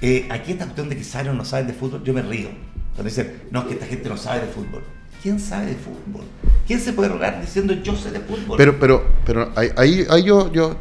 Eh, 0.00 0.26
aquí 0.30 0.52
esta 0.52 0.64
cuestión 0.64 0.88
de 0.88 0.96
que 0.96 1.04
Saro 1.04 1.32
no 1.32 1.44
sabe 1.44 1.64
de 1.64 1.72
fútbol, 1.72 2.02
yo 2.04 2.12
me 2.12 2.22
río. 2.22 2.48
Cuando 2.94 3.08
dicen, 3.08 3.42
no, 3.52 3.60
es 3.60 3.66
que 3.66 3.74
esta 3.74 3.86
gente 3.86 4.08
no 4.08 4.16
sabe 4.16 4.40
de 4.40 4.46
fútbol. 4.46 4.82
¿Quién 5.22 5.38
sabe 5.38 5.66
de 5.66 5.74
fútbol? 5.76 6.24
¿Quién 6.66 6.80
se 6.80 6.92
puede 6.92 7.08
rogar 7.08 7.40
diciendo 7.40 7.74
yo 7.82 7.94
sé 7.94 8.10
de 8.10 8.20
fútbol? 8.20 8.56
Pero, 8.56 8.78
pero, 8.78 9.04
pero 9.24 9.52
ahí, 9.56 10.04
ahí, 10.08 10.22
yo, 10.24 10.50
yo 10.52 10.76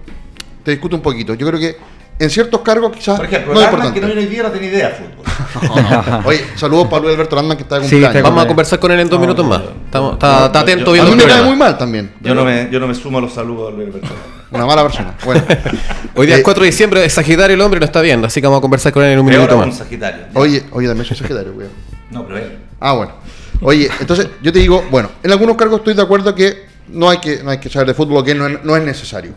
te 0.63 0.71
discuto 0.71 0.95
un 0.95 1.01
poquito. 1.01 1.33
Yo 1.35 1.47
creo 1.47 1.59
que 1.59 1.75
en 2.19 2.29
ciertos 2.29 2.61
cargos 2.61 2.91
quizás 2.95 3.17
Por 3.17 3.25
ejemplo, 3.25 3.53
no 3.53 3.59
el 3.59 3.65
es 3.65 3.73
Arman, 3.73 3.93
que 3.93 4.01
no 4.01 4.07
importante. 4.07 4.15
viene 4.15 4.21
hoy 4.29 4.33
día 4.33 4.43
no 4.43 4.51
tiene 4.51 4.67
idea 4.67 4.89
de 4.89 4.95
fútbol. 4.95 6.21
Oye, 6.25 6.41
saludos 6.55 6.87
para 6.87 7.01
Luis 7.03 7.13
Alberto 7.15 7.35
Landman 7.35 7.57
que 7.57 7.63
está 7.63 7.75
de 7.79 7.85
Sí, 7.85 7.91
cumpleaños. 7.91 8.15
está 8.15 8.29
Vamos 8.29 8.43
a 8.43 8.47
conversar 8.47 8.79
con 8.79 8.91
él 8.91 8.99
en 8.99 9.09
dos 9.09 9.19
No, 9.19 9.21
minutos 9.25 9.45
más. 9.45 9.61
Estamos- 9.85 10.13
está, 10.13 10.45
está 10.47 10.59
atento 10.61 10.95
yo- 10.95 11.01
a 11.01 11.05
viendo 11.05 11.15
mí 11.15 11.21
el 11.23 11.27
me 11.27 11.33
cae 11.33 11.43
muy 11.43 11.55
mal 11.55 11.77
también. 11.77 12.11
Yo 12.21 12.33
no 12.35 12.43
me, 12.45 12.67
yo 12.71 12.79
no 12.79 12.87
me 12.87 12.95
sumo 12.95 13.17
a 13.17 13.21
los 13.21 13.33
saludos 13.33 13.75
de 13.77 13.83
Alberto. 13.85 14.07
Una 14.51 14.65
mala 14.65 14.83
persona. 14.83 15.15
Bueno, 15.23 15.43
Hoy 16.15 16.25
día 16.27 16.35
Eh, 16.35 16.39
es 16.39 16.43
4 16.43 16.63
de 16.63 16.69
diciembre, 16.69 17.05
es 17.05 17.13
Sagitario 17.13 17.53
el 17.55 17.61
hombre, 17.61 17.79
no 17.79 17.85
está 17.85 18.01
viendo, 18.01 18.27
así 18.27 18.39
que 18.41 18.47
vamos 18.47 18.59
a 18.59 18.61
conversar 18.61 18.91
con 18.91 19.03
él 19.03 19.11
en 19.13 19.19
un 19.19 19.25
minuto 19.25 19.57
más. 19.57 19.77
Sagitario. 19.77 20.25
oye, 20.33 20.63
oye, 20.71 20.87
también 20.87 21.05
soy 21.05 21.17
sagitario, 21.17 21.53
weón. 21.53 21.71
No, 22.11 22.25
pero 22.25 22.37
él. 22.39 22.57
Ah, 22.79 22.93
bueno. 22.93 23.13
Oye, 23.61 23.89
entonces 23.99 24.27
yo 24.41 24.51
te 24.51 24.59
digo, 24.59 24.83
bueno, 24.89 25.09
en 25.23 25.31
algunos 25.31 25.55
cargos 25.55 25.79
estoy 25.79 25.93
de 25.93 26.01
acuerdo 26.01 26.33
que 26.33 26.65
no 26.89 27.09
hay 27.09 27.19
que, 27.19 27.43
no 27.43 27.51
hay 27.51 27.59
que 27.59 27.69
saber 27.69 27.87
de 27.89 27.93
fútbol, 27.93 28.23
que 28.25 28.33
no 28.35 28.47
es, 28.47 28.63
no 28.63 28.75
es 28.75 28.83
necesario. 28.83 29.33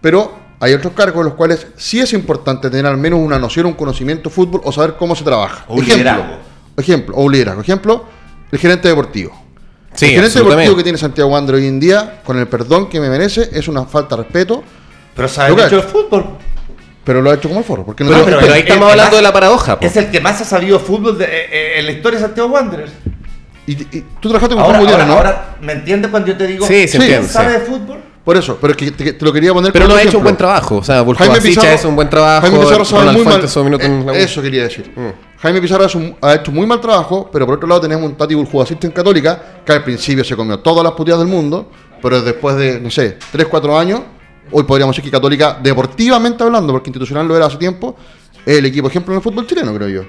Pero 0.00 0.32
hay 0.60 0.74
otros 0.74 0.92
cargos 0.92 1.20
en 1.20 1.26
los 1.26 1.34
cuales 1.34 1.66
sí 1.76 2.00
es 2.00 2.12
importante 2.12 2.68
tener 2.70 2.86
al 2.86 2.96
menos 2.98 3.18
una 3.20 3.38
noción, 3.38 3.66
un 3.66 3.72
conocimiento 3.74 4.28
de 4.28 4.34
fútbol 4.34 4.60
o 4.64 4.72
saber 4.72 4.94
cómo 4.98 5.16
se 5.16 5.24
trabaja. 5.24 5.64
O 5.68 5.76
un 5.76 5.84
liderazgo. 5.84 6.38
Ejemplo, 6.76 7.16
o 7.16 7.22
un 7.24 7.32
liderazgo. 7.32 7.62
Ejemplo, 7.62 8.04
el 8.52 8.58
gerente 8.58 8.88
deportivo. 8.88 9.32
Sí, 9.94 10.06
el 10.06 10.16
gerente 10.16 10.38
deportivo 10.40 10.76
que 10.76 10.82
tiene 10.82 10.98
Santiago 10.98 11.30
Wander 11.30 11.54
hoy 11.54 11.66
en 11.66 11.80
día, 11.80 12.20
con 12.24 12.38
el 12.38 12.46
perdón 12.46 12.88
que 12.90 13.00
me 13.00 13.08
merece, 13.08 13.48
es 13.52 13.66
una 13.68 13.86
falta 13.86 14.14
de 14.16 14.22
respeto, 14.24 14.62
Pero 15.14 15.28
sabe 15.28 15.52
mucho 15.52 15.76
de 15.76 15.82
fútbol. 15.82 16.26
pero 17.02 17.22
lo 17.22 17.30
ha 17.30 17.34
hecho 17.34 17.48
como 17.48 17.60
el 17.60 17.66
foro. 17.66 17.84
Porque 17.86 18.04
no 18.04 18.10
Pero, 18.10 18.24
pero 18.26 18.36
respeto. 18.36 18.52
ahí 18.54 18.60
el 18.60 18.66
estamos 18.66 18.86
que 18.86 18.92
hablando 18.92 19.10
más- 19.12 19.16
de 19.16 19.22
la 19.22 19.32
paradoja. 19.32 19.80
po. 19.80 19.86
Es 19.86 19.96
el 19.96 20.10
que 20.10 20.20
más 20.20 20.38
ha 20.42 20.44
sabido 20.44 20.78
fútbol 20.78 21.16
de- 21.16 21.24
eh, 21.24 21.28
eh, 21.50 21.72
en 21.78 21.86
la 21.86 21.92
historia 21.92 22.18
de 22.20 22.26
Santiago 22.26 22.50
Wanderers. 22.50 22.92
Y, 23.66 23.72
y 23.72 24.04
tú 24.20 24.28
trabajaste 24.28 24.54
con 24.54 24.64
Ahora, 24.64 24.78
Juan 24.78 24.80
Gutiérrez, 24.80 25.06
¿no? 25.08 25.14
ahora, 25.14 25.56
¿me 25.60 25.72
entiendes 25.72 26.10
cuando 26.10 26.28
yo 26.28 26.36
te 26.36 26.46
digo 26.46 26.66
Sí, 26.66 26.86
se 26.86 26.88
Sí. 26.88 26.96
entiende. 26.98 27.28
sabe 27.28 27.54
sí. 27.54 27.60
de 27.60 27.66
fútbol? 27.66 27.98
Por 28.24 28.36
eso, 28.36 28.58
pero 28.60 28.72
es 28.72 28.76
que 28.76 28.90
te, 28.90 29.12
te 29.12 29.24
lo 29.24 29.32
quería 29.32 29.52
poner 29.54 29.72
Pero 29.72 29.84
como 29.84 29.94
no 29.94 30.00
ha 30.00 30.02
hecho 30.02 30.18
un 30.18 30.24
buen 30.24 30.36
trabajo. 30.36 30.78
O 30.78 30.82
sea, 30.82 31.04
Jaime 31.16 31.40
Pizarro, 31.40 31.68
es 31.68 31.84
un 31.84 31.94
buen 31.94 32.10
trabajo. 32.10 32.40
Jaime 32.48 32.58
Pizarro 32.58 32.84
sabe 32.84 33.12
muy 33.12 33.24
mal. 33.24 33.40
Eh, 34.16 34.22
eso 34.24 34.42
quería 34.42 34.64
decir. 34.64 34.90
Mm. 34.96 35.38
Jaime 35.40 35.60
Pizarro 35.60 35.84
es 35.84 35.94
un- 35.94 36.16
ha 36.20 36.34
hecho 36.34 36.50
muy 36.50 36.66
mal 36.66 36.80
trabajo, 36.80 37.30
pero 37.32 37.46
por 37.46 37.54
otro 37.54 37.68
lado 37.68 37.82
tenemos 37.82 38.04
un 38.04 38.16
Tati 38.16 38.34
asistente 38.34 38.88
en 38.88 38.92
Católica, 38.92 39.40
que 39.64 39.72
al 39.72 39.84
principio 39.84 40.24
se 40.24 40.34
comió 40.34 40.58
todas 40.58 40.82
las 40.82 40.94
puteadas 40.94 41.20
del 41.20 41.28
mundo, 41.32 41.70
pero 42.02 42.20
después 42.20 42.56
de, 42.56 42.80
no 42.80 42.90
sé, 42.90 43.16
3, 43.30 43.46
4 43.46 43.78
años, 43.78 44.00
hoy 44.50 44.64
podríamos 44.64 44.96
decir 44.96 45.08
que 45.08 45.16
Católica, 45.16 45.58
deportivamente 45.62 46.42
hablando, 46.42 46.72
porque 46.72 46.90
institucional 46.90 47.28
lo 47.28 47.36
era 47.36 47.46
hace 47.46 47.58
tiempo, 47.58 47.94
es 48.44 48.58
el 48.58 48.66
equipo 48.66 48.88
ejemplo 48.88 49.12
en 49.14 49.18
el 49.18 49.22
fútbol 49.22 49.46
chileno, 49.46 49.72
creo 49.72 49.88
yo. 49.88 50.02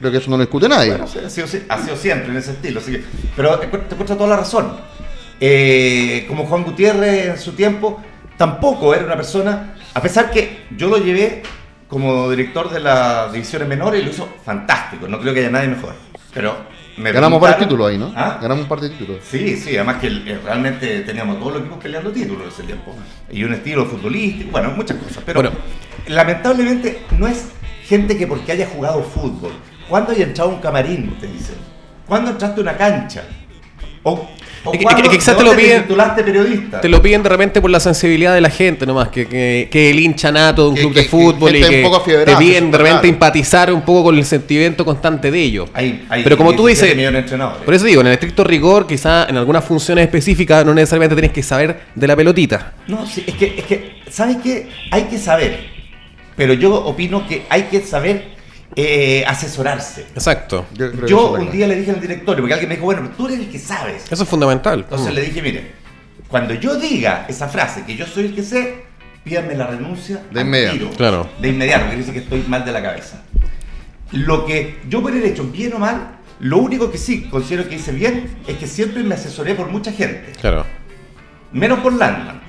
Creo 0.00 0.10
que 0.12 0.18
eso 0.18 0.30
no 0.30 0.36
lo 0.36 0.42
discute 0.42 0.68
nadie. 0.68 0.90
Bueno, 0.90 1.04
ha 1.04 1.30
sido, 1.30 1.46
ha 1.68 1.78
sido 1.78 1.96
siempre 1.96 2.30
en 2.30 2.36
ese 2.36 2.52
estilo. 2.52 2.80
así 2.80 2.92
que- 2.92 3.04
pero 3.36 3.58
te 3.58 3.66
encuentro 3.66 4.16
toda 4.16 4.28
la 4.28 4.36
razón. 4.36 4.72
Eh, 5.40 6.24
como 6.28 6.46
Juan 6.46 6.62
Gutiérrez 6.64 7.26
en 7.26 7.38
su 7.38 7.52
tiempo, 7.52 8.00
tampoco 8.36 8.94
era 8.94 9.04
una 9.04 9.16
persona, 9.16 9.74
a 9.92 10.00
pesar 10.02 10.30
que 10.30 10.64
yo 10.76 10.88
lo 10.88 10.98
llevé 10.98 11.42
como 11.88 12.30
director 12.30 12.70
de 12.70 12.80
las 12.80 13.32
divisiones 13.32 13.68
menores 13.68 14.00
y 14.02 14.04
lo 14.04 14.10
hizo 14.10 14.28
fantástico. 14.44 15.06
No 15.08 15.18
creo 15.20 15.34
que 15.34 15.40
haya 15.40 15.50
nadie 15.50 15.68
mejor. 15.68 15.94
Pero 16.32 16.56
me 16.96 17.12
Ganamos 17.12 17.40
varios 17.40 17.58
títulos 17.60 17.88
ahí, 17.88 17.98
¿no? 17.98 18.12
¿Ah? 18.16 18.38
Ganamos 18.40 18.62
un 18.64 18.68
par 18.68 18.80
de 18.80 18.90
títulos. 18.90 19.18
Sí, 19.28 19.56
sí, 19.56 19.76
además 19.76 19.96
que 20.00 20.06
eh, 20.08 20.40
realmente 20.44 21.00
teníamos 21.00 21.38
todos 21.38 21.52
los 21.54 21.60
equipos 21.62 21.78
peleando 21.82 22.10
títulos 22.10 22.42
en 22.44 22.48
ese 22.48 22.62
tiempo. 22.64 22.94
Y 23.30 23.44
un 23.44 23.52
estilo 23.54 23.84
futbolístico, 23.86 24.50
bueno, 24.52 24.70
muchas 24.70 24.96
cosas. 24.98 25.22
Pero 25.26 25.40
Bueno. 25.42 25.56
lamentablemente 26.08 27.02
no 27.18 27.26
es 27.26 27.46
gente 27.84 28.16
que 28.16 28.26
porque 28.26 28.52
haya 28.52 28.66
jugado 28.66 29.02
fútbol. 29.02 29.52
¿Cuándo 29.88 30.12
haya 30.12 30.24
entrado 30.24 30.50
a 30.50 30.54
un 30.54 30.60
camarín? 30.60 31.14
Te 31.20 31.26
dicen. 31.26 31.56
¿Cuándo 32.06 32.30
entraste 32.30 32.60
a 32.60 32.62
una 32.62 32.76
cancha? 32.76 33.22
¿O, 34.02 34.12
o 34.64 34.72
Es 34.74 34.82
cuándo- 34.82 35.02
es 35.02 35.08
que 35.08 35.16
quizás 35.16 35.36
te 35.36 35.42
lo 35.42 35.52
piden- 35.54 35.82
titulaste 35.82 36.22
periodista? 36.22 36.80
Te 36.82 36.88
lo 36.90 37.00
piden 37.00 37.22
de 37.22 37.28
repente 37.30 37.60
por 37.62 37.70
la 37.70 37.80
sensibilidad 37.80 38.34
de 38.34 38.42
la 38.42 38.50
gente 38.50 38.84
nomás, 38.84 39.08
que, 39.08 39.26
que, 39.26 39.68
que 39.70 39.90
el 39.90 39.98
hincha 39.98 40.30
nato 40.30 40.64
de 40.64 40.68
un 40.68 40.74
Que- 40.74 40.80
club 40.82 40.92
que- 40.94 41.00
de 41.00 41.08
fútbol 41.08 41.52
que 41.52 41.58
y 41.58 41.62
que 41.62 41.76
un 41.78 41.82
poco 41.84 41.96
afiebrada, 42.02 42.38
te 42.38 42.44
piden 42.44 42.70
de 42.70 42.78
repente 42.78 43.08
empatizar 43.08 43.72
un 43.72 43.80
poco 43.82 44.04
con 44.04 44.18
el 44.18 44.24
sentimiento 44.26 44.84
constante 44.84 45.30
de 45.30 45.40
ellos. 45.40 45.70
Hay- 45.72 46.04
hay 46.10 46.22
Pero 46.22 46.36
como 46.36 46.54
tú 46.54 46.66
17 46.66 46.94
dices, 46.94 47.40
por 47.64 47.72
eso 47.74 47.84
digo, 47.86 48.02
en 48.02 48.08
el 48.08 48.12
estricto 48.14 48.44
rigor, 48.44 48.86
quizá 48.86 49.24
en 49.26 49.38
algunas 49.38 49.64
funciones 49.64 50.04
específicas 50.04 50.66
no 50.66 50.74
necesariamente 50.74 51.14
tienes 51.14 51.32
que 51.32 51.42
saber 51.42 51.80
de 51.94 52.06
la 52.06 52.14
pelotita. 52.14 52.74
No, 52.88 53.06
sí, 53.06 53.24
es 53.26 53.34
que, 53.34 53.54
es 53.58 53.64
que, 53.64 53.96
¿sabes 54.10 54.36
qué? 54.42 54.68
Hay 54.90 55.04
que 55.04 55.16
saber. 55.18 55.72
Pero 56.36 56.52
yo 56.52 56.74
opino 56.74 57.26
que 57.26 57.46
hay 57.48 57.62
que 57.64 57.80
saber 57.80 58.33
eh, 58.76 59.24
asesorarse. 59.26 60.02
Exacto. 60.14 60.66
Yo, 61.06 61.32
un 61.32 61.50
día 61.50 61.66
le 61.66 61.76
dije 61.76 61.90
al 61.92 62.00
directorio, 62.00 62.42
porque 62.42 62.54
alguien 62.54 62.68
me 62.68 62.74
dijo, 62.76 62.84
bueno, 62.86 63.02
pero 63.04 63.14
tú 63.16 63.26
eres 63.26 63.40
el 63.40 63.48
que 63.50 63.58
sabes. 63.58 64.04
Eso 64.10 64.22
es 64.22 64.28
fundamental. 64.28 64.80
Entonces 64.80 65.10
Mm. 65.12 65.14
le 65.14 65.22
dije, 65.22 65.42
mire, 65.42 65.70
cuando 66.28 66.54
yo 66.54 66.74
diga 66.76 67.26
esa 67.28 67.48
frase, 67.48 67.84
que 67.84 67.96
yo 67.96 68.06
soy 68.06 68.26
el 68.26 68.34
que 68.34 68.42
sé, 68.42 68.84
pídanme 69.22 69.54
la 69.54 69.66
renuncia 69.68 70.22
De 70.30 70.40
inmediato, 70.40 70.76
tiro. 70.76 70.90
claro. 70.90 71.28
De 71.40 71.48
inmediato, 71.48 71.88
que 71.90 71.96
dice 71.96 72.12
que 72.12 72.18
estoy 72.20 72.42
mal 72.48 72.64
de 72.64 72.72
la 72.72 72.82
cabeza. 72.82 73.22
Lo 74.12 74.44
que 74.46 74.78
yo 74.88 75.02
por 75.02 75.12
haber 75.12 75.24
hecho 75.26 75.44
bien 75.44 75.72
o 75.74 75.78
mal, 75.78 76.18
lo 76.40 76.58
único 76.58 76.90
que 76.90 76.98
sí 76.98 77.22
considero 77.30 77.68
que 77.68 77.76
hice 77.76 77.92
bien 77.92 78.28
es 78.46 78.56
que 78.58 78.66
siempre 78.66 79.02
me 79.02 79.14
asesoré 79.14 79.54
por 79.54 79.68
mucha 79.68 79.92
gente, 79.92 80.32
Claro. 80.40 80.64
menos 81.52 81.78
por 81.80 81.92
Landman. 81.92 82.42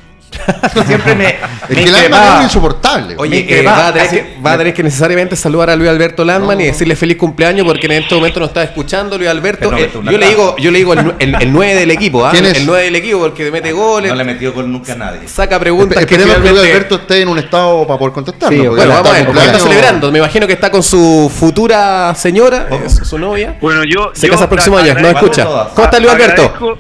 Siempre 0.86 1.16
me, 1.16 1.28
Es 1.30 1.40
me 1.70 1.76
que 1.76 1.82
el 1.84 1.88
increpaba. 1.90 2.24
alma 2.28 2.38
es 2.40 2.44
insoportable. 2.46 3.16
Oye, 3.18 3.46
eh, 3.60 3.64
va, 3.64 3.88
a 3.88 3.94
tener 3.94 4.10
que, 4.10 4.36
va 4.46 4.54
a 4.54 4.58
tener 4.58 4.74
que 4.74 4.84
necesariamente 4.84 5.36
saludar 5.36 5.70
a 5.70 5.76
Luis 5.76 5.90
Alberto 5.90 6.24
Landman 6.26 6.58
No, 6.58 6.64
y 6.64 6.68
decirle 6.68 6.96
feliz 6.96 7.18
cumpleaños 7.18 7.66
porque 7.66 7.86
en 7.88 7.94
este 7.94 8.16
momento 8.16 8.40
no 8.40 8.46
está 8.48 8.64
escuchando 8.64 9.18
Luis 9.18 9.30
Alberto. 9.30 9.72
Eh, 9.76 9.90
yo, 9.94 10.18
le 10.18 10.28
digo, 10.28 10.56
yo 10.58 10.72
le 10.72 10.78
digo 10.80 10.94
el, 10.94 11.14
el, 11.20 11.36
el 11.42 11.52
9 11.54 11.76
del 11.76 11.92
equipo, 11.92 12.26
¿ah? 12.26 12.32
¿Quién 12.32 12.46
es? 12.46 12.58
El 12.58 12.66
9 12.66 12.84
del 12.86 12.96
equipo 12.96 13.20
porque 13.20 13.52
mete 13.52 13.72
goles, 13.72 14.10
No 14.10 14.16
le 14.16 14.22
he 14.24 14.26
metido 14.26 14.54
con 14.54 14.72
nunca 14.72 14.94
a 14.94 14.96
nadie. 14.96 15.28
saca 15.28 15.60
preguntas 15.60 15.98
que 16.06 16.16
Esperemos 16.16 16.36
que 16.36 16.40
Luis 16.42 16.50
finalmente... 16.52 16.72
Alberto 16.76 16.96
esté 16.96 17.22
en 17.22 17.30
un 17.30 17.40
estado 17.40 17.88
para 17.88 18.00
poder 18.00 18.14
contestar. 18.14 18.50
Sí, 18.50 18.60
Bueno, 18.60 18.94
vamos 18.94 19.10
a 19.10 19.14
ver, 19.14 19.30
está 19.46 19.60
celebrando. 19.60 20.12
Me 20.12 20.20
imagino 20.20 20.48
que 20.48 20.54
está 20.54 20.70
con 20.72 20.84
su 20.84 21.32
futura 21.34 22.14
señora, 22.16 22.68
¿Cómo? 22.70 22.86
es 22.86 22.94
su 22.96 23.18
novia. 23.18 23.58
Bueno, 23.62 23.84
yo. 23.84 24.12
Se 24.14 24.28
yo 24.28 24.34
casa 24.34 24.44
el 24.46 24.50
próximo 24.50 24.78
año, 24.78 24.94
no 24.96 25.08
escucha. 25.10 25.44
todas. 25.44 25.68
¿Cómo 25.70 25.86
está 25.86 26.00
Luis 26.00 26.12
Alberto? 26.14 26.78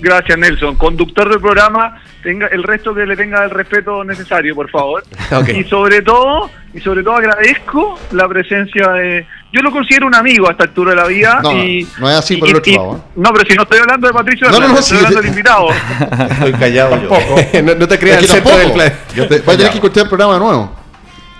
Gracias, 0.00 0.38
Nelson. 0.38 0.76
Conductor 0.76 1.28
del 1.28 1.40
programa, 1.40 2.00
tenga 2.22 2.46
el 2.48 2.62
resto 2.62 2.94
que 2.94 3.06
le 3.06 3.16
tenga 3.16 3.44
el 3.44 3.50
respeto 3.50 4.02
necesario, 4.04 4.54
por 4.54 4.70
favor. 4.70 5.02
Y 5.54 5.64
sobre 5.64 6.02
todo, 6.02 6.50
y 6.74 6.80
sobre 6.80 7.02
todo 7.02 7.16
agradezco 7.16 7.98
la 8.12 8.28
presencia 8.28 8.88
de. 8.92 9.26
Yo 9.52 9.62
lo 9.62 9.70
considero 9.70 10.06
un 10.06 10.14
amigo 10.14 10.48
a 10.48 10.52
esta 10.52 10.64
altura 10.64 10.90
de 10.90 10.96
la 10.96 11.06
vida. 11.06 11.40
No, 11.42 11.52
y, 11.52 11.86
no 11.98 12.10
es 12.10 12.16
así 12.16 12.34
y- 12.34 12.38
por 12.38 12.48
el 12.48 12.54
y- 12.54 12.58
otro 12.58 12.72
y- 12.72 12.76
lado, 12.76 12.96
¿eh? 12.96 13.00
No, 13.16 13.32
pero 13.32 13.48
si 13.50 13.56
no 13.56 13.62
estoy 13.62 13.78
hablando 13.78 14.06
de 14.08 14.12
Patricio, 14.12 14.46
No, 14.48 14.52
no, 14.52 14.56
Hernández, 14.66 14.74
no, 14.74 14.80
estoy 14.80 14.98
sí. 14.98 15.04
hablando 15.04 15.22
del 15.22 15.30
invitado. 15.30 15.68
Estoy 16.30 16.52
callado 16.52 17.02
yo. 17.02 17.62
no, 17.62 17.74
no 17.74 17.88
te 17.88 17.98
creas 17.98 18.18
Es 18.18 18.22
el 18.24 18.28
que 18.28 18.34
centro 18.34 18.50
tampoco. 18.52 18.58
del 18.58 18.72
plan. 18.72 18.92
Yo 19.14 19.22
estoy 19.22 19.38
a 19.38 19.42
tener 19.44 19.70
que 19.70 19.74
escuchar 19.76 20.02
el 20.02 20.08
programa 20.08 20.34
de 20.34 20.40
nuevo. 20.40 20.76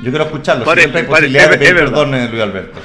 Yo 0.02 0.10
quiero 0.10 0.24
escucharlo. 0.24 0.64
Parece, 0.64 0.82
Siempre 0.88 1.00
hay 1.02 1.06
parece, 1.08 1.26
posibilidad 1.32 1.48
de 1.48 1.54
es- 1.54 1.58
pedir 1.58 1.68
es 1.68 1.74
verdad. 1.74 1.90
perdón 1.92 2.10
de 2.12 2.28
Luis 2.28 2.42
Alberto. 2.42 2.80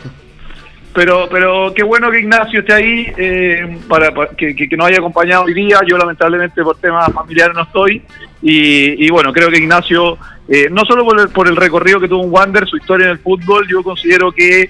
Pero, 0.93 1.29
pero 1.31 1.73
qué 1.73 1.83
bueno 1.83 2.11
que 2.11 2.19
Ignacio 2.19 2.59
esté 2.59 2.73
ahí, 2.73 3.13
eh, 3.17 3.77
para, 3.87 4.11
que, 4.37 4.53
que, 4.55 4.75
nos 4.75 4.87
haya 4.87 4.97
acompañado 4.97 5.45
hoy 5.45 5.53
día. 5.53 5.79
Yo 5.87 5.97
lamentablemente 5.97 6.61
por 6.63 6.77
temas 6.77 7.11
familiares 7.13 7.55
no 7.55 7.63
estoy. 7.63 8.01
Y, 8.41 9.05
y 9.05 9.09
bueno, 9.09 9.31
creo 9.31 9.49
que 9.49 9.57
Ignacio, 9.57 10.17
eh, 10.49 10.67
no 10.69 10.83
solo 10.83 11.05
por 11.05 11.19
el, 11.19 11.29
por 11.29 11.47
el 11.47 11.55
recorrido 11.55 11.99
que 11.99 12.09
tuvo 12.09 12.23
en 12.25 12.31
Wander, 12.31 12.67
su 12.67 12.75
historia 12.77 13.05
en 13.05 13.11
el 13.13 13.19
fútbol, 13.19 13.65
yo 13.69 13.83
considero 13.83 14.31
que 14.33 14.69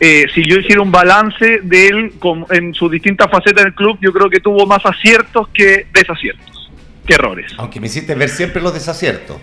eh, 0.00 0.26
si 0.34 0.44
yo 0.48 0.58
hiciera 0.60 0.80
un 0.80 0.92
balance 0.92 1.60
de 1.62 1.88
él 1.88 2.12
con- 2.18 2.46
en 2.50 2.72
sus 2.72 2.90
distintas 2.90 3.30
facetas 3.30 3.64
del 3.64 3.74
club, 3.74 3.98
yo 4.00 4.12
creo 4.12 4.30
que 4.30 4.40
tuvo 4.40 4.64
más 4.64 4.86
aciertos 4.86 5.48
que 5.48 5.86
desaciertos, 5.92 6.57
que 7.08 7.14
errores. 7.14 7.52
Aunque 7.58 7.80
me 7.80 7.86
hiciste 7.88 8.14
ver 8.14 8.28
siempre 8.28 8.62
los 8.62 8.72
desaciertos. 8.74 9.38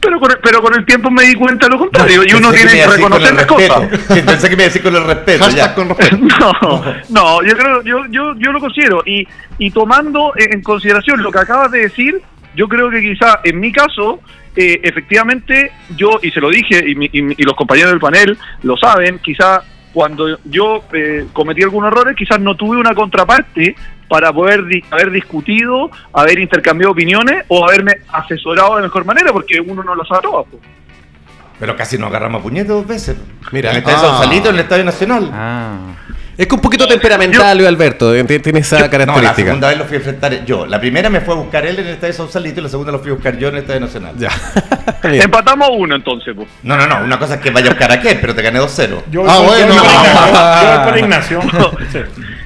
Pero 0.00 0.20
con, 0.20 0.30
el- 0.30 0.38
pero 0.42 0.60
con 0.62 0.74
el 0.74 0.84
tiempo 0.84 1.10
me 1.10 1.24
di 1.24 1.34
cuenta 1.34 1.66
de 1.66 1.72
lo 1.72 1.78
contrario, 1.78 2.22
y 2.26 2.32
uno 2.34 2.52
tiene 2.52 2.72
que 2.72 2.86
reconocer 2.86 3.34
las 3.34 3.46
cosas. 3.46 3.88
Sí, 4.08 4.22
Pensé 4.22 4.48
que 4.50 4.56
me 4.56 4.62
decir 4.64 4.82
con 4.82 4.94
el 4.94 5.04
respeto. 5.04 5.44
Hashtag 5.44 5.68
ya. 5.68 5.74
con 5.74 5.88
respeto. 5.88 6.16
No, 6.38 6.84
no, 7.08 7.42
yo 7.42 7.56
creo, 7.56 7.82
yo, 7.82 8.06
yo, 8.10 8.34
yo 8.36 8.52
lo 8.52 8.60
considero. 8.60 9.02
Y, 9.06 9.26
y 9.58 9.70
tomando 9.70 10.32
en 10.36 10.62
consideración 10.62 11.22
lo 11.22 11.32
que 11.32 11.38
acabas 11.40 11.70
de 11.72 11.80
decir, 11.80 12.20
yo 12.54 12.68
creo 12.68 12.90
que 12.90 13.00
quizá 13.00 13.40
en 13.44 13.58
mi 13.58 13.72
caso, 13.72 14.20
eh, 14.54 14.80
efectivamente, 14.82 15.72
yo, 15.96 16.18
y 16.22 16.30
se 16.30 16.40
lo 16.40 16.50
dije, 16.50 16.84
y, 16.86 16.94
mi- 16.94 17.08
y 17.12 17.22
mi- 17.22 17.34
y 17.38 17.42
los 17.44 17.54
compañeros 17.54 17.90
del 17.92 18.00
panel 18.00 18.36
lo 18.62 18.76
saben, 18.76 19.18
quizá 19.20 19.62
cuando 19.92 20.38
yo 20.44 20.82
eh, 20.94 21.26
cometí 21.34 21.62
algunos 21.62 21.92
errores, 21.92 22.16
quizás 22.16 22.40
no 22.40 22.54
tuve 22.56 22.76
una 22.78 22.94
contraparte 22.94 23.74
para 24.12 24.30
poder 24.30 24.66
di- 24.66 24.84
haber 24.90 25.10
discutido, 25.10 25.90
haber 26.12 26.38
intercambiado 26.38 26.92
opiniones 26.92 27.46
o 27.48 27.64
haberme 27.66 27.92
asesorado 28.12 28.76
de 28.76 28.82
mejor 28.82 29.06
manera, 29.06 29.32
porque 29.32 29.58
uno 29.58 29.82
no 29.82 29.94
lo 29.94 30.04
sabe 30.04 30.20
todo. 30.20 30.46
Pero 31.58 31.74
casi 31.76 31.96
nos 31.96 32.10
agarramos 32.10 32.40
a 32.40 32.42
puñetes 32.42 32.68
dos 32.68 32.86
veces. 32.86 33.16
Mira. 33.52 33.70
En 33.70 33.76
el 33.76 33.82
Estadio 33.82 33.98
Ah. 33.98 34.10
Sausalito, 34.18 34.50
en 34.50 34.56
el 34.56 34.60
Estadio 34.60 34.84
Nacional. 34.84 35.30
Ah. 35.32 35.76
Es 36.36 36.46
que 36.46 36.54
un 36.54 36.60
poquito 36.60 36.86
temperamental, 36.86 37.56
Luis 37.56 37.68
Alberto, 37.68 38.14
eh, 38.14 38.22
tiene 38.24 38.58
esa 38.60 38.76
Yo- 38.76 38.80
no, 38.80 38.84
la 38.84 38.90
característica. 38.90 39.34
segunda 39.46 39.68
vez 39.68 39.78
lo 39.78 39.84
fui 39.84 39.94
a 39.94 39.98
enfrentar 39.98 40.44
yo. 40.44 40.66
La 40.66 40.78
primera 40.80 41.08
me 41.08 41.20
fue 41.22 41.34
a 41.34 41.36
buscar 41.38 41.64
él 41.64 41.78
en 41.78 41.86
el 41.86 41.92
Estadio 41.94 42.12
Sausalito 42.14 42.60
y 42.60 42.62
la 42.64 42.68
segunda 42.68 42.92
lo 42.92 42.98
fui 42.98 43.10
a 43.12 43.14
buscar 43.14 43.38
yo 43.38 43.48
en 43.48 43.54
el 43.56 43.60
Estadio 43.62 43.80
Nacional. 43.80 44.14
Ya. 44.18 44.28
Empatamos 45.04 45.68
uno 45.72 45.94
entonces. 45.96 46.34
po. 46.34 46.46
No, 46.64 46.76
no, 46.76 46.86
no. 46.86 47.02
Una 47.04 47.18
cosa 47.18 47.34
es 47.36 47.40
que 47.40 47.50
vaya 47.50 47.68
a 47.68 47.70
buscar 47.70 47.90
a 47.92 47.94
aquel, 47.94 48.18
pero 48.20 48.34
te 48.34 48.42
gané 48.42 48.58
2-0. 48.60 49.02
Yo 49.10 49.24
Ah, 49.26 49.38
bueno. 49.40 49.74
yo 49.74 49.82
voy 50.84 50.90
con 50.90 50.98
Ignacio. 51.04 51.40
Yo 51.52 52.02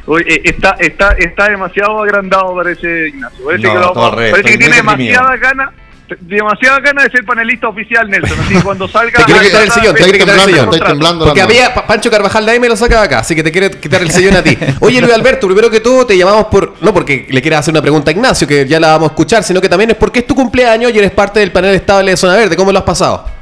Oye, 0.07 0.25
eh, 0.29 0.41
está, 0.45 0.77
está, 0.79 1.13
está 1.19 1.49
demasiado 1.49 2.03
agrandado, 2.03 2.55
parece 2.55 3.09
Ignacio. 3.09 3.45
Parece 3.45 3.67
No, 3.67 3.73
que, 3.73 3.79
lo 3.81 3.93
parece 3.95 4.43
que 4.43 4.59
tiene 4.59 4.77
demasiada 4.77 5.37
gana, 5.37 5.73
demasiada 6.21 6.79
gana 6.79 7.03
de 7.03 7.11
ser 7.11 7.25
panelista 7.25 7.67
oficial, 7.69 8.09
Nelson. 8.09 8.39
Así 8.39 8.55
que 8.55 8.63
cuando 8.63 8.87
salga. 8.93 9.19
Te 9.19 9.25
quiere 9.25 9.47
quitar 9.47 9.63
el 9.65 9.71
sillón, 9.73 9.95
te 9.97 10.03
quiere 10.05 10.19
quitar 10.21 10.35
el 10.37 10.41
sillón. 10.45 10.65
estoy 10.73 10.81
temblando 10.89 11.25
Porque 11.25 11.43
había 11.43 11.75
Pa- 11.75 11.87
Pancho 11.87 12.11
Carvajal 12.11 12.47
de 12.47 12.53
ahí 12.53 12.61
me 12.61 12.69
lo 12.69 12.77
sacaba 12.77 13.03
acá, 13.03 13.19
así 13.19 13.35
que 13.35 13.43
te 13.43 13.51
quiere 13.51 13.71
quitar 13.71 14.01
el 14.01 14.11
sillón 14.13 14.37
a 14.37 14.43
ti. 14.45 14.57
Oye, 14.81 15.01
Luis 15.01 15.13
Alberto, 15.13 15.47
primero 15.49 15.69
que 15.71 15.81
todo 15.81 16.07
te 16.07 16.17
llamamos 16.17 16.47
por. 16.47 16.75
No 16.81 16.95
porque 16.95 17.27
le 17.29 17.43
quieras 17.43 17.61
hacer 17.61 17.73
una 17.73 17.83
pregunta 17.83 18.11
a 18.11 18.15
Ignacio, 18.15 18.47
que 18.47 18.67
ya 18.67 18.79
la 18.79 18.93
vamos 18.93 19.09
a 19.09 19.13
escuchar, 19.13 19.43
sino 19.43 19.61
que 19.61 19.69
también 19.69 19.91
es 19.91 19.97
porque 19.97 20.21
es 20.21 20.27
tu 20.27 20.37
cumpleaños 20.37 20.93
y 20.95 20.99
eres 20.99 21.11
parte 21.11 21.41
del 21.41 21.51
panel 21.51 21.75
estable 21.75 22.13
de 22.13 22.17
Zona 22.17 22.37
Verde. 22.37 22.55
¿Cómo 22.57 22.71
lo 22.71 22.79
has 22.79 22.85
pasado? 22.85 23.36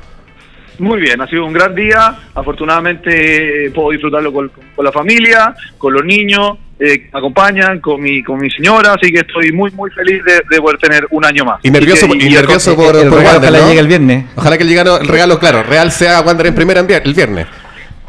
Muy 0.79 1.01
bien, 1.01 1.20
ha 1.20 1.27
sido 1.27 1.45
un 1.47 1.53
gran 1.53 1.75
día. 1.75 2.16
Afortunadamente 2.35 3.66
eh, 3.66 3.70
puedo 3.70 3.91
disfrutarlo 3.91 4.33
con, 4.33 4.51
con 4.75 4.85
la 4.85 4.93
familia, 4.93 5.55
con 5.79 5.93
los 5.93 6.05
niños 6.05 6.59
eh, 6.81 6.99
que 7.05 7.11
me 7.12 7.18
acompañan, 7.18 7.81
con 7.81 8.01
mi, 8.01 8.22
con 8.22 8.41
mi 8.41 8.51
señora. 8.51 8.95
Así 8.95 9.12
que 9.12 9.20
estoy 9.20 9.53
muy, 9.53 9.70
muy 9.72 9.91
feliz 9.91 10.22
de, 10.25 10.43
de 10.51 10.61
poder 10.61 10.79
tener 10.79 11.07
un 11.11 11.25
año 11.25 11.45
más. 11.45 11.61
Y 11.62 11.70
nervioso, 11.70 12.07
y 12.07 12.29
por, 12.77 12.97
el 12.97 13.09
por 13.09 13.18
regalo 13.18 13.35
Wander, 13.39 13.51
ojalá 13.51 13.59
¿no? 13.61 13.68
llegue 13.68 13.81
el 13.81 13.89
viernes. 13.89 14.25
Ojalá 14.37 14.57
que 14.59 14.64
el, 14.64 14.70
regalo- 14.70 15.01
el 15.01 15.09
regalo, 15.09 15.39
claro, 15.39 15.62
Real 15.62 15.93
sea 15.93 16.20
Wander 16.22 16.47
en 16.49 16.55
primera 16.55 16.81
el 16.81 17.14
viernes. 17.14 17.47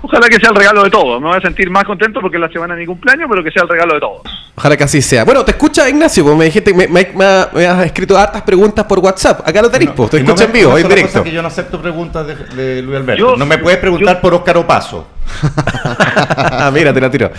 Ojalá 0.08 0.30
que 0.30 0.40
sea 0.40 0.50
el 0.50 0.56
regalo 0.56 0.84
de 0.84 0.90
todos. 0.92 1.20
Me 1.20 1.28
voy 1.30 1.38
a 1.38 1.42
sentir 1.42 1.70
más 1.70 1.84
contento 1.84 2.22
porque 2.22 2.38
es 2.38 2.42
la 2.42 2.50
semana 2.50 2.76
de 2.76 2.82
mi 2.82 2.86
cumpleaños, 2.86 3.28
pero 3.30 3.44
que 3.44 3.50
sea 3.52 3.64
el 3.64 3.70
regalo 3.70 3.96
de 3.96 4.00
todos. 4.00 4.22
Ojalá 4.56 4.78
que 4.78 4.84
así 4.84 5.02
sea. 5.02 5.24
Bueno, 5.26 5.44
te 5.44 5.52
escucha 5.52 5.90
Ignacio, 5.90 6.24
pues 6.24 6.38
me 6.38 6.46
dijiste, 6.46 6.74
me, 6.74 6.88
me- 6.88 7.12
me- 7.16 7.46
me 7.54 7.66
has 7.66 7.86
escrito 7.86 8.16
hartas 8.18 8.44
preguntas 8.44 8.86
por 8.86 9.00
WhatsApp. 9.00 9.48
Acá 9.48 9.62
lo 9.64 9.70
tenéis, 9.72 9.92
pues, 9.96 10.12
te 10.12 10.20
no 10.22 10.26
escucha 10.34 10.44
me- 10.44 10.46
en 10.46 10.54
vivo, 10.66 10.78
en 10.78 10.88
directo. 10.88 11.08
cosa 11.12 11.24
que 11.24 11.32
yo 11.32 11.42
no 11.42 11.48
acepto 11.48 11.82
preguntas 11.82 12.28
de, 12.28 12.36
de 12.36 12.82
Luis 12.84 12.98
Alberto. 12.98 13.20
Yo- 13.32 13.36
no 13.38 13.46
me 13.48 13.58
puedes 13.58 13.80
preguntar 13.80 14.16
yo- 14.18 14.22
por 14.22 14.34
Óscar 14.36 14.58
Opaso. 14.58 15.08
Mira, 16.74 16.94
te 16.94 17.02
la 17.02 17.10
tiro. 17.10 17.32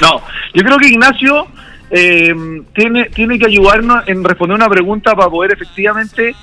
No, 0.00 0.22
yo 0.54 0.62
creo 0.62 0.76
que 0.78 0.88
Ignacio 0.88 1.46
eh, 1.90 2.34
tiene, 2.74 3.06
tiene 3.06 3.38
que 3.38 3.46
ayudarnos 3.46 4.06
en 4.06 4.22
responder 4.22 4.54
una 4.56 4.68
pregunta 4.68 5.14
para 5.16 5.28
poder 5.30 5.52
efectivamente 5.52 6.34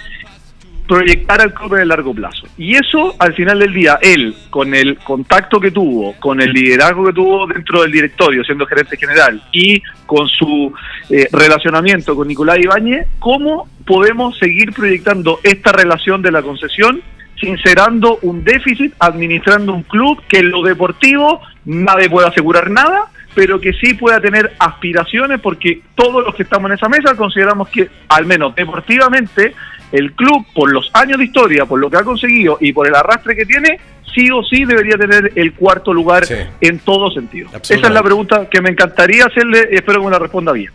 proyectar 0.87 1.41
al 1.41 1.53
club 1.53 1.75
en 1.75 1.81
el 1.81 1.87
largo 1.87 2.13
plazo. 2.13 2.47
Y 2.57 2.75
eso, 2.75 3.15
al 3.19 3.33
final 3.33 3.59
del 3.59 3.73
día, 3.73 3.97
él, 4.01 4.35
con 4.49 4.73
el 4.73 4.97
contacto 4.97 5.59
que 5.59 5.71
tuvo, 5.71 6.13
con 6.19 6.41
el 6.41 6.51
liderazgo 6.51 7.05
que 7.05 7.13
tuvo 7.13 7.47
dentro 7.47 7.81
del 7.81 7.91
directorio, 7.91 8.43
siendo 8.43 8.65
gerente 8.65 8.97
general, 8.97 9.41
y 9.51 9.81
con 10.05 10.27
su 10.27 10.73
eh, 11.09 11.27
relacionamiento 11.31 12.15
con 12.15 12.27
Nicolás 12.27 12.59
Ibáñez, 12.59 13.07
¿cómo 13.19 13.67
podemos 13.85 14.37
seguir 14.37 14.73
proyectando 14.73 15.39
esta 15.43 15.71
relación 15.71 16.21
de 16.21 16.31
la 16.31 16.41
concesión, 16.41 17.01
sincerando 17.39 18.19
un 18.21 18.43
déficit, 18.43 18.93
administrando 18.99 19.73
un 19.73 19.83
club 19.83 20.21
que 20.27 20.39
en 20.39 20.51
lo 20.51 20.63
deportivo 20.63 21.41
nadie 21.65 22.09
puede 22.09 22.27
asegurar 22.27 22.69
nada, 22.69 23.05
pero 23.35 23.59
que 23.59 23.73
sí 23.73 23.93
pueda 23.93 24.21
tener 24.21 24.53
aspiraciones, 24.59 25.41
porque 25.41 25.81
todos 25.93 26.23
los 26.25 26.33
que 26.33 26.43
estamos 26.43 26.69
en 26.71 26.77
esa 26.77 26.87
mesa 26.87 27.15
consideramos 27.15 27.67
que, 27.69 27.89
al 28.07 28.25
menos 28.25 28.55
deportivamente, 28.55 29.53
el 29.91 30.13
club, 30.13 30.45
por 30.53 30.71
los 30.71 30.89
años 30.93 31.17
de 31.17 31.25
historia, 31.25 31.65
por 31.65 31.79
lo 31.79 31.89
que 31.89 31.97
ha 31.97 32.03
conseguido 32.03 32.57
y 32.59 32.73
por 32.73 32.87
el 32.87 32.95
arrastre 32.95 33.35
que 33.35 33.45
tiene, 33.45 33.79
sí 34.13 34.29
o 34.31 34.43
sí 34.43 34.65
debería 34.65 34.97
tener 34.97 35.31
el 35.35 35.53
cuarto 35.53 35.93
lugar 35.93 36.25
Sí. 36.25 36.35
en 36.61 36.79
todo 36.79 37.11
sentido. 37.11 37.49
Esa 37.53 37.73
es 37.75 37.89
la 37.91 38.03
pregunta 38.03 38.47
que 38.49 38.61
me 38.61 38.69
encantaría 38.69 39.25
hacerle 39.25 39.69
y 39.71 39.75
espero 39.75 39.99
que 39.99 40.05
me 40.05 40.11
la 40.11 40.19
responda 40.19 40.51
bien. 40.51 40.71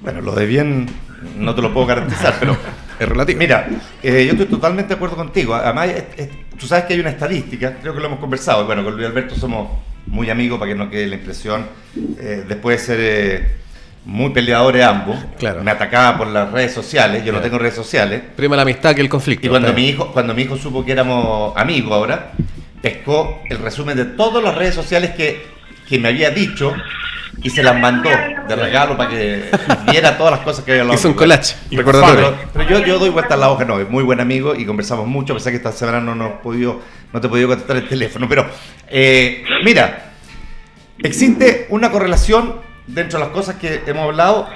Bueno, 0.00 0.20
lo 0.20 0.32
de 0.34 0.46
bien 0.46 0.86
no 1.36 1.54
te 1.54 1.62
lo 1.62 1.72
puedo 1.72 1.86
garantizar, 1.86 2.34
pero 2.40 2.56
Es 3.00 3.08
relativo. 3.08 3.38
Mira, 3.38 3.66
eh, 4.02 4.24
yo 4.26 4.32
estoy 4.32 4.44
totalmente 4.44 4.90
de 4.90 4.94
acuerdo 4.96 5.16
contigo. 5.16 5.54
Además, 5.54 5.88
es- 5.88 6.04
es- 6.18 6.28
tú 6.58 6.66
sabes 6.66 6.84
que 6.84 6.92
hay 6.92 7.00
una 7.00 7.08
estadística, 7.08 7.76
creo 7.80 7.94
que 7.94 8.00
lo 8.00 8.06
hemos 8.08 8.20
conversado. 8.20 8.66
Bueno, 8.66 8.84
con 8.84 8.94
Luis 8.94 9.06
Alberto 9.06 9.34
somos 9.36 9.70
muy 10.06 10.28
amigos 10.28 10.58
para 10.58 10.70
que 10.72 10.76
no 10.78 10.90
quede 10.90 11.06
la 11.06 11.14
impresión. 11.14 11.66
eh, 12.20 12.44
después 12.46 12.78
de 12.78 12.84
ser 12.86 12.98
eh, 13.00 13.46
muy 14.04 14.30
peleadores 14.30 14.84
ambos, 14.84 15.16
Claro. 15.38 15.62
me 15.62 15.70
atacaba 15.70 16.16
por 16.18 16.26
las 16.28 16.50
redes 16.50 16.72
sociales. 16.72 17.24
Yo 17.24 17.32
no 17.32 17.40
tengo 17.40 17.58
redes 17.58 17.74
sociales. 17.74 18.22
Prima 18.36 18.56
la 18.56 18.62
amistad 18.62 18.94
que 18.94 19.00
el 19.02 19.08
conflicto. 19.08 19.46
Y 19.46 19.50
cuando 19.50 19.72
mi 19.72 19.88
hijo, 19.88 20.10
cuando 20.12 20.34
mi 20.34 20.42
hijo 20.42 20.56
supo 20.56 20.84
que 20.84 20.92
éramos 20.92 21.52
amigos 21.56 21.92
ahora, 21.92 22.32
pescó 22.80 23.42
el 23.48 23.58
resumen 23.58 23.96
de 23.96 24.06
todas 24.06 24.42
las 24.42 24.54
redes 24.54 24.74
sociales 24.74 25.10
que, 25.10 25.44
que 25.88 25.98
me 25.98 26.08
había 26.08 26.30
dicho 26.30 26.74
y 27.42 27.50
se 27.50 27.62
las 27.62 27.78
mandó 27.78 28.10
de 28.48 28.56
regalo 28.56 28.96
para 28.96 29.10
que 29.10 29.44
viera 29.90 30.16
todas 30.16 30.32
las 30.32 30.40
cosas 30.40 30.64
que 30.64 30.72
había 30.72 30.82
hablado. 30.82 30.98
Hizo 30.98 31.08
un 31.08 31.14
collage. 31.14 31.54
Recordatorio. 31.70 32.34
Pero, 32.52 32.68
yo, 32.68 32.78
yo 32.86 32.98
doy 32.98 33.10
vuelta 33.10 33.34
a 33.34 33.36
la 33.36 33.50
hoja, 33.50 33.64
no, 33.64 33.78
es 33.80 33.88
muy 33.88 34.02
buen 34.02 34.20
amigo 34.20 34.54
y 34.54 34.64
conversamos 34.64 35.06
mucho, 35.06 35.34
a 35.34 35.36
pesar 35.36 35.52
que 35.52 35.58
esta 35.58 35.72
semana 35.72 36.00
no, 36.00 36.14
nos 36.14 36.32
podido, 36.40 36.80
no 37.12 37.20
te 37.20 37.26
he 37.26 37.30
podido 37.30 37.48
contestar 37.48 37.76
el 37.76 37.88
teléfono. 37.88 38.26
Pero, 38.28 38.46
eh, 38.88 39.44
mira, 39.62 40.12
existe 40.98 41.66
una 41.70 41.90
correlación 41.90 42.56
dentro 42.86 43.18
de 43.18 43.24
las 43.26 43.34
cosas 43.34 43.56
que 43.56 43.82
hemos 43.86 44.04
hablado 44.04 44.48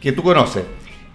que 0.00 0.12
tú 0.12 0.22
conoces. 0.22 0.64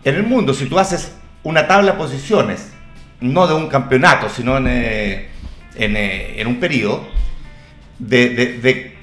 En 0.03 0.15
el 0.15 0.23
mundo, 0.23 0.53
si 0.53 0.65
tú 0.65 0.79
haces 0.79 1.13
una 1.43 1.67
tabla 1.67 1.91
de 1.93 1.97
posiciones, 1.97 2.71
no 3.19 3.47
de 3.47 3.53
un 3.53 3.67
campeonato, 3.67 4.29
sino 4.29 4.57
en, 4.57 4.67
eh, 4.67 5.29
en, 5.75 5.95
eh, 5.97 6.39
en 6.41 6.47
un 6.47 6.59
periodo, 6.59 7.07
de, 7.99 8.29
de- 8.29 8.57
de 8.59 8.97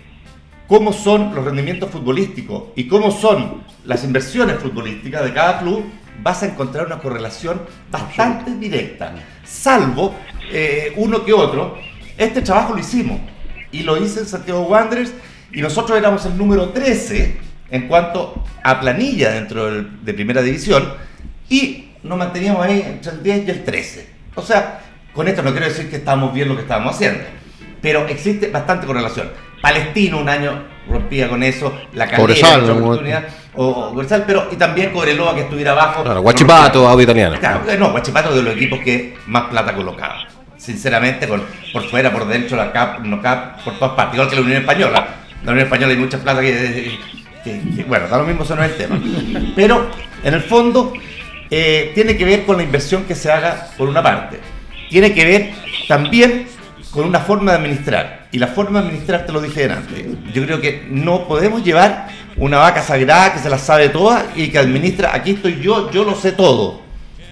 cómo 0.69 0.93
son 0.93 1.35
los 1.35 1.45
rendimientos 1.45 1.91
futbolísticos 1.91 2.65
y 2.77 2.87
cómo 2.89 3.11
son 3.11 3.63
las 3.85 4.05
inversiones 4.05 4.59
futbolísticas 4.59 5.25
de 5.25 5.33
cada 5.33 5.59
club, 5.59 5.85
vas 6.23 6.43
a 6.43 6.47
encontrar 6.47 6.87
una 6.87 6.99
correlación 7.01 7.61
bastante 7.91 8.55
directa. 8.57 9.15
Salvo 9.45 10.15
eh, 10.51 10.93
uno 10.97 11.25
que 11.25 11.33
otro. 11.33 11.77
Este 12.17 12.41
trabajo 12.41 12.73
lo 12.75 12.79
hicimos 12.81 13.21
y 13.73 13.83
lo 13.83 13.97
hice 14.03 14.21
en 14.21 14.27
Santiago 14.27 14.63
Wanderers 14.63 15.13
y 15.55 15.63
nosotros 15.63 15.97
éramos 15.99 16.25
el 16.27 16.37
número 16.37 16.71
13 16.71 17.37
en 17.71 17.89
cuanto 17.89 18.45
a 18.63 18.81
planilla 18.81 19.31
dentro 19.31 19.67
del- 19.67 20.05
de 20.05 20.15
primera 20.15 20.43
división 20.43 20.93
y 21.49 21.89
nos 22.03 22.19
manteníamos 22.19 22.65
ahí 22.65 22.83
entre 22.87 23.13
el 23.13 23.23
10 23.23 23.47
y 23.47 23.51
el 23.51 23.65
13. 23.65 24.09
O 24.35 24.43
sea, 24.43 24.81
con 25.13 25.29
esto 25.29 25.43
no 25.43 25.53
quiero 25.53 25.67
decir 25.67 25.89
que 25.89 25.97
estábamos 25.97 26.33
bien 26.35 26.49
lo 26.49 26.57
que 26.57 26.63
estábamos 26.63 26.95
haciendo, 26.97 27.21
pero 27.81 28.07
existe 28.09 28.49
bastante 28.51 28.87
correlación. 28.87 29.31
Palestino 29.63 30.19
un 30.19 30.29
año 30.29 30.65
rompía 30.91 31.29
con 31.29 31.43
eso, 31.43 31.73
la 31.95 32.05
en 32.05 32.71
un 32.77 32.83
oportunidad, 32.83 33.25
o, 33.55 33.67
o 33.67 33.91
Cobresal, 33.95 34.25
pero 34.27 34.49
y 34.53 34.57
también 34.57 34.91
Cobreloa 34.91 35.35
que 35.35 35.41
estuviera 35.43 35.73
abajo. 35.73 36.03
Claro, 36.03 36.21
Guachipato, 36.21 36.87
audio 36.87 37.05
italiano. 37.05 37.37
Claro, 37.41 37.71
eh, 37.71 37.77
no, 37.79 37.91
Guachipato 37.93 38.35
de 38.35 38.43
los 38.43 38.55
equipos 38.55 38.81
que 38.81 39.17
más 39.27 39.45
plata 39.45 39.75
colocaba. 39.75 40.27
Sinceramente, 40.59 41.27
con, 41.27 41.43
por 41.73 41.83
fuera, 41.89 42.13
por 42.13 42.27
dentro, 42.27 42.57
la 42.57 42.73
CAP, 42.73 43.01
no 43.01 43.21
CAP, 43.23 43.63
por 43.65 43.79
todas 43.79 43.95
partes, 43.95 44.15
igual 44.15 44.29
que 44.29 44.37
la 44.37 44.43
Unión 44.43 44.59
Española. 44.61 45.07
La 45.45 45.53
Unión 45.53 45.67
Española 45.67 45.93
hay 45.93 45.99
mucha 45.99 46.19
plata 46.19 46.41
que, 46.41 46.99
bueno, 47.87 48.09
da 48.09 48.19
lo 48.19 48.25
mismo, 48.25 48.45
eso 48.45 48.57
no 48.57 48.65
es 48.65 48.73
el 48.73 48.77
tema. 48.77 49.01
Pero, 49.55 49.91
en 50.23 50.35
el 50.35 50.41
fondo, 50.43 50.93
eh, 51.51 51.93
tiene 51.95 52.17
que 52.17 52.25
ver 52.25 52.45
con 52.45 52.57
la 52.57 52.63
inversión 52.63 53.05
que 53.05 53.15
se 53.15 53.31
haga 53.31 53.69
por 53.77 53.89
una 53.89 54.03
parte. 54.03 54.41
Tiene 54.89 55.13
que 55.13 55.25
ver 55.25 55.51
también 55.87 56.47
con 56.91 57.07
una 57.07 57.21
forma 57.21 57.53
de 57.53 57.59
administrar. 57.59 58.29
Y 58.33 58.39
la 58.39 58.47
forma 58.47 58.81
de 58.81 58.87
administrar, 58.87 59.27
te 59.27 59.33
lo 59.33 59.41
dije 59.41 59.71
antes, 59.71 60.07
yo 60.33 60.45
creo 60.45 60.61
que 60.61 60.87
no 60.89 61.29
podemos 61.29 61.63
llevar 61.63 62.09
una 62.37 62.59
vaca 62.59 62.83
sagrada 62.83 63.33
que 63.35 63.39
se 63.39 63.51
la 63.51 63.59
sabe 63.59 63.91
toda 63.91 64.27
y 64.35 64.49
que 64.49 64.59
administra, 64.59 65.15
aquí 65.15 65.33
estoy 65.33 65.61
yo, 65.61 65.91
yo 65.91 66.05
lo 66.05 66.15
sé 66.15 66.33
todo. 66.33 66.81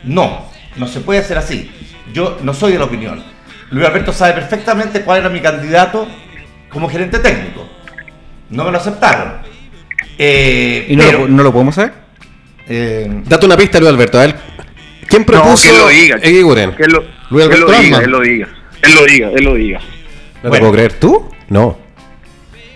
No, 0.04 0.44
no 0.76 0.86
se 0.86 1.00
puede 1.00 1.20
hacer 1.20 1.38
así. 1.38 1.70
Yo 2.12 2.38
no 2.42 2.52
soy 2.52 2.72
de 2.72 2.78
la 2.78 2.84
opinión. 2.84 3.22
Luis 3.70 3.86
Alberto 3.86 4.12
sabe 4.12 4.34
perfectamente 4.34 5.02
cuál 5.02 5.20
era 5.20 5.30
mi 5.30 5.40
candidato 5.40 6.06
como 6.68 6.88
gerente 6.88 7.18
técnico. 7.18 7.71
No 8.52 8.64
me 8.64 8.70
lo 8.70 8.78
aceptaron. 8.78 9.32
Eh, 10.18 10.86
¿Y 10.88 10.96
no, 10.96 11.04
pero, 11.04 11.18
lo, 11.20 11.28
no 11.28 11.42
lo 11.42 11.52
podemos 11.52 11.74
saber? 11.74 11.92
eh, 12.68 13.08
Date 13.26 13.46
una 13.46 13.56
pista, 13.56 13.78
Luis 13.80 13.90
Alberto. 13.90 14.18
A 14.18 14.26
ver, 14.26 14.36
¿quién 15.08 15.24
propuso 15.24 15.64
que 15.68 15.70
él 15.70 15.78
lo 15.78 15.88
diga. 15.88 16.20
Que 16.76 16.84
lo, 16.86 17.04
Luis 17.30 17.48
que 17.48 17.54
él 17.54 17.60
lo 17.60 17.66
Alberto 17.66 17.82
diga, 17.82 17.98
él 17.98 18.10
lo 18.10 18.20
diga. 18.20 18.48
Él 18.82 18.94
lo 18.94 19.04
diga, 19.04 19.30
él 19.34 19.44
lo 19.44 19.54
diga. 19.54 19.78
¿No 19.78 20.42
te 20.42 20.48
Bueno. 20.48 20.60
puedo 20.62 20.72
creer? 20.72 20.92
¿Tú? 20.94 21.28
No. 21.48 21.78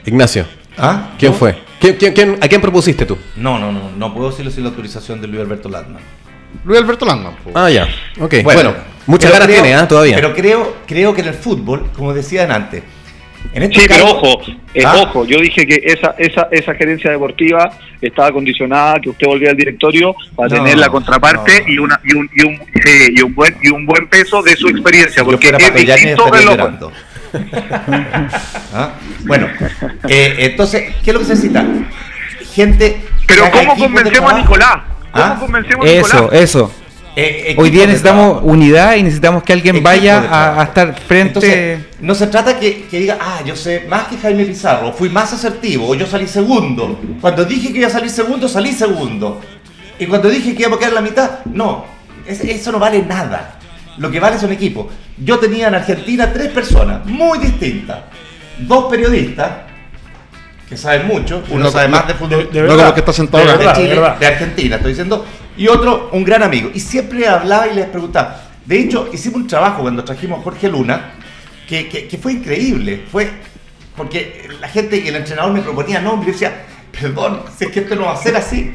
Ignacio, 0.04 0.46
¿ah? 0.78 1.10
¿quién 1.18 1.32
¿No? 1.32 1.38
fue? 1.38 1.58
¿Quién, 1.80 1.96
quién, 1.96 2.12
quién- 2.14 2.38
¿A 2.40 2.48
quién 2.48 2.60
propusiste 2.60 3.04
tú? 3.04 3.18
No, 3.36 3.58
no, 3.58 3.72
no, 3.72 3.90
no 3.96 4.14
puedo 4.14 4.30
decirlo 4.30 4.50
sin 4.50 4.62
la 4.62 4.70
autorización 4.70 5.20
de 5.20 5.26
Luis 5.26 5.40
Alberto 5.40 5.68
Landman. 5.68 6.00
Luis 6.64 6.80
Alberto 6.80 7.04
Landman. 7.04 7.34
po. 7.44 7.50
Ah, 7.54 7.68
ya. 7.70 7.86
Ok. 8.20 8.36
Bueno, 8.44 8.74
muchas 9.06 9.30
pero 9.30 9.44
ganas 9.44 9.54
tiene, 9.62 9.74
¿ah? 9.74 9.86
Todavía. 9.86 10.14
Pero 10.16 10.32
creo, 10.34 10.76
creo 10.86 11.12
que 11.12 11.20
en 11.22 11.28
el 11.28 11.34
fútbol, 11.34 11.90
como 11.94 12.14
decían 12.14 12.50
antes, 12.52 12.82
en 13.52 13.62
este 13.62 13.80
Sí, 13.80 13.86
pero 13.88 14.06
ojo, 14.06 14.40
eh, 14.74 14.82
¿Ah? 14.84 14.96
ojo, 15.02 15.24
yo 15.24 15.40
dije 15.40 15.66
que 15.66 15.80
esa, 15.84 16.14
esa, 16.18 16.48
esa 16.50 16.74
gerencia 16.74 17.10
deportiva 17.10 17.70
estaba 18.00 18.30
condicionada 18.32 18.94
a 18.96 19.00
que 19.00 19.08
usted 19.10 19.26
volviera 19.26 19.52
al 19.52 19.56
directorio 19.56 20.14
para 20.34 20.48
No, 20.48 20.54
tener 20.56 20.78
la 20.78 20.88
contraparte 20.88 21.62
no. 21.62 21.72
y 21.72 21.78
una 21.78 22.00
y 22.04 22.14
un, 22.14 22.30
y 22.34 22.44
un, 22.46 22.56
sí, 22.56 23.08
y 23.14 23.22
un 23.22 23.34
buen 23.34 23.56
y 23.62 23.70
un 23.70 23.86
buen 23.86 24.06
peso 24.08 24.42
de 24.42 24.56
su 24.56 24.68
experiencia, 24.68 25.24
porque 25.24 25.48
es 25.48 25.74
distinto 25.74 26.30
llorando. 26.34 26.92
¿Ah? 28.74 28.92
Bueno, 29.24 29.48
eh, 30.08 30.34
entonces, 30.38 30.94
¿qué 31.04 31.10
es 31.10 31.14
lo 31.14 31.20
que 31.20 31.26
se 31.26 31.34
necesita? 31.34 31.64
Gente. 32.54 33.02
Pero 33.26 33.50
¿cómo 33.50 33.76
convencemos 33.76 34.32
a. 34.32 34.38
Nicolás? 34.38 34.76
¿Cómo 35.12 35.24
¿Ah? 35.24 35.36
convencemos 35.38 35.86
a 35.86 35.90
Eso, 35.90 36.20
Nicolás? 36.22 36.42
eso. 36.42 36.74
Eh, 37.18 37.54
Hoy 37.56 37.70
día 37.70 37.86
necesitamos 37.86 38.26
trabajo. 38.26 38.46
unidad 38.46 38.94
y 38.96 39.02
necesitamos 39.02 39.42
que 39.42 39.54
alguien 39.54 39.82
vaya 39.82 40.58
a, 40.60 40.62
estar 40.64 40.94
frente. 41.00 41.38
Entonces, 41.38 41.78
no 42.00 42.14
se 42.14 42.26
trata 42.26 42.58
que, 42.58 42.84
que 42.84 43.00
diga, 43.00 43.16
ah, 43.18 43.40
yo 43.44 43.56
sé 43.56 43.86
más 43.88 44.04
que 44.08 44.18
Jaime 44.18 44.44
Pizarro, 44.44 44.92
fui 44.92 45.08
más 45.08 45.32
asertivo, 45.32 45.88
o 45.88 45.94
yo 45.94 46.06
salí 46.06 46.26
segundo. 46.26 47.00
Cuando 47.22 47.46
dije 47.46 47.72
que 47.72 47.78
iba 47.78 47.86
a 47.86 47.90
salir 47.90 48.10
segundo, 48.10 48.46
salí 48.48 48.70
segundo. 48.72 49.40
Y 49.98 50.04
cuando 50.06 50.28
dije 50.28 50.54
que 50.54 50.64
iba 50.64 50.74
a 50.74 50.78
quedar 50.78 50.90
en 50.90 50.94
la 50.96 51.00
mitad, 51.00 51.30
no, 51.46 51.86
es- 52.26 52.40
eso 52.44 52.70
no 52.70 52.78
vale 52.78 53.02
nada. 53.02 53.58
Lo 53.96 54.10
que 54.10 54.20
vale 54.20 54.36
es 54.36 54.42
un 54.42 54.52
equipo. 54.52 54.90
Yo 55.16 55.38
tenía 55.38 55.68
en 55.68 55.74
Argentina 55.74 56.30
tres 56.30 56.48
personas 56.48 57.06
muy 57.06 57.38
distintas. 57.38 58.00
Dos 58.58 58.90
periodistas, 58.90 59.50
que 60.68 60.76
saben 60.76 61.06
mucho, 61.06 61.42
uno 61.48 61.64
No, 61.64 61.70
sabe 61.70 61.88
más 61.88 62.06
de 62.06 62.12
fútbol. 62.12 62.50
de- 62.52 62.60
de 62.60 62.62
verdad. 62.68 62.92
que 62.92 63.00
está 63.00 63.12
sentado 63.14 63.42
De 63.56 63.72
Chile, 63.72 63.88
verdad. 63.94 64.16
de 64.18 64.26
Argentina, 64.26 64.76
estoy 64.76 64.90
diciendo, 64.92 65.24
y 65.56 65.68
otro, 65.68 66.10
un 66.12 66.24
gran 66.24 66.42
amigo. 66.42 66.70
Y 66.74 66.80
siempre 66.80 67.26
hablaba 67.28 67.68
y 67.68 67.74
les 67.74 67.86
preguntaba. 67.86 68.42
De 68.64 68.78
hecho, 68.80 69.08
hicimos 69.12 69.42
un 69.42 69.46
trabajo 69.46 69.82
cuando 69.82 70.04
trajimos 70.04 70.40
a 70.40 70.42
Jorge 70.42 70.68
Luna, 70.68 71.12
que, 71.68 71.88
que- 71.88 72.18
fue 72.18 72.32
increíble. 72.32 73.04
Fue 73.10 73.30
porque 73.96 74.48
la 74.60 74.68
gente 74.68 74.96
y 74.98 75.08
el 75.08 75.16
entrenador 75.16 75.52
me 75.52 75.62
proponía 75.62 76.00
nombres 76.00 76.28
y 76.28 76.32
decía, 76.32 76.64
perdón, 76.98 77.42
si 77.56 77.64
es 77.66 77.70
que 77.72 77.80
esto 77.80 77.94
no 77.96 78.06
va 78.06 78.12
a 78.12 78.16
ser 78.16 78.36
así. 78.36 78.74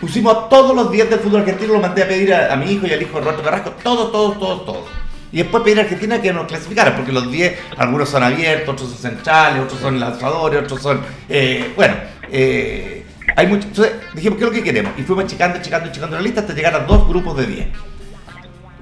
Pusimos 0.00 0.36
a 0.36 0.48
todos 0.48 0.74
los 0.76 0.90
días 0.92 1.08
del 1.08 1.20
fútbol 1.20 1.40
argentino, 1.40 1.72
lo 1.74 1.80
mandé 1.80 2.02
a 2.02 2.08
pedir 2.08 2.32
a, 2.34 2.52
a 2.52 2.56
mi 2.56 2.70
hijo 2.72 2.86
y 2.86 2.92
al 2.92 3.00
hijo 3.00 3.14
de 3.18 3.20
Roberto 3.24 3.42
Carrasco, 3.42 3.70
todos, 3.82 4.12
todos, 4.12 4.38
todos, 4.38 4.64
todos. 4.66 4.84
Y 5.32 5.38
después 5.38 5.62
pedir 5.64 5.78
a 5.78 5.82
Argentina 5.82 6.20
que 6.20 6.32
nos 6.32 6.46
clasificara, 6.46 6.94
porque 6.94 7.12
los 7.12 7.30
10, 7.30 7.58
algunos 7.78 8.08
son 8.08 8.22
abiertos, 8.22 8.74
otros 8.74 8.90
son 8.90 8.98
centrales, 8.98 9.62
otros 9.62 9.80
son 9.80 9.98
lanzadores, 9.98 10.62
otros 10.64 10.80
son. 10.82 11.00
eh, 11.28 11.72
bueno, 11.74 11.94
eh, 12.30 13.05
hay 13.36 13.46
mucho. 13.46 13.68
Entonces 13.68 13.94
dijimos, 14.14 14.38
¿qué 14.38 14.44
es 14.44 14.50
lo 14.50 14.54
que 14.56 14.62
queremos? 14.64 14.92
Y 14.98 15.02
fuimos 15.02 15.26
checando, 15.26 15.60
checando, 15.62 15.92
checando 15.92 16.16
la 16.16 16.22
lista 16.22 16.40
hasta 16.40 16.52
llegar 16.54 16.74
a 16.74 16.80
dos 16.80 17.06
grupos 17.08 17.36
de 17.36 17.46
10. 17.46 17.66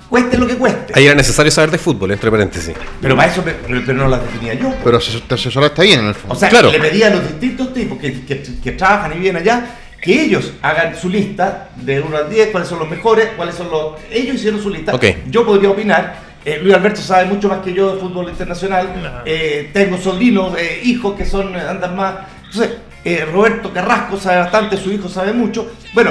Cueste 0.08 0.38
lo 0.38 0.46
que 0.46 0.54
cueste. 0.56 0.92
Ahí 0.96 1.06
era 1.06 1.14
necesario 1.14 1.50
saber 1.50 1.70
de 1.70 1.78
fútbol, 1.78 2.12
entre 2.12 2.30
paréntesis. 2.30 2.74
Pero 3.00 3.16
para 3.16 3.32
eso 3.32 3.42
me- 3.42 3.52
pero, 3.52 3.82
pero 3.84 3.98
no 3.98 4.08
las 4.08 4.22
definía 4.22 4.54
yo. 4.54 4.72
Pero 4.84 4.98
ases- 4.98 5.22
te 5.26 5.34
asesoraste 5.34 5.82
bien 5.82 6.00
en 6.00 6.06
el 6.06 6.14
fondo. 6.14 6.34
O 6.34 6.38
sea, 6.38 6.48
Claro. 6.50 6.70
le 6.70 6.78
pedía 6.78 7.08
a 7.08 7.10
los 7.10 7.26
distintos 7.26 7.72
tipos 7.74 7.98
que, 7.98 8.24
que- 8.24 8.42
que 8.62 8.72
trabajan 8.72 9.12
y 9.12 9.18
viven 9.18 9.36
allá 9.36 9.66
que 10.00 10.22
ellos 10.22 10.52
hagan 10.60 10.94
su 10.94 11.08
lista 11.08 11.70
de 11.76 12.00
1 12.00 12.16
al 12.16 12.28
10, 12.30 12.48
cuáles 12.50 12.68
son 12.68 12.78
los 12.78 12.88
mejores, 12.90 13.30
cuáles 13.36 13.54
son 13.54 13.70
los... 13.70 13.94
Ellos 14.10 14.36
hicieron 14.36 14.62
su 14.62 14.68
lista. 14.70 14.94
Ok. 14.94 15.04
Yo 15.30 15.44
podría 15.46 15.70
opinar. 15.70 16.22
eh, 16.44 16.60
Luis 16.62 16.74
Alberto 16.74 17.00
sabe 17.00 17.24
mucho 17.24 17.48
más 17.48 17.60
que 17.60 17.72
yo 17.72 17.94
de 17.94 18.00
fútbol 18.00 18.28
internacional. 18.28 19.22
Eh, 19.24 19.70
tengo 19.72 19.96
sobrinos, 19.96 20.54
eh, 20.58 20.80
hijos 20.84 21.16
que 21.16 21.24
son 21.24 21.56
andan 21.56 21.96
más. 21.96 22.16
Entonces, 22.44 22.76
eh, 23.04 23.24
Roberto 23.30 23.72
Carrasco 23.72 24.16
sabe 24.18 24.38
bastante, 24.38 24.76
su 24.76 24.92
hijo 24.92 25.08
sabe 25.08 25.32
mucho. 25.32 25.72
Bueno, 25.94 26.10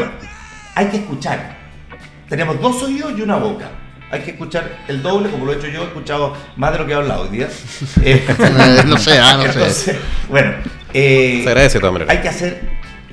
hay 0.75 0.87
que 0.87 0.97
escuchar. 0.97 1.57
Tenemos 2.29 2.59
dos 2.61 2.81
oídos 2.83 3.13
y 3.17 3.21
una 3.21 3.35
boca. 3.37 3.69
Hay 4.11 4.21
que 4.21 4.31
escuchar 4.31 4.77
el 4.87 5.01
doble, 5.01 5.29
como 5.29 5.45
lo 5.45 5.53
he 5.53 5.55
hecho 5.55 5.67
yo, 5.67 5.81
he 5.81 5.85
escuchado 5.85 6.35
más 6.55 6.71
de 6.71 6.77
lo 6.79 6.85
que 6.85 6.91
he 6.91 6.95
hablado 6.95 7.23
hoy 7.23 7.29
día. 7.29 7.47
Eh, 8.03 8.23
Eh, 8.27 8.83
no 8.85 8.97
sé, 8.97 9.17
ah, 9.19 9.35
no 9.37 9.43
sé. 9.43 9.49
entonces, 9.59 9.95
bueno, 10.29 10.53
eh, 10.93 11.41
Se 11.43 11.49
agradece 11.49 11.79
de 11.79 12.05
hay 12.07 12.17
que 12.21 12.29
hacer, 12.29 12.61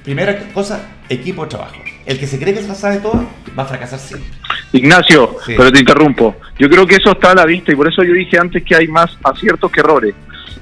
primera 0.05 0.39
cosa, 0.53 0.81
equipo 1.09 1.45
de 1.45 1.49
trabajo. 1.51 1.77
El 2.05 2.19
que 2.19 2.27
se 2.27 2.39
cree 2.39 2.53
que 2.55 2.61
se 2.63 2.69
la 2.69 2.75
sabe 2.75 2.99
toda 2.99 3.25
va 3.59 3.63
a 3.63 3.67
fracasar 3.67 3.99
siempre. 3.99 4.29
Ignacio, 4.73 5.37
Sí. 5.45 5.55
pero 5.57 5.73
te 5.73 5.81
interrumpo. 5.81 6.37
Yo 6.59 6.69
creo 6.69 6.87
que 6.87 6.97
eso 6.97 7.13
está 7.13 7.33
a 7.33 7.35
la 7.35 7.45
vista 7.47 7.73
y 7.73 7.77
por 7.77 7.89
eso 7.89 8.03
yo 8.03 8.13
dije 8.13 8.39
antes 8.39 8.63
que 8.63 8.75
hay 8.77 8.87
más 8.89 9.17
aciertos 9.25 9.71
que 9.71 9.81
errores. 9.81 10.15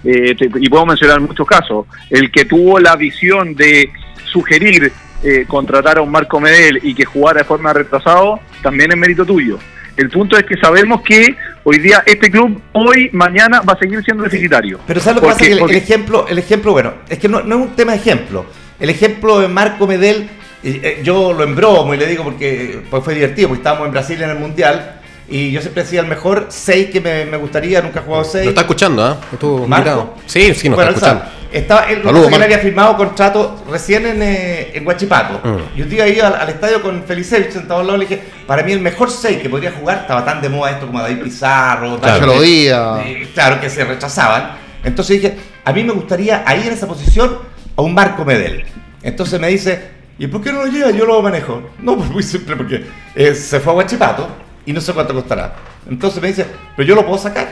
Eh, 0.05 0.35
te- 0.37 0.51
y 0.61 0.69
puedo 0.69 0.87
mencionar 0.87 1.21
muchos 1.21 1.47
casos. 1.47 1.87
El 2.11 2.31
que 2.31 2.45
tuvo 2.45 2.79
la 2.79 2.97
visión 2.97 3.55
de 3.55 3.91
sugerir 4.33 4.93
eh, 5.25 5.45
contratar 5.49 5.99
a 5.99 6.03
un 6.03 6.11
Marco 6.11 6.39
Medel 6.39 6.79
y 6.83 6.95
que 6.95 7.05
jugara 7.05 7.39
de 7.41 7.45
forma 7.45 7.73
retrasado, 7.73 8.39
también 8.63 8.93
es 8.93 8.97
mérito 8.97 9.25
tuyo. 9.27 9.59
El 9.97 10.11
punto 10.11 10.37
es 10.37 10.45
que 10.45 10.57
sabemos 10.59 11.03
que 11.03 11.35
hoy 11.65 11.79
día 11.81 12.05
este 12.07 12.31
club, 12.31 12.61
hoy, 12.73 13.11
mañana, 13.13 13.61
va 13.63 13.73
a 13.73 13.79
seguir 13.79 14.01
siendo 14.05 14.23
deficitario. 14.23 14.79
Pero 14.87 15.01
¿sabes 15.01 15.17
lo 15.17 15.23
que 15.23 15.27
Porque- 15.29 15.35
pasa? 15.39 15.47
Que 15.47 15.53
el, 15.55 15.59
porque- 15.59 15.77
el 15.77 15.83
ejemplo, 15.83 16.27
el 16.29 16.39
ejemplo, 16.39 16.73
bueno, 16.73 16.95
es 17.09 17.19
que 17.19 17.29
no, 17.29 17.41
no 17.43 17.57
es 17.57 17.63
un 17.63 17.75
tema 17.75 17.93
de 17.93 17.99
ejemplo. 17.99 18.47
El 18.79 18.91
ejemplo 18.91 19.41
de 19.41 19.49
Marco 19.49 19.89
Medel, 19.89 20.29
eh, 20.63 20.81
eh, 20.85 21.01
yo 21.03 21.33
lo 21.33 21.43
embromo 21.43 21.95
y 21.95 21.97
le 21.97 22.07
digo 22.07 22.23
porque 22.23 22.81
pues 22.89 23.03
fue 23.03 23.15
divertido, 23.15 23.49
porque 23.49 23.59
estábamos 23.61 23.87
en 23.87 23.93
Brasil 23.93 24.23
en 24.23 24.31
el 24.31 24.39
Mundial 24.39 25.01
y 25.31 25.51
yo 25.53 25.61
siempre 25.61 25.83
decía 25.83 26.01
el 26.01 26.07
mejor 26.07 26.47
6 26.49 26.89
que 26.91 27.01
me, 27.01 27.25
me 27.27 27.37
gustaría, 27.37 27.83
nunca 27.83 28.01
he 28.01 28.03
jugado 28.03 28.25
6. 28.25 28.45
Lo 28.45 28.51
está 28.51 28.63
escuchando, 28.63 29.05
¿ah? 29.05 29.19
Estuvo 29.33 29.67
Marco. 29.67 30.15
Sí, 30.27 30.55
sí, 30.55 30.69
nos 30.69 30.77
Bueno, 30.77 30.93
está 30.93 31.11
él 31.11 31.17
sabe. 31.17 31.21
escuchando. 31.21 31.39
Estaba, 31.51 31.91
él, 31.91 32.03
Saludos, 32.05 32.33
él 32.33 32.43
había 32.43 32.59
firmado 32.59 32.97
contrato 32.97 33.65
recién 33.71 34.05
en, 34.07 34.23
eh, 34.23 34.71
en 34.75 34.87
Huachipato. 34.87 35.41
Mm. 35.49 35.79
Y 35.79 35.83
un 35.83 35.89
día 35.89 36.07
iba 36.09 36.29
al, 36.29 36.35
al 36.35 36.49
estadio 36.51 36.83
con 36.83 37.03
Felicevich 37.05 37.53
sentado 37.53 37.81
al 37.81 37.87
lado 37.87 37.97
y 37.97 38.01
le 38.01 38.07
dije, 38.07 38.23
para 38.47 38.63
mí 38.63 38.73
el 38.73 38.81
mejor 38.81 39.11
6 39.11 39.39
que 39.41 39.49
podría 39.49 39.73
jugar, 39.73 40.01
estaba 40.03 40.25
tan 40.25 40.43
de 40.43 40.49
moda 40.51 40.73
esto 40.73 40.87
como 40.87 41.01
David 41.01 41.23
Pizarro, 41.23 41.99
Claro. 41.99 42.41
Díaz. 42.43 43.01
eh, 43.07 43.29
claro, 43.35 43.61
que 43.61 43.71
se 43.71 43.83
rechazaban. 43.85 44.57
Entonces 44.85 45.21
dije, 45.23 45.37
a 45.65 45.73
mí 45.73 45.85
me 45.85 45.93
gustaría 45.93 46.43
ahí 46.47 46.67
en 46.67 46.73
esa 46.75 46.87
posición 46.87 47.39
a 47.77 47.83
un 47.83 47.95
Marco 47.95 48.25
Medel. 48.27 48.65
Entonces 49.03 49.41
me 49.41 49.49
dice, 49.49 49.89
¿y 50.19 50.27
por 50.27 50.43
qué 50.43 50.53
no 50.53 50.65
lo 50.65 50.71
lleva? 50.71 50.91
Yo 50.91 51.07
lo 51.07 51.21
manejo. 51.23 51.63
No, 51.81 51.97
pues 51.97 52.11
muy 52.11 52.23
simple, 52.23 52.57
porque 52.57 52.85
eh, 53.15 53.35
se 53.35 53.59
fue 53.61 53.73
a 53.73 53.77
Huachipato 53.77 54.29
y 54.69 54.73
no 54.75 54.83
sé 54.83 54.93
cuánto 54.93 55.15
costará. 55.15 55.57
Entonces 55.89 56.21
me 56.21 56.29
dice, 56.29 56.45
pero 56.77 56.87
yo 56.87 56.95
lo 56.95 57.07
puedo 57.07 57.17
sacar. 57.17 57.49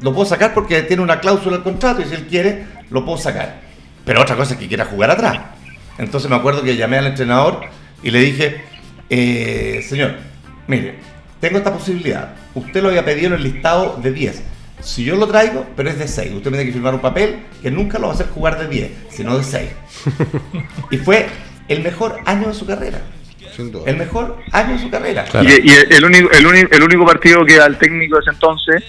Lo 0.00 0.12
puedo 0.12 0.26
sacar 0.26 0.54
porque 0.54 0.82
tiene 0.82 1.00
una 1.00 1.20
cláusula 1.20 1.58
el 1.58 1.62
contrato 1.62 2.02
y 2.02 2.06
si 2.06 2.14
él 2.14 2.26
quiere, 2.26 2.66
lo 2.90 3.04
puedo 3.04 3.16
sacar. 3.16 3.60
Pero 4.04 4.22
otra 4.22 4.34
cosa 4.34 4.54
es 4.54 4.58
que 4.58 4.66
quiera 4.66 4.86
jugar 4.86 5.12
atrás. 5.12 5.38
Entonces 5.98 6.28
me 6.28 6.34
acuerdo 6.34 6.64
que 6.64 6.76
llamé 6.76 6.98
al 6.98 7.06
entrenador 7.06 7.60
y 8.02 8.10
le 8.10 8.18
dije, 8.18 8.64
eh, 9.08 9.86
señor, 9.88 10.16
mire, 10.66 10.96
tengo 11.38 11.58
esta 11.58 11.72
posibilidad. 11.72 12.34
Usted 12.56 12.82
lo 12.82 12.88
había 12.88 13.04
pedido 13.04 13.28
en 13.28 13.34
el 13.34 13.44
listado 13.44 13.96
de 14.02 14.10
10. 14.10 14.42
Si 14.80 15.04
yo 15.04 15.14
lo 15.14 15.28
traigo, 15.28 15.64
pero 15.76 15.90
es 15.90 15.96
de 15.96 16.08
6. 16.08 16.32
Usted 16.32 16.50
me 16.50 16.56
tiene 16.56 16.66
que 16.66 16.72
firmar 16.72 16.94
un 16.94 17.00
papel 17.00 17.44
que 17.62 17.70
nunca 17.70 18.00
lo 18.00 18.08
va 18.08 18.14
a 18.14 18.16
hacer 18.16 18.30
jugar 18.30 18.58
de 18.58 18.66
10, 18.66 18.90
sino 19.10 19.38
de 19.38 19.44
6. 19.44 19.70
y 20.90 20.96
fue 20.96 21.28
el 21.68 21.84
mejor 21.84 22.18
año 22.26 22.48
de 22.48 22.54
su 22.54 22.66
carrera. 22.66 23.00
Sin 23.56 23.72
duda. 23.72 23.84
El 23.86 23.96
mejor 23.96 24.36
año 24.52 24.74
de 24.74 24.78
su 24.78 24.90
carrera. 24.90 25.24
Claro. 25.24 25.48
Y, 25.48 25.52
y 25.66 25.94
el, 25.94 26.04
único, 26.04 26.30
el, 26.30 26.46
único, 26.46 26.74
el 26.74 26.82
único 26.82 27.06
partido 27.06 27.44
que 27.44 27.58
al 27.58 27.78
técnico 27.78 28.16
de 28.16 28.20
ese 28.20 28.30
entonces 28.30 28.84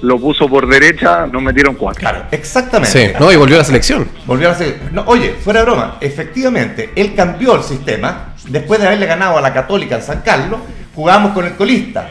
lo 0.00 0.18
puso 0.18 0.48
por 0.48 0.66
derecha, 0.66 1.26
nos 1.26 1.42
metieron 1.42 1.74
cuatro. 1.74 2.00
Claro, 2.00 2.24
exactamente. 2.30 3.08
Sí, 3.08 3.12
no, 3.18 3.32
y 3.32 3.36
volvió 3.36 3.56
a 3.56 3.58
la 3.58 3.64
selección. 3.64 4.08
Volvió 4.26 4.48
a 4.48 4.52
hacer. 4.52 4.78
No, 4.92 5.02
oye, 5.06 5.34
fuera 5.40 5.60
de 5.60 5.66
broma, 5.66 5.98
efectivamente, 6.00 6.90
él 6.94 7.14
cambió 7.14 7.56
el 7.56 7.62
sistema 7.62 8.34
después 8.48 8.80
de 8.80 8.86
haberle 8.86 9.06
ganado 9.06 9.36
a 9.36 9.40
la 9.40 9.52
Católica 9.52 9.96
en 9.96 10.02
San 10.02 10.22
Carlos, 10.22 10.60
jugábamos 10.94 11.32
con 11.32 11.44
el 11.46 11.54
colista 11.54 12.08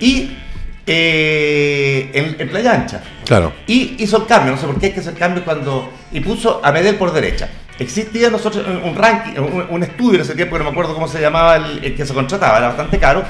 y 0.00 0.36
eh, 0.86 2.10
en, 2.12 2.36
en 2.38 2.48
Playa 2.48 2.72
Ancha. 2.72 3.02
Claro. 3.24 3.52
Y 3.66 3.96
hizo 3.98 4.16
el 4.16 4.26
cambio, 4.26 4.52
no 4.52 4.58
sé 4.58 4.66
por 4.66 4.78
qué 4.78 4.86
hay 4.86 4.92
que 4.92 5.00
hacer 5.00 5.12
el 5.12 5.18
cambio 5.18 5.44
cuando. 5.44 5.92
Y 6.10 6.20
puso 6.20 6.60
a 6.64 6.72
Medel 6.72 6.96
por 6.96 7.12
derecha. 7.12 7.48
Existía 7.78 8.30
nosotros 8.30 8.64
un 8.84 8.94
ranking, 8.94 9.40
un, 9.68 9.82
estudio 9.82 10.14
en 10.16 10.20
ese 10.20 10.34
tiempo, 10.34 10.54
que 10.54 10.58
no 10.60 10.66
me 10.66 10.70
acuerdo 10.70 10.94
cómo 10.94 11.08
se 11.08 11.20
llamaba 11.20 11.56
el, 11.56 11.84
el 11.84 11.96
que 11.96 12.06
se 12.06 12.14
contrataba, 12.14 12.58
era 12.58 12.68
bastante 12.68 12.98
caro, 12.98 13.24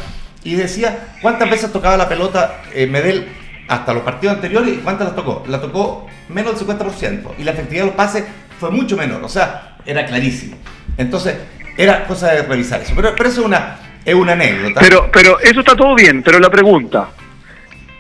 y 0.44 0.54
decía 0.54 1.14
cuántas 1.22 1.50
veces 1.50 1.72
tocaba 1.72 1.96
la 1.96 2.08
pelota 2.08 2.62
eh, 2.74 2.86
Medel 2.86 3.26
hasta 3.68 3.94
los 3.94 4.02
partidos 4.02 4.36
anteriores 4.36 4.74
y 4.74 4.76
cuántas 4.78 5.08
las 5.08 5.16
tocó. 5.16 5.42
La 5.48 5.60
tocó 5.60 6.06
menos 6.28 6.58
del 6.58 6.76
50%, 6.76 7.30
y 7.38 7.44
la 7.44 7.52
efectividad 7.52 7.84
de 7.84 7.86
los 7.88 7.96
pases 7.96 8.24
fue 8.60 8.70
mucho 8.70 8.96
menor, 8.96 9.24
o 9.24 9.28
sea, 9.28 9.78
era 9.86 10.04
clarísimo. 10.04 10.56
Entonces, 10.98 11.36
era 11.76 12.04
cosa 12.04 12.32
de 12.32 12.42
revisar 12.42 12.82
eso. 12.82 12.92
Pero, 12.94 13.14
pero 13.16 13.28
eso 13.28 13.40
es 13.40 13.46
una, 13.46 13.78
es 14.04 14.14
una 14.14 14.32
anécdota. 14.32 14.80
Pero, 14.80 15.10
pero 15.10 15.40
eso 15.40 15.60
está 15.60 15.74
todo 15.74 15.94
bien, 15.94 16.22
pero 16.22 16.38
la 16.38 16.50
pregunta, 16.50 17.08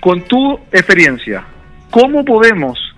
con 0.00 0.22
tu 0.22 0.60
experiencia, 0.70 1.44
¿cómo 1.90 2.24
podemos 2.24 2.93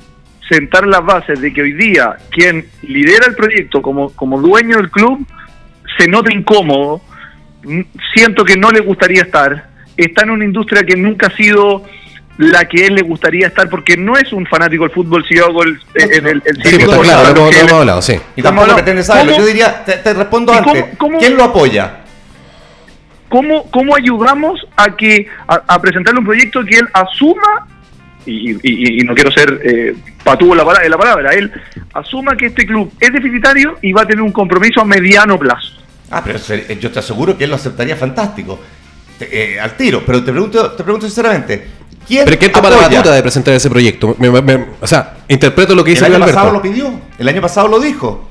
sentar 0.48 0.86
las 0.86 1.04
bases 1.04 1.40
de 1.40 1.52
que 1.52 1.62
hoy 1.62 1.72
día 1.72 2.16
quien 2.30 2.66
lidera 2.82 3.26
el 3.26 3.34
proyecto 3.34 3.82
como, 3.82 4.10
como 4.10 4.40
dueño 4.40 4.76
del 4.76 4.90
club 4.90 5.26
se 5.98 6.06
note 6.08 6.32
incómodo, 6.34 7.00
siento 8.14 8.44
que 8.44 8.56
no 8.56 8.70
le 8.70 8.80
gustaría 8.80 9.22
estar, 9.22 9.68
está 9.96 10.22
en 10.24 10.30
una 10.30 10.44
industria 10.44 10.82
que 10.84 10.96
nunca 10.96 11.28
ha 11.28 11.36
sido 11.36 11.84
la 12.38 12.66
que 12.68 12.86
él 12.86 12.94
le 12.94 13.02
gustaría 13.02 13.46
estar 13.46 13.68
porque 13.70 13.96
no 13.96 14.14
es 14.16 14.30
un 14.32 14.44
fanático 14.46 14.84
del 14.84 14.92
fútbol 14.92 15.24
si 15.26 15.36
yo 15.36 15.46
hago 15.46 15.62
el, 15.62 15.80
el, 15.94 16.26
el- 16.26 16.42
el 16.44 16.62
Sí, 16.62 16.76
claro, 16.76 17.34
lo 17.34 17.48
que- 17.50 17.60
hemos 17.60 17.72
hablado, 17.72 18.02
sí. 18.02 18.20
y 18.36 18.42
tampoco 18.42 18.66
¿Cómo 18.66 18.66
no? 18.66 18.74
pretende 18.76 19.02
saberlo. 19.02 19.38
Yo 19.38 19.46
diría, 19.46 19.84
te, 19.84 19.92
te 19.94 20.12
respondo 20.12 20.52
¿Y 20.52 20.56
antes. 20.58 20.72
cómo- 20.72 20.88
cómo- 20.98 21.18
¿Quién 21.18 21.36
lo 21.36 21.44
apoya? 21.44 22.00
¿Cómo, 23.28 23.68
cómo 23.70 23.96
ayudamos 23.96 24.60
a 24.76 24.94
que 24.94 25.26
a, 25.48 25.54
a 25.66 25.80
presentarle 25.80 26.20
un 26.20 26.26
proyecto 26.26 26.62
que 26.64 26.76
él 26.78 26.88
asuma 26.92 27.66
y, 28.26 28.50
y- 28.52 28.58
y- 28.62 29.00
y 29.00 29.04
no 29.04 29.14
quiero 29.14 29.30
ser 29.30 29.60
eh, 29.64 29.94
patúo 30.24 30.52
en 30.52 30.58
la, 30.58 30.64
palabra, 30.64 30.84
en 30.84 30.90
la 30.90 30.98
palabra, 30.98 31.30
él 31.34 31.50
asuma 31.94 32.36
que 32.36 32.46
este 32.46 32.66
club 32.66 32.92
es 33.00 33.12
deficitario 33.12 33.76
y 33.82 33.92
va 33.92 34.02
a 34.02 34.06
tener 34.06 34.22
un 34.22 34.32
compromiso 34.32 34.80
a 34.80 34.84
mediano 34.84 35.38
plazo. 35.38 35.72
Ah, 36.10 36.22
pero 36.24 36.38
se- 36.38 36.66
eh, 36.72 36.78
yo 36.80 36.90
te 36.90 36.98
aseguro 36.98 37.36
que 37.38 37.44
él 37.44 37.50
lo 37.50 37.56
aceptaría 37.56 37.96
fantástico. 37.96 38.58
Te- 39.18 39.54
eh, 39.54 39.60
al 39.60 39.76
tiro. 39.76 40.02
Pero 40.04 40.22
te 40.22 40.30
pregunto, 40.32 40.72
te 40.72 40.82
pregunto 40.84 41.06
sinceramente, 41.06 41.66
¿quién 42.06 42.24
Pero 42.26 42.38
¿quién 42.38 42.52
toma 42.52 42.68
la 42.70 42.76
apoya? 42.76 42.98
batuta 42.98 43.14
de 43.14 43.22
presentar 43.22 43.54
ese 43.54 43.70
proyecto? 43.70 44.14
Me- 44.18 44.30
me- 44.30 44.42
me- 44.42 44.66
o 44.80 44.86
sea, 44.86 45.16
interpreto 45.28 45.74
lo 45.74 45.82
que 45.82 45.90
dice 45.92 46.06
El 46.06 46.14
año 46.14 46.26
pasado 46.26 46.52
lo 46.52 46.62
pidió, 46.62 47.00
el 47.18 47.28
año 47.28 47.40
pasado 47.40 47.68
lo 47.68 47.80
dijo. 47.80 48.30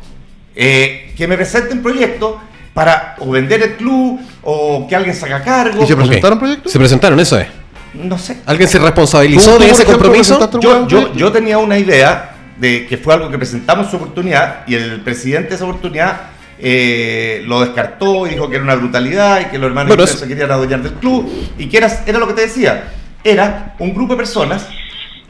Eh, 0.56 1.14
que 1.18 1.28
me 1.28 1.36
presenten 1.36 1.82
proyectos 1.84 2.36
para 2.74 3.16
o 3.20 3.30
vender 3.32 3.62
el 3.64 3.74
club 3.76 4.20
o 4.44 4.86
que 4.88 4.96
alguien 4.96 5.14
se 5.16 5.26
haga 5.26 5.44
cargo. 5.44 5.84
¿Y 5.84 5.88
se 5.88 5.96
presentaron 5.96 6.40
proyectos? 6.40 6.72
Se 6.72 6.78
presentaron, 6.80 7.20
eso 7.20 7.38
es. 7.40 7.48
No 7.96 8.18
sé. 8.18 8.38
¿Alguien 8.46 8.68
se 8.70 8.78
¿Tú- 8.80 8.86
responsabilizó 8.86 9.58
de 9.58 9.70
ese 9.70 9.84
ejemplo, 9.84 10.10
compromiso? 10.10 10.50
Yo, 10.60 10.88
yo, 10.88 11.14
yo 11.14 11.32
tenía 11.32 11.58
una 11.58 11.78
idea 11.78 12.32
de 12.58 12.86
que 12.88 12.98
fue 12.98 13.14
algo 13.14 13.30
que 13.30 13.38
presentamos 13.38 13.86
en 13.86 13.92
su 13.92 13.98
oportunidad 13.98 14.66
y 14.68 14.76
el 14.76 15.02
presidente 15.02 15.50
de 15.50 15.56
esa 15.56 15.66
oportunidad 15.66 16.22
eh, 16.58 17.44
lo 17.46 17.60
descartó 17.62 18.26
y 18.28 18.32
dijo 18.32 18.50
que 18.50 18.56
era 18.56 18.64
una 18.64 18.76
brutalidad 18.76 19.42
y 19.42 19.46
que 19.46 19.58
los 19.58 19.68
hermanos 19.68 19.90
Bueno, 19.90 20.04
es- 20.04 20.12
se 20.20 20.28
querían 20.28 20.52
adueñar 20.52 20.82
del 20.82 20.94
club 20.94 21.30
y 21.58 21.68
que 21.68 21.78
era, 21.78 22.04
era 22.06 22.18
lo 22.20 22.28
que 22.28 22.34
te 22.34 22.42
decía, 22.42 22.94
era 23.24 23.76
un 23.80 23.94
grupo 23.94 24.14
de 24.14 24.18
personas, 24.18 24.66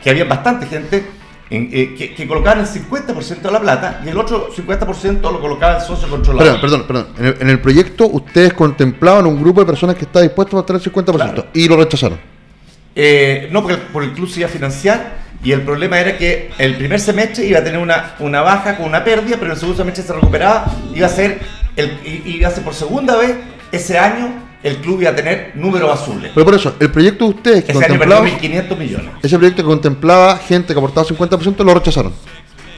que 0.03 0.09
había 0.11 0.25
bastante 0.25 0.67
gente, 0.67 1.03
en- 1.49 1.69
eh, 1.73 1.95
que, 1.97 2.13
que 2.13 2.27
colocaban 2.27 2.59
el 2.59 2.67
50% 2.67 3.41
de 3.41 3.51
la 3.51 3.59
plata 3.59 4.01
y 4.05 4.09
el 4.09 4.17
otro 4.19 4.49
50% 4.55 5.21
lo 5.31 5.41
colocaba 5.41 5.77
el 5.77 5.81
socio 5.81 6.07
controlador. 6.07 6.61
Perdón, 6.61 6.85
perdón, 6.85 7.07
perdón. 7.07 7.07
En 7.17 7.25
el, 7.25 7.37
en 7.41 7.49
el 7.49 7.59
proyecto 7.59 8.05
ustedes 8.07 8.53
contemplaban 8.53 9.25
un 9.25 9.41
grupo 9.41 9.61
de 9.61 9.65
personas 9.65 9.95
que 9.95 10.05
está 10.05 10.21
dispuesto 10.21 10.57
a 10.57 10.61
gastar 10.61 10.75
el 10.75 10.81
50% 10.83 11.13
Claro. 11.15 11.47
y 11.53 11.67
lo 11.67 11.77
rechazaron. 11.77 12.19
Eh, 12.95 13.49
no, 13.51 13.61
porque, 13.61 13.77
porque 13.91 14.07
el 14.09 14.13
club 14.15 14.29
se 14.29 14.39
iba 14.39 14.47
a 14.47 14.51
financiar 14.51 15.17
y 15.43 15.51
el 15.51 15.61
problema 15.61 15.99
era 15.99 16.17
que 16.17 16.51
el 16.57 16.75
primer 16.75 16.99
semestre 16.99 17.45
iba 17.45 17.59
a 17.59 17.63
tener 17.63 17.79
una, 17.79 18.15
una 18.19 18.41
baja 18.41 18.77
con 18.77 18.85
una 18.87 19.03
pérdida, 19.03 19.35
pero 19.39 19.51
el 19.53 19.57
segundo 19.59 19.77
semestre 19.77 20.03
se 20.03 20.13
recuperaba, 20.13 20.65
iba 20.93 21.05
a 21.07 21.09
ser, 21.09 21.39
el, 21.75 21.99
iba 22.25 22.47
a 22.47 22.51
ser 22.51 22.63
por 22.63 22.73
segunda 22.73 23.17
vez 23.17 23.35
ese 23.71 23.97
año 23.99 24.29
el 24.63 24.77
club 24.77 25.01
iba 25.01 25.11
a 25.11 25.15
tener 25.15 25.51
números 25.55 25.91
azules. 25.91 26.31
Pero 26.33 26.45
por 26.45 26.55
eso, 26.55 26.75
el 26.79 26.89
proyecto 26.89 27.25
de 27.25 27.29
ustedes 27.31 27.63
que 27.65 27.71
Ese 27.73 27.79
contemplaba, 27.81 28.25
1.500 28.25 28.77
millones. 28.77 29.09
ese 29.21 29.37
proyecto 29.37 29.61
que 29.61 29.67
contemplaba 29.67 30.37
gente 30.37 30.73
que 30.73 30.79
aportaba 30.79 31.05
50% 31.05 31.63
lo 31.63 31.73
rechazaron. 31.75 32.13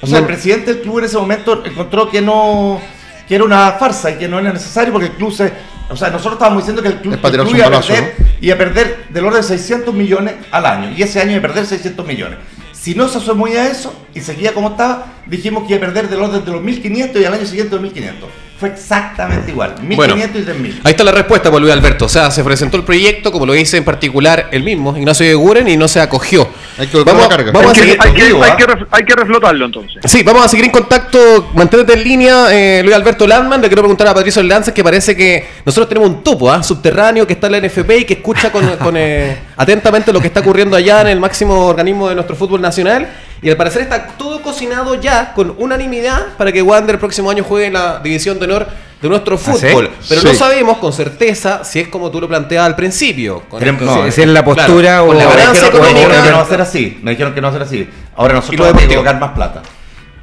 O 0.02 0.08
sea, 0.08 0.16
No- 0.16 0.20
el 0.20 0.26
presidente 0.26 0.74
del 0.74 0.82
club 0.84 1.00
en 1.00 1.06
ese 1.06 1.18
momento 1.18 1.64
encontró 1.66 2.10
que 2.10 2.22
no 2.22 2.82
que 3.28 3.36
era 3.36 3.44
una 3.44 3.72
farsa 3.74 4.12
y 4.12 4.16
que 4.16 4.28
no 4.28 4.40
era 4.40 4.54
necesario 4.54 4.92
porque 4.94 5.08
el 5.08 5.14
club 5.14 5.34
se... 5.34 5.52
O 5.90 5.96
sea, 5.98 6.10
nosotros 6.10 6.34
estábamos 6.36 6.64
diciendo 6.64 6.82
que 6.82 6.88
el 6.90 6.96
club, 7.02 7.14
Es 7.16 7.20
para 7.20 7.36
el 7.36 7.42
club 7.42 7.56
iba, 7.58 7.68
a 7.68 7.82
perder, 7.82 8.16
iba 8.42 8.56
a 8.56 8.58
perder 8.58 9.08
del 9.10 9.26
orden 9.26 9.42
de 9.42 9.48
600 9.48 9.94
millones 9.94 10.36
al 10.52 10.66
año. 10.66 10.94
Y 10.96 11.04
ese 11.04 11.20
año 11.20 11.32
iba 11.32 11.40
a 11.40 11.42
perder 11.42 11.66
600 11.66 12.06
millones. 12.06 12.40
Si 12.72 12.96
no 12.96 13.08
se 13.08 13.18
asumía 13.18 13.70
eso 13.70 13.94
y 14.14 14.22
seguía 14.22 14.54
como 14.54 14.70
estaba, 14.70 15.14
dijimos 15.26 15.64
que 15.64 15.76
iba 15.76 15.78
a 15.78 15.88
perder 15.88 16.10
del 16.10 16.22
orden 16.22 16.46
de 16.46 16.52
los 16.52 16.62
1.500 16.62 17.22
y 17.22 17.26
al 17.26 17.34
año 17.34 17.46
siguiente 17.46 17.76
los 17.76 17.84
1.500. 17.84 18.14
Fue 18.60 18.70
exactamente 18.70 19.52
igual. 19.52 19.76
1.500 19.76 19.96
Bueno, 19.96 20.16
y 20.16 20.20
3.000. 20.20 20.74
ahí 20.84 20.92
está 20.92 21.04
la 21.04 21.12
respuesta 21.12 21.52
por 21.52 21.62
Luis 21.62 21.72
Alberto. 21.72 22.06
O 22.06 22.10
sea, 22.10 22.32
se 22.32 22.44
presentó 22.44 22.78
el 22.78 22.84
proyecto, 22.84 23.32
como 23.32 23.46
lo 23.46 23.54
dice 23.54 23.78
en 23.78 23.86
particular 23.86 24.48
el 24.52 24.64
mismo, 24.64 24.98
Ignacio 24.98 25.28
de 25.28 25.36
Guren, 25.36 25.68
y 25.68 25.78
no 25.78 25.88
se 25.88 26.02
acogió. 26.02 26.48
Hay 26.80 26.88
que 26.88 27.04
carga. 27.06 27.52
vamos 27.52 27.68
a 27.68 27.70
hay, 27.70 27.74
que, 27.76 27.80
seguir, 27.82 27.98
hay, 28.00 28.12
que, 28.14 28.20
contigo, 28.22 28.44
hay, 28.44 28.52
que 28.56 28.66
ref- 28.66 28.88
hay 28.90 29.04
que 29.06 29.16
reflotarlo 29.16 29.66
entonces. 29.66 30.02
sí, 30.06 30.24
vamos 30.24 30.44
a 30.44 30.48
seguir 30.48 30.66
en 30.66 30.72
contacto. 30.72 31.52
Mantente 31.54 31.94
en 31.94 32.04
línea, 32.04 32.48
eh, 32.52 32.82
Luis 32.84 32.96
Alberto 32.96 33.28
Landman. 33.28 33.62
Le 33.62 33.68
quiero 33.68 33.84
preguntar 33.84 34.08
a 34.08 34.14
Patricio 34.16 34.42
Lanzas 34.42 34.74
que 34.74 34.84
parece 34.84 35.16
que 35.16 35.46
nosotros 35.64 35.90
tenemos 35.90 36.10
un 36.10 36.24
topo 36.24 36.52
¿ah? 36.52 36.64
subterráneo 36.64 37.28
que 37.28 37.34
está 37.34 37.48
en 37.48 37.54
la 37.54 37.60
NFP 37.68 37.92
y 38.00 38.06
que 38.06 38.14
escucha 38.16 38.52
con, 38.52 38.66
con, 38.78 38.96
eh, 38.98 39.38
atentamente 39.56 40.12
lo 40.12 40.20
que 40.20 40.28
está 40.28 40.40
ocurriendo 40.40 40.76
allá 40.76 41.02
en 41.02 41.08
el 41.10 41.20
máximo 41.20 41.68
organismo 41.68 42.10
de 42.10 42.16
nuestro 42.16 42.36
fútbol 42.36 42.62
nacional. 42.62 43.08
Y 43.42 43.50
al 43.50 43.58
parecer 43.58 43.84
está 43.84 44.08
todo 44.18 44.42
cocinado 44.42 44.96
ya 44.96 45.34
con 45.34 45.54
unanimidad 45.58 46.36
para 46.38 46.52
que 46.52 46.62
Wander 46.62 46.96
el 46.96 47.00
próximo 47.00 47.30
año 47.30 47.44
juegue 47.44 47.68
en 47.68 47.74
la 47.74 48.00
división 48.00 48.40
de 48.40 48.46
honor 48.46 48.68
de 49.02 49.10
nuestro 49.10 49.38
sí? 49.38 49.52
fútbol. 49.52 49.92
Pero 50.10 50.24
no 50.24 50.34
sabemos 50.34 50.78
con 50.80 50.92
certeza 50.92 51.64
si 51.64 51.80
es 51.80 51.88
como 51.88 52.10
tú 52.10 52.20
lo 52.20 52.28
planteabas 52.28 52.68
al 52.68 52.76
principio. 52.76 53.44
con 53.48 53.64
no, 53.86 54.12
si- 54.12 54.22
es 54.22 54.28
la 54.28 54.44
postura 54.44 54.82
Claro, 54.82 55.06
o 55.10 55.14
la 55.14 55.26
balanza 55.28 55.70
Nos 55.70 55.72
dijeron 55.72 55.86
económica. 55.88 56.24
que 56.24 56.30
no 56.32 56.38
va 56.38 56.42
a 56.44 56.48
ser 56.48 56.62
así. 56.62 57.00
Nos 57.04 57.12
dijeron 57.12 57.34
que 57.36 57.42
no 57.42 57.48
va 57.48 57.50
a 57.52 57.54
ser 57.54 57.62
así. 57.68 57.90
Ahora 58.16 58.34
nosotros 58.34 58.68
vamos 58.68 58.84
a 58.84 58.88
colocar 58.88 59.20
más 59.20 59.32
plata. 59.34 59.62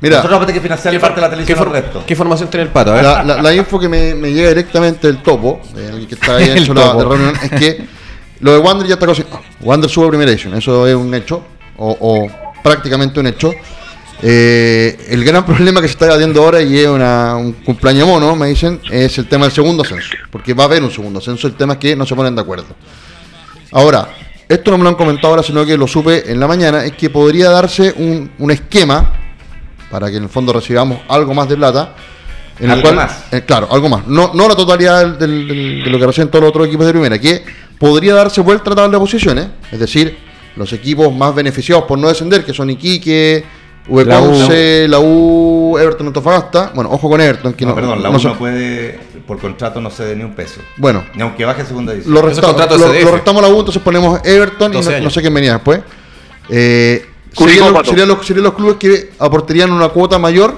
Mira, 0.00 0.16
nosotros 0.16 0.32
vamos 0.32 0.42
a 0.42 0.46
tener 0.48 0.60
que 0.60 0.62
financiar 0.68 0.92
¿Qué, 0.92 1.00
parte 1.00 1.14
de 1.14 1.20
la 1.20 1.26
¿qué, 1.28 1.30
televisión 1.36 1.58
for- 1.58 1.68
al 1.68 1.72
resto. 1.82 2.04
qué 2.06 2.16
formación 2.16 2.50
tiene 2.50 2.64
el 2.64 2.70
pato? 2.70 2.90
A 2.90 2.94
ver. 2.96 3.04
la, 3.04 3.22
la- 3.22 3.42
la 3.42 3.54
info 3.54 3.78
que 3.78 3.88
me, 3.88 4.14
me 4.14 4.32
llega 4.32 4.48
directamente 4.48 5.06
del 5.06 5.22
topo, 5.22 5.62
de 5.72 5.86
alguien 5.88 6.08
que 6.08 6.14
está 6.16 6.34
ahí 6.36 6.50
El 6.50 6.58
en 6.66 6.74
la 6.74 6.94
de 6.94 7.04
reunión, 7.04 7.32
es 7.42 7.50
que 7.52 7.84
lo 8.40 8.52
de 8.52 8.58
Wander 8.58 8.86
ya 8.88 8.94
está 8.94 9.06
cocinado. 9.06 9.40
Wander 9.60 9.88
sube 9.88 10.06
a 10.06 10.08
Primera 10.10 10.30
Edition, 10.32 10.52
eso 10.56 10.86
es 10.88 10.94
un 10.96 11.14
hecho, 11.14 11.42
o, 11.78 11.96
o 12.00 12.28
prácticamente 12.74 13.20
un 13.20 13.26
hecho. 13.26 13.52
Eh, 14.22 15.06
el 15.10 15.22
gran 15.22 15.44
problema 15.44 15.82
que 15.82 15.86
se 15.86 15.92
está 15.92 16.06
debatiendo 16.06 16.42
ahora, 16.42 16.62
y 16.62 16.78
es 16.78 16.86
una- 16.88 17.36
un 17.36 17.52
cumpleaños 17.52 18.08
mono, 18.08 18.34
me 18.34 18.46
dicen, 18.48 18.80
es 18.90 19.18
el 19.18 19.26
tema 19.28 19.44
del 19.44 19.52
segundo 19.52 19.82
ascenso. 19.82 20.14
Porque 20.30 20.54
va 20.54 20.64
a 20.64 20.66
haber 20.66 20.82
un 20.82 20.90
segundo 20.90 21.18
ascenso, 21.18 21.46
el 21.46 21.54
tema 21.54 21.74
es 21.74 21.78
que 21.78 21.94
no 21.94 22.06
se 22.06 22.14
ponen 22.14 22.34
de 22.34 22.40
acuerdo. 22.40 22.64
Ahora, 23.72 24.08
esto 24.48 24.70
no 24.70 24.78
me 24.78 24.84
lo 24.84 24.88
han 24.90 24.94
comentado 24.94 25.28
ahora, 25.28 25.42
sino 25.42 25.66
que 25.66 25.76
lo 25.76 25.86
supe 25.86 26.30
en 26.30 26.40
la 26.40 26.46
mañana, 26.46 26.84
es 26.86 26.92
que 26.92 27.10
podría 27.10 27.50
darse 27.50 27.92
un, 27.98 28.30
un 28.38 28.50
esquema 28.50 29.12
para 29.90 30.10
que 30.10 30.16
en 30.16 30.22
el 30.22 30.28
fondo 30.30 30.52
recibamos 30.54 31.00
algo 31.08 31.34
más 31.34 31.46
de 31.48 31.56
plata. 31.56 31.94
En 32.60 32.66
el 32.66 32.70
Algo 32.70 32.82
cual, 32.82 32.94
más. 32.94 33.24
eh, 33.32 33.42
claro, 33.44 33.68
algo 33.70 33.88
más. 33.90 34.06
No, 34.06 34.30
no 34.32 34.48
la 34.48 34.54
totalidad 34.54 35.00
del- 35.04 35.18
del- 35.18 35.48
del- 35.48 35.84
de 35.84 35.90
lo 35.90 35.98
que 35.98 36.06
reciben 36.06 36.28
todos 36.28 36.42
los 36.44 36.50
otros 36.50 36.68
equipos 36.68 36.86
de 36.86 36.92
primera, 36.92 37.18
que 37.18 37.44
podría 37.78 38.14
darse 38.14 38.40
vuelta 38.40 38.66
a 38.66 38.70
la 38.70 38.76
tabla 38.76 38.92
de 38.96 39.00
posiciones, 39.00 39.46
es 39.72 39.78
decir, 39.80 40.16
los 40.56 40.72
equipos 40.72 41.12
más 41.14 41.34
beneficiados 41.34 41.84
por 41.84 41.98
no 41.98 42.08
descender, 42.08 42.44
que 42.44 42.52
son 42.54 42.70
Iquique, 42.70 43.44
V 43.88 44.04
La 44.04 44.20
U. 44.20 44.48
La 44.88 44.98
U, 45.00 45.78
Everton, 45.78 46.06
Antofagasta. 46.06 46.72
Bueno, 46.74 46.90
ojo 46.90 47.08
con 47.08 47.20
Everton, 47.20 47.52
que 47.54 47.64
No, 47.64 47.70
no, 47.70 47.74
perdón, 47.74 48.02
la 48.02 48.10
no 48.10 48.16
U 48.16 48.22
no 48.22 48.38
puede, 48.38 48.98
por 49.26 49.38
contrato 49.38 49.80
no 49.80 49.90
cede 49.90 50.16
ni 50.16 50.24
un 50.24 50.34
peso. 50.34 50.60
Bueno, 50.76 51.04
Ni 51.14 51.22
aunque 51.22 51.44
baje 51.44 51.62
a 51.62 51.66
segunda 51.66 51.92
división. 51.92 52.14
lo 52.14 52.22
contratos 52.22 52.80
lo, 52.80 53.10
restamos 53.12 53.42
a 53.42 53.48
la 53.48 53.52
U, 53.54 53.58
entonces 53.58 53.82
ponemos 53.82 54.20
Everton 54.24 54.72
y 54.72 54.76
12 54.76 55.00
no, 55.00 55.10
sé 55.10 55.20
quién 55.20 55.34
venía 55.34 55.54
después. 55.54 55.80
Eh, 56.48 57.04
serían, 57.32 57.72
los, 57.72 57.86
serían 57.86 58.08
los- 58.08 58.26
serían 58.26 58.44
los 58.44 58.54
clubes 58.54 58.76
que 58.76 59.10
aportarían 59.18 59.70
una 59.72 59.88
cuota 59.88 60.18
mayor 60.18 60.56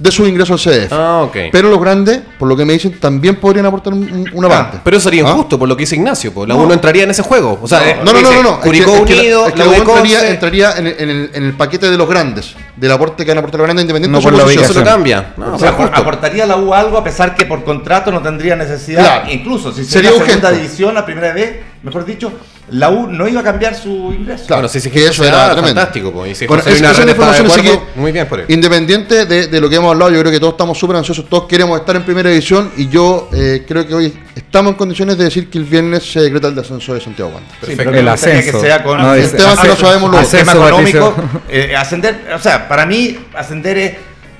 de 0.00 0.10
su 0.10 0.26
ingreso 0.26 0.54
al 0.54 0.58
CDF. 0.58 0.92
Ah, 0.92 1.20
ok. 1.24 1.36
Pero 1.52 1.68
los 1.68 1.78
grandes, 1.78 2.20
por 2.38 2.48
lo 2.48 2.56
que 2.56 2.64
me 2.64 2.72
dicen, 2.72 2.98
también 2.98 3.36
podrían 3.36 3.66
aportar 3.66 3.92
un- 3.92 4.02
un- 4.10 4.30
una 4.32 4.46
Ah, 4.48 4.50
parte. 4.50 4.80
Pero 4.82 4.96
eso 4.96 5.04
sería 5.04 5.26
¿Ah? 5.26 5.30
injusto 5.32 5.58
por 5.58 5.68
lo 5.68 5.76
que 5.76 5.82
dice 5.82 5.94
Ignacio. 5.96 6.32
Pues 6.32 6.48
la 6.48 6.54
No. 6.54 6.62
uno 6.62 6.72
entraría 6.72 7.02
en 7.04 7.10
ese 7.10 7.22
juego. 7.22 7.58
O 7.60 7.68
sea, 7.68 7.86
eh, 7.88 7.96
No, 8.02 8.10
no, 8.14 8.22
no, 8.22 8.32
no, 8.32 8.42
no. 8.42 8.48
Es 8.50 8.56
que- 8.56 8.62
Curicó 8.62 8.96
es 8.96 9.02
que 9.02 9.14
la- 9.14 9.20
Unido, 9.20 9.46
es 9.46 9.52
que 9.52 9.58
la 9.58 9.64
la 9.66 9.70
U 9.70 9.74
U 9.74 9.76
entraría, 9.76 10.28
entraría 10.30 10.72
en, 10.72 10.86
el- 10.86 10.96
en 10.98 11.10
el, 11.10 11.30
en 11.34 11.44
el 11.44 11.52
paquete 11.52 11.90
de 11.90 11.98
los 11.98 12.08
grandes, 12.08 12.54
del 12.76 12.90
aporte 12.92 13.24
que 13.26 13.30
van 13.30 13.38
a 13.38 13.40
aportar 13.40 13.58
los 13.60 13.66
grandes 13.66 13.82
independientes. 13.84 14.24
No 14.24 14.30
por 14.30 14.32
la. 14.46 14.50
Eso 14.62 14.72
lo 14.72 14.84
cambia. 14.84 15.34
No, 15.36 15.54
O 15.54 15.58
sea, 15.58 15.72
justo. 15.72 15.92
aportaría 16.00 16.46
la 16.46 16.56
U 16.56 16.72
algo 16.72 16.96
a 16.96 17.04
pesar 17.04 17.34
que 17.34 17.44
por 17.44 17.62
contrato 17.62 18.10
no 18.10 18.22
tendría 18.22 18.56
necesidad. 18.56 19.02
Claro. 19.02 19.30
Incluso 19.30 19.70
si 19.70 19.84
Sería 19.84 20.10
sería 20.10 20.22
un 20.24 20.26
segunda 20.26 20.50
división, 20.50 20.94
la 20.94 21.04
primera 21.04 21.32
vez, 21.34 21.56
mejor 21.82 22.06
dicho, 22.06 22.32
la 22.70 22.90
U 22.90 23.06
no 23.06 23.26
iba 23.28 23.40
a 23.40 23.44
cambiar 23.44 23.74
su 23.74 24.12
ingreso. 24.12 24.44
Claro, 24.46 24.68
si 24.68 24.80
se 24.80 24.88
que 24.90 24.94
quiere 24.98 25.10
eso 25.10 25.24
era 25.24 25.52
tremendo. 25.52 25.66
fantástico. 25.80 26.12
Pues. 26.12 26.32
Y 26.32 26.34
si 26.34 26.46
Bueno, 26.46 26.62
José 26.62 26.74
es- 26.76 26.80
Luis 26.80 26.90
esa 26.92 27.04
Narváez 27.04 27.16
está 27.18 27.24
de 27.32 27.38
información 27.42 27.64
sí 27.64 27.68
acuerdo, 27.70 27.94
que- 27.94 28.00
muy 28.00 28.12
bien 28.12 28.28
por 28.28 28.40
él. 28.40 28.46
Independiente 28.48 29.26
de, 29.26 29.46
de 29.48 29.60
lo 29.60 29.68
que 29.68 29.76
hemos 29.76 29.92
hablado, 29.92 30.10
yo 30.12 30.20
creo 30.20 30.32
que 30.32 30.40
todos 30.40 30.52
estamos 30.54 30.78
súper 30.78 30.96
ansiosos, 30.96 31.28
todos 31.28 31.44
queremos 31.48 31.78
estar 31.80 31.96
en 31.96 32.04
primera 32.04 32.30
división 32.30 32.70
y 32.76 32.88
yo 32.88 33.28
eh, 33.32 33.64
creo 33.66 33.86
que 33.86 33.94
hoy 33.94 34.18
estamos 34.34 34.72
en 34.72 34.76
condiciones 34.78 35.18
de 35.18 35.24
decir 35.24 35.50
que 35.50 35.58
el 35.58 35.64
viernes 35.64 36.10
se 36.12 36.20
decreta 36.20 36.48
el 36.48 36.54
descenso 36.54 36.94
de 36.94 37.00
Santiago 37.00 37.30
Wander. 37.34 37.50
Sí, 37.52 37.58
Perfecto. 37.66 37.84
pero 37.90 37.98
El 37.98 38.08
ascenso. 38.08 38.52
que 38.60 38.66
sea 38.66 38.82
con 38.82 38.98
No, 38.98 39.14
El 39.14 39.20
es- 39.22 39.36
tema 39.36 39.56
que 39.60 39.68
no 39.68 39.76
sabemos 39.76 40.10
luego. 40.10 40.24
el 40.24 40.30
tema 40.30 40.52
económico. 40.52 41.14
Eh, 41.48 41.74
ascender, 41.76 42.30
o 42.34 42.38
sea, 42.38 42.68
para 42.68 42.86
mí 42.86 43.18
ascender 43.34 43.78
es, 43.78 43.92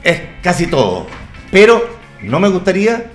es 0.03 0.21
casi 0.43 0.67
todo. 0.67 1.07
Pero 1.51 1.99
no 2.23 2.39
me 2.39 2.49
gustaría 2.49 3.11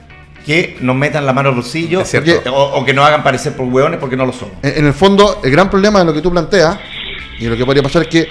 que 0.45 0.77
nos 0.81 0.95
metan 0.95 1.25
la 1.25 1.33
mano 1.33 1.49
al 1.49 1.55
bolsillo 1.55 2.03
o, 2.51 2.51
o 2.53 2.85
que 2.85 2.93
nos 2.93 3.05
hagan 3.05 3.23
parecer 3.23 3.53
por 3.55 3.65
hueones 3.65 3.99
porque 3.99 4.15
no 4.15 4.25
lo 4.25 4.33
somos. 4.33 4.55
En, 4.61 4.77
en 4.79 4.85
el 4.87 4.93
fondo, 4.93 5.41
el 5.43 5.51
gran 5.51 5.69
problema 5.69 5.99
de 5.99 6.05
lo 6.05 6.13
que 6.13 6.21
tú 6.21 6.31
planteas 6.31 6.77
y 7.39 7.45
lo 7.45 7.55
que 7.57 7.65
podría 7.65 7.81
pasar 7.83 8.03
es 8.03 8.07
que 8.07 8.27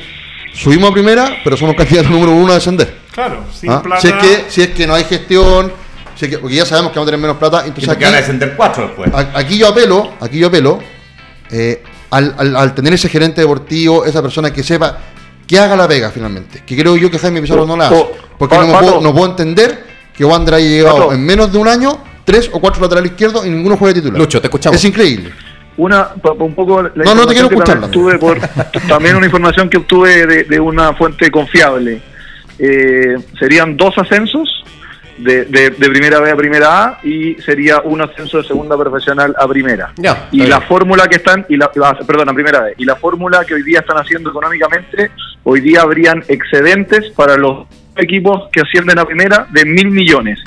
subimos 0.52 0.90
a 0.90 0.92
primera, 0.92 1.36
pero 1.42 1.56
somos 1.56 1.74
candidatos 1.74 2.10
número 2.12 2.32
uno 2.32 2.52
a 2.52 2.54
descender. 2.56 2.94
Claro, 3.12 3.44
sin 3.52 3.70
¿Ah? 3.70 3.82
plata. 3.82 4.00
Si, 4.00 4.08
es 4.08 4.14
que, 4.14 4.44
si 4.48 4.62
es 4.62 4.68
que 4.70 4.86
no 4.86 4.94
hay 4.94 5.04
gestión, 5.04 5.72
si 6.14 6.26
es 6.26 6.30
que- 6.30 6.38
porque 6.38 6.54
ya 6.56 6.64
sabemos 6.64 6.92
que 6.92 6.98
vamos 6.98 7.08
a 7.08 7.10
tener 7.10 7.20
menos 7.20 7.36
plata, 7.36 7.62
Y 7.64 7.68
entonces 7.68 7.88
porque 7.88 8.04
van 8.04 8.14
a 8.14 8.16
aquí, 8.18 8.22
descender 8.22 8.54
cuatro 8.56 8.84
después. 8.86 9.10
aquí 9.34 9.58
yo 9.58 9.68
apelo, 9.68 10.12
aquí 10.20 10.38
yo 10.38 10.46
apelo, 10.48 10.78
eh, 11.50 11.82
al, 12.10 12.34
al- 12.38 12.56
al 12.56 12.74
tener 12.74 12.94
ese 12.94 13.08
gerente 13.08 13.40
deportivo, 13.40 14.04
esa 14.04 14.22
persona 14.22 14.52
que 14.52 14.62
sepa 14.62 14.98
que 15.46 15.58
haga 15.58 15.76
la 15.76 15.86
pega 15.88 16.10
finalmente, 16.10 16.62
que 16.64 16.76
creo 16.76 16.96
yo 16.96 17.10
que 17.10 17.18
Jaime 17.18 17.42
Pizarro 17.42 17.66
no 17.66 17.76
la 17.76 17.86
hace, 17.88 17.96
Oh, 17.96 18.10
porque 18.38 18.56
no, 18.56 18.78
puedo, 18.78 19.00
no 19.00 19.12
puedo 19.12 19.26
entender 19.30 19.93
que 20.16 20.24
Wander 20.24 20.54
haya 20.54 20.66
llegado 20.68 21.12
en 21.12 21.24
menos 21.24 21.52
de 21.52 21.58
un 21.58 21.68
año 21.68 21.98
tres 22.24 22.48
o 22.52 22.60
cuatro 22.60 22.80
laterales 22.82 23.10
izquierdos 23.12 23.46
y 23.46 23.50
ninguno 23.50 23.76
juega 23.76 23.94
de 23.94 24.00
titular. 24.00 24.18
Lucho, 24.18 24.40
te 24.40 24.46
escuchamos. 24.46 24.76
Es 24.78 24.84
increíble. 24.84 25.32
Una, 25.76 26.10
un 26.38 26.54
poco 26.54 26.82
la 26.82 26.90
No, 27.04 27.14
no 27.16 27.26
te 27.26 27.32
quiero 27.34 27.48
escuchar, 27.48 27.80
también, 27.80 27.90
tuve 27.90 28.18
por- 28.18 28.38
también 28.88 29.16
una 29.16 29.26
información 29.26 29.68
que 29.68 29.78
obtuve 29.78 30.26
de, 30.26 30.44
de 30.44 30.60
una 30.60 30.94
fuente 30.94 31.30
confiable. 31.30 32.00
Eh, 32.58 33.16
serían 33.38 33.76
dos 33.76 33.92
ascensos 33.98 34.48
de, 35.18 35.44
de- 35.46 35.70
de 35.70 35.90
primera 35.90 36.20
B 36.20 36.30
a 36.30 36.36
primera 36.36 36.84
A 36.84 36.98
y 37.02 37.34
sería 37.44 37.80
un 37.80 38.00
ascenso 38.00 38.38
de 38.38 38.44
segunda 38.44 38.76
profesional 38.78 39.34
a 39.36 39.48
primera. 39.48 39.92
Ya, 39.96 40.28
y 40.30 40.46
la 40.46 40.58
bien. 40.58 40.68
fórmula 40.68 41.08
que 41.08 41.16
están, 41.16 41.44
y 41.48 41.56
la, 41.56 41.70
la- 41.74 41.98
perdón, 42.06 42.28
a 42.28 42.32
primera 42.34 42.60
vez, 42.62 42.74
y 42.78 42.84
la 42.84 42.94
fórmula 42.96 43.44
que 43.44 43.54
hoy 43.54 43.64
día 43.64 43.80
están 43.80 43.96
haciendo 43.98 44.30
económicamente, 44.30 45.10
hoy 45.42 45.60
día 45.60 45.82
habrían 45.82 46.24
excedentes 46.28 47.10
para 47.16 47.36
los 47.36 47.66
equipos 47.96 48.48
que 48.52 48.60
ascienden 48.60 48.98
a 48.98 49.04
primera 49.04 49.46
de 49.50 49.64
mil 49.64 49.90
millones. 49.90 50.38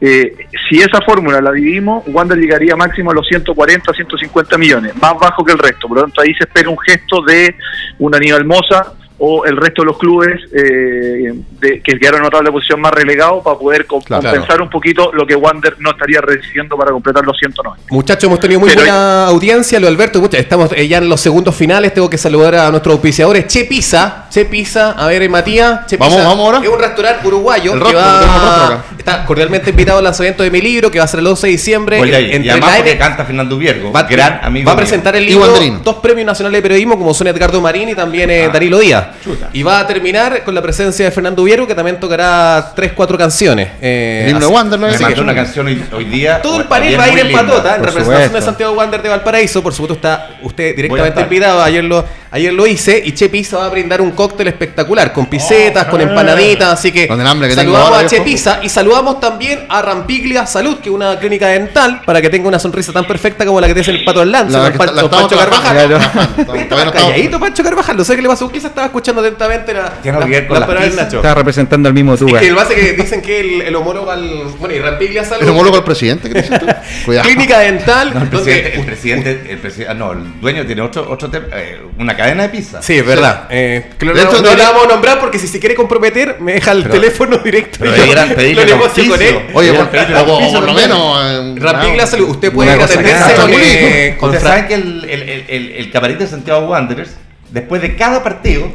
Eh, 0.00 0.32
si 0.68 0.78
esa 0.78 1.00
fórmula 1.00 1.40
la 1.40 1.52
dividimos, 1.52 2.04
Wander 2.06 2.38
llegaría 2.38 2.76
máximo 2.76 3.10
a 3.10 3.14
los 3.14 3.26
140, 3.26 3.92
150 3.92 4.58
millones, 4.58 4.94
más 4.96 5.14
bajo 5.18 5.44
que 5.44 5.52
el 5.52 5.58
resto. 5.58 5.88
Por 5.88 5.96
lo 5.98 6.02
tanto, 6.04 6.20
ahí 6.20 6.32
se 6.34 6.44
espera 6.44 6.70
un 6.70 6.78
gesto 6.78 7.22
de 7.22 7.56
un 7.98 8.14
Aníbal 8.14 8.44
Moza 8.44 8.94
o 9.20 9.44
el 9.44 9.56
resto 9.56 9.82
de 9.82 9.86
los 9.86 9.98
clubes 9.98 10.40
eh, 10.54 11.32
de- 11.60 11.80
que 11.82 11.98
quedaron 11.98 12.20
en 12.20 12.26
otra 12.26 12.40
posición 12.52 12.80
más 12.80 12.92
relegados 12.92 13.42
para 13.42 13.58
poder 13.58 13.84
Claro. 13.86 14.22
compensar 14.22 14.62
un 14.62 14.70
poquito 14.70 15.10
lo 15.12 15.26
que 15.26 15.34
Wander 15.34 15.74
no 15.80 15.90
estaría 15.90 16.20
recibiendo 16.20 16.76
para 16.76 16.92
completar 16.92 17.24
los 17.24 17.36
190. 17.38 17.82
Muchachos, 17.90 18.24
hemos 18.24 18.38
tenido 18.40 18.60
muy 18.60 18.68
Pero- 18.68 18.82
buena 18.82 19.26
audiencia, 19.26 19.80
lo 19.80 19.88
Alberto. 19.88 20.22
Estamos 20.32 20.70
eh, 20.74 20.86
ya 20.86 20.98
en 20.98 21.08
los 21.08 21.20
segundos 21.20 21.54
finales. 21.56 21.92
Tengo 21.94 22.08
que 22.08 22.18
saludar 22.18 22.54
a 22.54 22.70
nuestros 22.70 22.92
auspiciadores. 22.94 23.46
Che 23.48 23.64
Pizza. 23.64 24.26
Che 24.30 24.44
Pizza. 24.44 24.92
A 24.92 25.06
ver, 25.06 25.22
eh, 25.22 25.28
Matías. 25.28 25.86
Che 25.86 25.96
Vamos, 25.96 26.14
Pizza 26.14 26.28
vamos 26.28 26.44
ahora. 26.54 26.58
Es 26.66 26.72
un 26.72 26.78
restaurante 26.80 27.26
uruguayo 27.26 27.72
El 27.72 27.78
que 27.78 27.84
rostro, 27.84 28.00
va- 28.00 28.84
está 28.98 29.24
cordialmente 29.24 29.70
invitado 29.70 29.98
al 29.98 30.04
lanzamiento 30.04 30.42
de 30.42 30.50
mi 30.50 30.60
libro 30.60 30.90
que 30.90 30.98
va 30.98 31.04
a 31.04 31.08
ser 31.08 31.20
el 31.20 31.26
11 31.26 31.46
de 31.46 31.50
diciembre. 31.52 32.00
Oiga, 32.00 32.20
y, 32.20 32.26
Entre 32.32 32.46
y 32.46 32.50
además 32.50 32.76
porque 32.76 32.98
canta 32.98 33.24
Fernando 33.24 33.56
Viergo, 33.58 33.90
Va, 33.92 34.04
gran 34.04 34.40
amigo 34.44 34.66
va 34.66 34.72
a 34.72 34.74
mío. 34.76 34.82
presentar 34.82 35.16
el 35.16 35.24
Y 35.24 35.28
libro 35.30 35.48
dos 35.82 35.96
premios 35.96 36.26
nacionales 36.26 36.58
de 36.58 36.62
periodismo 36.62 36.96
como 36.98 37.12
son 37.14 37.26
Edgardo 37.26 37.60
Marín 37.60 37.88
y 37.88 37.94
también 37.94 38.30
eh, 38.30 38.44
Ah, 38.44 38.50
Danilo 38.52 38.78
Díaz. 38.78 39.07
Chuta. 39.22 39.50
Y 39.52 39.62
va 39.62 39.80
a 39.80 39.86
terminar 39.86 40.44
con 40.44 40.54
la 40.54 40.62
presencia 40.62 41.04
de 41.04 41.10
Fernando 41.10 41.42
Viergo 41.44 41.66
que 41.66 41.74
también 41.74 41.98
tocará 42.00 42.72
tres, 42.74 42.92
cuatro 42.94 43.16
canciones. 43.18 43.68
Eh, 43.80 44.22
El 44.24 44.30
himno 44.30 44.46
de 44.46 44.52
Wander, 44.52 44.78
¿no? 44.80 44.86
Me 44.88 44.94
Así 44.94 45.04
que- 45.04 45.20
una 45.20 45.34
canción 45.34 45.66
hoy, 45.66 45.82
hoy 45.92 46.04
día. 46.04 46.40
todo 46.42 46.60
el 46.60 46.66
panel 46.66 46.98
va 46.98 47.04
a 47.04 47.08
ir 47.08 47.18
en 47.18 47.32
patota 47.32 47.76
en 47.76 47.84
representación 47.84 48.32
de. 48.32 48.42
Santiago 48.42 48.72
Wander 48.74 49.02
de 49.02 49.08
Valparaíso. 49.08 49.62
Por 49.62 49.72
supuesto 49.72 49.94
está 49.94 50.30
usted 50.42 50.74
directamente 50.76 51.20
invitado. 51.20 51.62
Ayer 51.62 51.84
lo, 51.84 52.04
ayer 52.30 52.52
lo 52.52 52.66
hice 52.66 53.02
y 53.04 53.12
Che 53.12 53.28
Pizza 53.28 53.58
va 53.58 53.66
a 53.66 53.68
brindar 53.68 54.00
un 54.00 54.10
cóctel 54.12 54.48
espectacular 54.48 55.12
con 55.12 55.26
pisetas, 55.26 55.86
Oh, 55.88 55.90
con 55.90 56.00
eh. 56.00 56.04
empanaditas. 56.04 56.72
Así 56.74 56.92
que 56.92 57.06
Con 57.08 57.20
el 57.20 57.26
hambre 57.26 57.48
que 57.48 57.54
tengo 57.56 57.72
saludamos 57.72 57.92
ahora, 57.96 58.06
a 58.06 58.10
Che 58.10 58.16
viejo. 58.16 58.24
Pizza 58.30 58.60
y 58.62 58.68
saludamos 58.68 59.20
también 59.20 59.60
a 59.68 59.82
Rampiglia 59.82 60.46
Salud, 60.46 60.78
que 60.78 60.88
es 60.88 60.94
una 60.94 61.18
clínica 61.18 61.48
dental 61.48 62.02
para 62.04 62.20
que 62.22 62.28
tenga 62.30 62.48
una 62.48 62.58
sonrisa 62.58 62.92
tan 62.92 63.04
perfecta 63.06 63.44
como 63.46 63.60
la 63.60 63.66
que 63.66 63.74
tiene 63.74 63.98
el 63.98 64.04
pato 64.04 64.20
al 64.20 64.30
lance, 64.32 64.52
La 64.52 64.58
don 64.64 64.72
que 64.72 64.78
Pa- 64.78 64.84
está- 64.86 65.02
la 65.02 65.10
Pancho 65.10 65.36
Carvajal. 65.36 65.92
estaba 66.56 66.92
calladito 66.92 67.40
Pancho 67.40 67.62
Carvajal, 67.62 67.96
no 67.96 68.04
sé 68.04 68.16
qué 68.16 68.22
le 68.22 68.28
pasó, 68.28 68.50
quizás 68.50 68.66
estaba 68.70 68.86
escuchando 68.86 69.20
atentamente 69.20 69.72
la, 69.72 69.90
Tiene 70.02 70.18
algo 70.18 70.28
que 70.28 70.34
ver 70.36 70.46
con 70.46 70.54
la 70.54 70.60
las 70.60 70.66
palabra 70.68 70.88
del. 70.88 70.96
Nacho. 70.96 71.16
Estaba 71.16 71.34
representando 71.34 71.88
al 71.88 71.94
mismo 71.94 72.14
Es 72.14 72.20
Tuga. 72.20 72.40
que 72.40 72.48
el 72.48 72.54
base 72.54 72.74
que 72.74 72.92
dicen 72.94 73.22
que 73.22 73.40
el, 73.40 73.62
el 73.62 73.76
homólogo 73.76 74.10
al. 74.10 74.44
Bueno, 74.58 74.74
y 74.74 74.78
Rampiglia 74.80 75.24
Salud. 75.24 75.42
¿El 75.42 75.48
homólogo 75.50 75.76
al 75.76 75.84
presidente? 75.84 76.28
¿Qué 76.28 76.42
dices 76.42 76.58
tú? 76.58 76.66
Cuidado. 77.04 77.26
Clínica 77.28 77.58
dental. 77.60 78.12
No, 78.14 78.22
el 78.22 78.30
donde- 78.30 78.44
presidente, 78.52 78.78
el 78.80 78.84
presidente, 78.86 79.30
el 79.50 79.58
presidente, 79.58 79.90
ah, 79.92 79.94
no, 79.94 80.12
el 80.12 80.40
dueño 80.40 80.66
tiene 80.66 80.82
otro, 80.82 81.08
otro 81.10 81.30
tema, 81.30 81.46
eh, 81.54 81.80
una 81.98 82.16
cadena 82.18 82.42
de 82.42 82.48
pizza. 82.50 82.82
Sí, 82.82 82.98
es 82.98 83.06
verdad. 83.06 83.46
Eh, 83.48 83.86
que 83.98 84.04
lo, 84.04 84.12
De 84.12 84.22
hecho, 84.22 84.42
no, 84.42 84.54
la 84.54 84.70
vamos 84.70 84.84
a 84.84 84.88
nombrar 84.88 85.18
porque 85.20 85.38
si 85.38 85.48
se 85.48 85.58
quiere 85.58 85.74
comprometer, 85.74 86.36
me 86.40 86.52
deja 86.52 86.72
el 86.72 86.82
Pero- 86.82 86.94
teléfono 86.94 87.38
directo. 87.44 87.78
pero 87.80 87.94
y 87.96 87.98
yo 87.98 88.14
lo 88.14 88.20
un 88.62 88.66
negocio 88.68 89.08
con 89.08 89.22
él. 89.22 89.34
auspicio. 89.34 89.58
Oye, 89.58 89.72
por, 89.72 89.88
por 89.88 90.62
lo 90.64 90.72
menos. 90.74 91.18
eh, 91.22 91.54
Rapid 91.58 91.88
una- 91.94 92.06
Salud, 92.06 92.28
usted 92.28 92.52
puede 92.52 92.74
ir 92.74 92.80
a 92.80 92.84
atenderse 92.84 93.34
con, 93.34 93.50
eh, 93.50 94.16
con 94.18 94.28
Ustedes 94.30 94.42
Fra- 94.42 94.50
saben 94.52 94.66
que 94.68 94.74
el, 94.74 95.04
el, 95.08 95.22
el, 95.28 95.44
el, 95.48 95.72
el 95.72 95.90
camarín 95.90 96.18
de 96.18 96.26
Santiago 96.26 96.66
Wanderers, 96.68 97.10
después 97.50 97.80
de 97.80 97.96
cada 97.96 98.22
partido, 98.22 98.70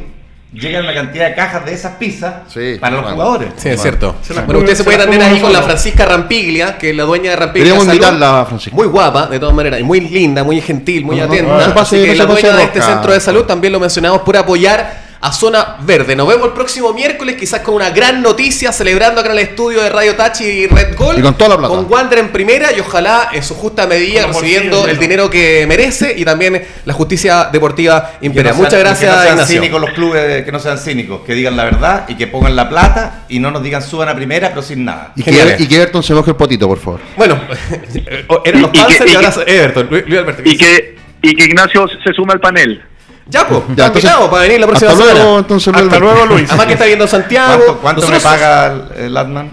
llegan 0.54 0.84
una 0.84 0.94
cantidad 0.94 1.28
de 1.28 1.34
cajas 1.34 1.64
de 1.66 1.74
esas 1.74 1.96
pizzas 1.96 2.34
Sí, 2.48 2.76
para 2.80 2.94
los 2.96 3.02
bueno. 3.02 3.16
jugadores. 3.16 3.48
Sí, 3.56 3.68
es 3.68 3.82
cierto. 3.82 4.16
Las 4.34 4.46
Bueno, 4.46 4.60
usted 4.60 4.72
se 4.72 4.76
se 4.78 4.84
puede 4.84 4.98
atender 4.98 5.22
ahí 5.22 5.40
con 5.40 5.52
la. 5.52 5.62
Francisca 5.62 6.06
Rampiglia, 6.06 6.78
que 6.78 6.90
es 6.90 6.96
la 6.96 7.02
dueña 7.04 7.30
de 7.30 7.36
Rampiglia. 7.36 7.72
Queríamos 7.72 7.86
invitarla, 7.94 8.44
Francisca. 8.46 8.76
Muy 8.76 8.86
guapa, 8.86 9.26
de 9.26 9.38
todas 9.40 9.54
maneras, 9.54 9.80
y 9.80 9.82
muy 9.82 10.00
linda, 10.00 10.44
muy 10.44 10.60
gentil, 10.60 11.04
muy 11.04 11.16
No, 11.16 11.24
atenta. 11.24 11.68
no 11.74 11.80
Así 11.80 11.96
que 12.02 12.14
la 12.14 12.26
dueña 12.26 12.56
de 12.56 12.62
este 12.64 12.80
centro 12.80 13.12
de 13.12 13.20
salud 13.20 13.44
también 13.44 13.72
lo 13.72 13.80
mencionamos 13.80 14.22
por 14.22 14.36
apoyar 14.36 15.03
a 15.26 15.32
Zona 15.32 15.76
Verde. 15.80 16.14
Nos 16.14 16.28
vemos 16.28 16.48
el 16.48 16.52
próximo 16.52 16.92
miércoles, 16.92 17.36
quizás 17.38 17.60
con 17.60 17.74
una 17.76 17.88
gran 17.88 18.20
noticia, 18.20 18.72
celebrando 18.72 19.22
acá 19.22 19.30
en 19.32 19.38
el 19.38 19.44
estudio 19.44 19.80
de 19.82 19.88
Radio 19.88 20.14
Tachi 20.16 20.44
y 20.44 20.66
Red 20.66 20.96
Gold. 20.96 21.18
Y 21.18 21.22
con 21.22 21.34
toda 21.38 21.50
la 21.50 21.56
plata. 21.58 21.74
Con 21.74 21.86
Wander 21.90 22.18
en 22.18 22.28
primera 22.30 22.72
y 22.76 22.80
ojalá 22.80 23.30
en 23.32 23.42
su 23.42 23.54
justa 23.54 23.86
medida 23.86 24.26
recibiendo 24.26 24.86
el 24.86 24.98
dinero 24.98 25.30
que 25.30 25.64
merece 25.66 26.14
y 26.14 26.26
también 26.26 26.62
la 26.84 26.92
justicia 26.92 27.48
deportiva 27.50 28.12
impera. 28.20 28.50
no 28.50 28.56
Muchas 28.58 28.78
gracias, 28.80 29.10
que 29.10 29.16
no 29.16 29.22
sean 29.22 29.32
Ignacio. 29.34 29.56
cínicos 29.62 29.80
los 29.80 29.90
clubes, 29.92 30.44
que 30.44 30.52
no 30.52 30.58
sean 30.58 30.76
cínicos, 30.78 31.20
que 31.24 31.34
digan 31.34 31.56
la 31.56 31.64
verdad 31.64 32.04
y 32.06 32.16
que 32.16 32.26
pongan 32.26 32.54
la 32.54 32.68
plata 32.68 33.24
y 33.30 33.38
no 33.38 33.50
nos 33.50 33.62
digan 33.62 33.80
suban 33.82 34.10
a 34.10 34.14
primera, 34.14 34.50
pero 34.50 34.60
sin 34.60 34.84
nada. 34.84 35.12
Y 35.16 35.22
que, 35.22 35.56
y 35.58 35.66
que 35.66 35.76
Everton 35.76 36.02
se 36.02 36.12
moje 36.12 36.32
el 36.32 36.36
potito, 36.36 36.68
por 36.68 36.78
favor. 36.78 37.00
Bueno, 37.16 37.40
eran 38.44 38.60
los 38.62 38.70
Y- 38.74 38.78
y 38.78 38.86
que- 38.98 39.04
y, 39.06 39.10
y 39.10 39.14
ahora 39.14 39.32
Everton. 39.46 39.86
Luis 39.90 40.04
Luis 40.06 40.18
Alberto. 40.18 40.42
Y 40.44 40.56
que, 40.58 40.96
y 41.22 41.34
que 41.34 41.44
Ignacio 41.46 41.86
se 41.88 42.12
suma 42.12 42.34
al 42.34 42.40
panel. 42.40 42.82
Ya, 43.26 43.48
pues, 43.48 43.62
Ya, 43.74 43.86
entonces, 43.86 44.10
para 44.30 44.42
venir 44.42 44.60
la 44.60 44.66
próxima 44.66 44.90
hasta 44.92 45.02
semana. 45.04 45.22
luego, 45.24 45.38
entonces, 45.38 45.66
Luis 45.72 45.82
Hasta 45.84 45.96
Alberto. 45.96 46.14
luego, 46.14 46.26
Luis. 46.34 46.48
Además 46.50 46.66
que 46.66 46.72
está 46.74 46.84
viendo 46.84 47.06
Santiago. 47.08 47.56
¿Cuánto, 47.64 47.78
cuánto 47.80 48.08
me 48.08 48.20
paga 48.20 48.66
el, 48.96 49.04
el 49.04 49.16
Atman? 49.16 49.50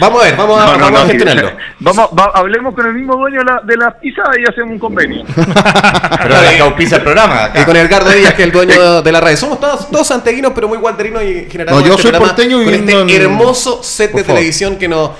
Vamos 0.00 0.22
a 0.22 0.24
ver, 0.24 0.36
vamos 0.36 0.60
a, 0.60 0.64
No, 0.66 0.72
no, 0.72 0.78
vamos 0.78 0.88
a 1.00 1.02
no, 1.04 1.10
sí, 1.10 1.16
gestionarlo. 1.18 1.52
Vamos, 1.78 2.10
va- 2.18 2.30
hablemos 2.34 2.74
con 2.74 2.84
el 2.86 2.94
mismo 2.94 3.14
dueño 3.14 3.38
de 3.40 3.44
la, 3.44 3.60
de 3.62 3.76
la 3.76 3.90
pizza 4.00 4.22
y 4.40 4.50
hacemos 4.50 4.72
un 4.72 4.78
convenio. 4.80 5.22
Pero 5.34 6.28
la 6.42 6.50
que 6.50 6.60
auspicia 6.62 6.96
el 6.96 7.02
programa. 7.04 7.44
acá. 7.44 7.60
Y 7.60 7.64
con 7.64 7.76
Edgardo 7.76 8.10
Díaz, 8.10 8.34
que 8.34 8.42
es 8.42 8.46
el 8.48 8.52
dueño 8.52 9.02
de 9.02 9.12
la 9.12 9.20
radio. 9.20 9.36
Somos 9.36 9.60
todos, 9.60 9.88
todos 9.90 10.06
santeguinos, 10.06 10.52
pero 10.54 10.66
muy 10.66 10.78
guanterinos 10.78 11.22
y 11.22 11.46
generamos 11.50 11.80
No, 11.82 11.86
yo 11.86 11.94
este 11.94 12.10
soy 12.10 12.18
porteño 12.18 12.56
con 12.56 12.64
viviendo 12.66 13.00
este 13.02 13.16
en- 13.16 13.22
hermoso 13.22 13.82
set 13.84 14.10
Por 14.10 14.20
de 14.20 14.24
favor. 14.24 14.38
televisión 14.38 14.76
que 14.76 14.88
nos 14.88 15.10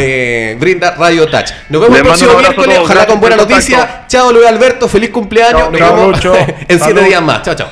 eh, 0.00 0.56
brinda 0.58 0.92
Radio 0.92 1.26
Touch. 1.28 1.50
Nos 1.68 1.80
vemos 1.82 1.90
Les 1.90 1.98
el 1.98 2.06
próximo 2.06 2.38
miércoles, 2.38 2.78
ojalá 2.82 3.06
con 3.06 3.20
buena 3.20 3.36
noticia. 3.36 3.78
contacto. 3.78 4.04
Chao, 4.08 4.32
Luis 4.32 4.46
Alberto, 4.46 4.88
feliz 4.88 5.10
cumpleaños. 5.10 5.60
Chao, 5.62 5.70
Nos 5.70 6.20
chao, 6.20 6.32
vemos 6.32 6.46
en 6.46 6.66
siete 6.68 6.78
Salud. 6.78 7.02
días 7.04 7.22
más. 7.22 7.42
Chao, 7.42 7.54
chao. 7.54 7.68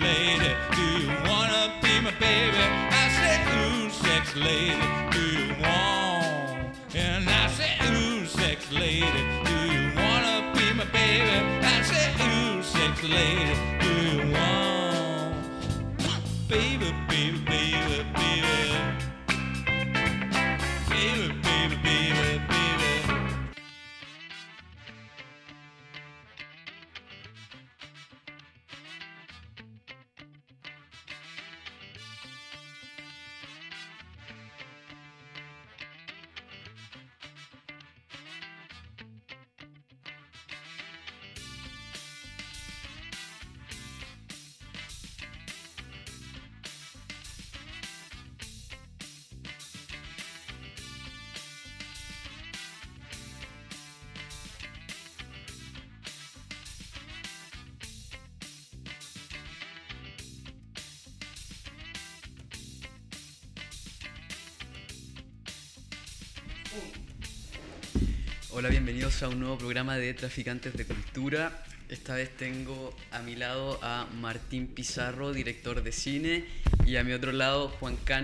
Lady, 0.00 0.54
do 0.76 0.82
you 1.00 1.08
wanna 1.28 1.74
be 1.82 2.00
my 2.00 2.12
baby? 2.20 2.56
I 2.90 3.08
said, 3.18 3.40
ooh, 3.58 3.89
sex 4.30 4.44
lady, 4.44 4.80
do 5.10 5.20
you 5.20 5.54
want? 5.60 6.76
And 6.94 7.28
I 7.28 7.48
said, 7.48 7.90
ooh, 7.90 8.24
sex 8.26 8.70
lady, 8.70 9.06
do 9.44 9.56
you 9.72 9.92
wanna 9.96 10.52
be 10.54 10.72
my 10.72 10.84
baby? 10.92 11.30
I 11.62 11.82
said, 11.82 12.14
ooh, 12.20 12.62
sex 12.62 13.02
lady, 13.02 13.54
do 13.80 13.92
you 14.06 14.32
want? 14.32 15.34
Baby, 16.48 16.94
baby, 17.08 17.38
baby, 17.38 18.04
baby. 18.14 18.19
A 69.22 69.28
un 69.28 69.40
nuevo 69.40 69.58
programa 69.58 69.96
de 69.96 70.14
Traficantes 70.14 70.72
de 70.72 70.86
Cultura. 70.86 71.62
Esta 71.90 72.14
vez 72.14 72.34
tengo 72.36 72.96
a 73.10 73.18
mi 73.20 73.36
lado 73.36 73.78
a 73.82 74.06
Martín 74.18 74.66
Pizarro, 74.66 75.34
director 75.34 75.82
de 75.82 75.92
cine, 75.92 76.44
y 76.86 76.96
a 76.96 77.04
mi 77.04 77.12
otro 77.12 77.32
lado 77.32 77.68
Juan 77.68 77.96
Can 77.96 78.18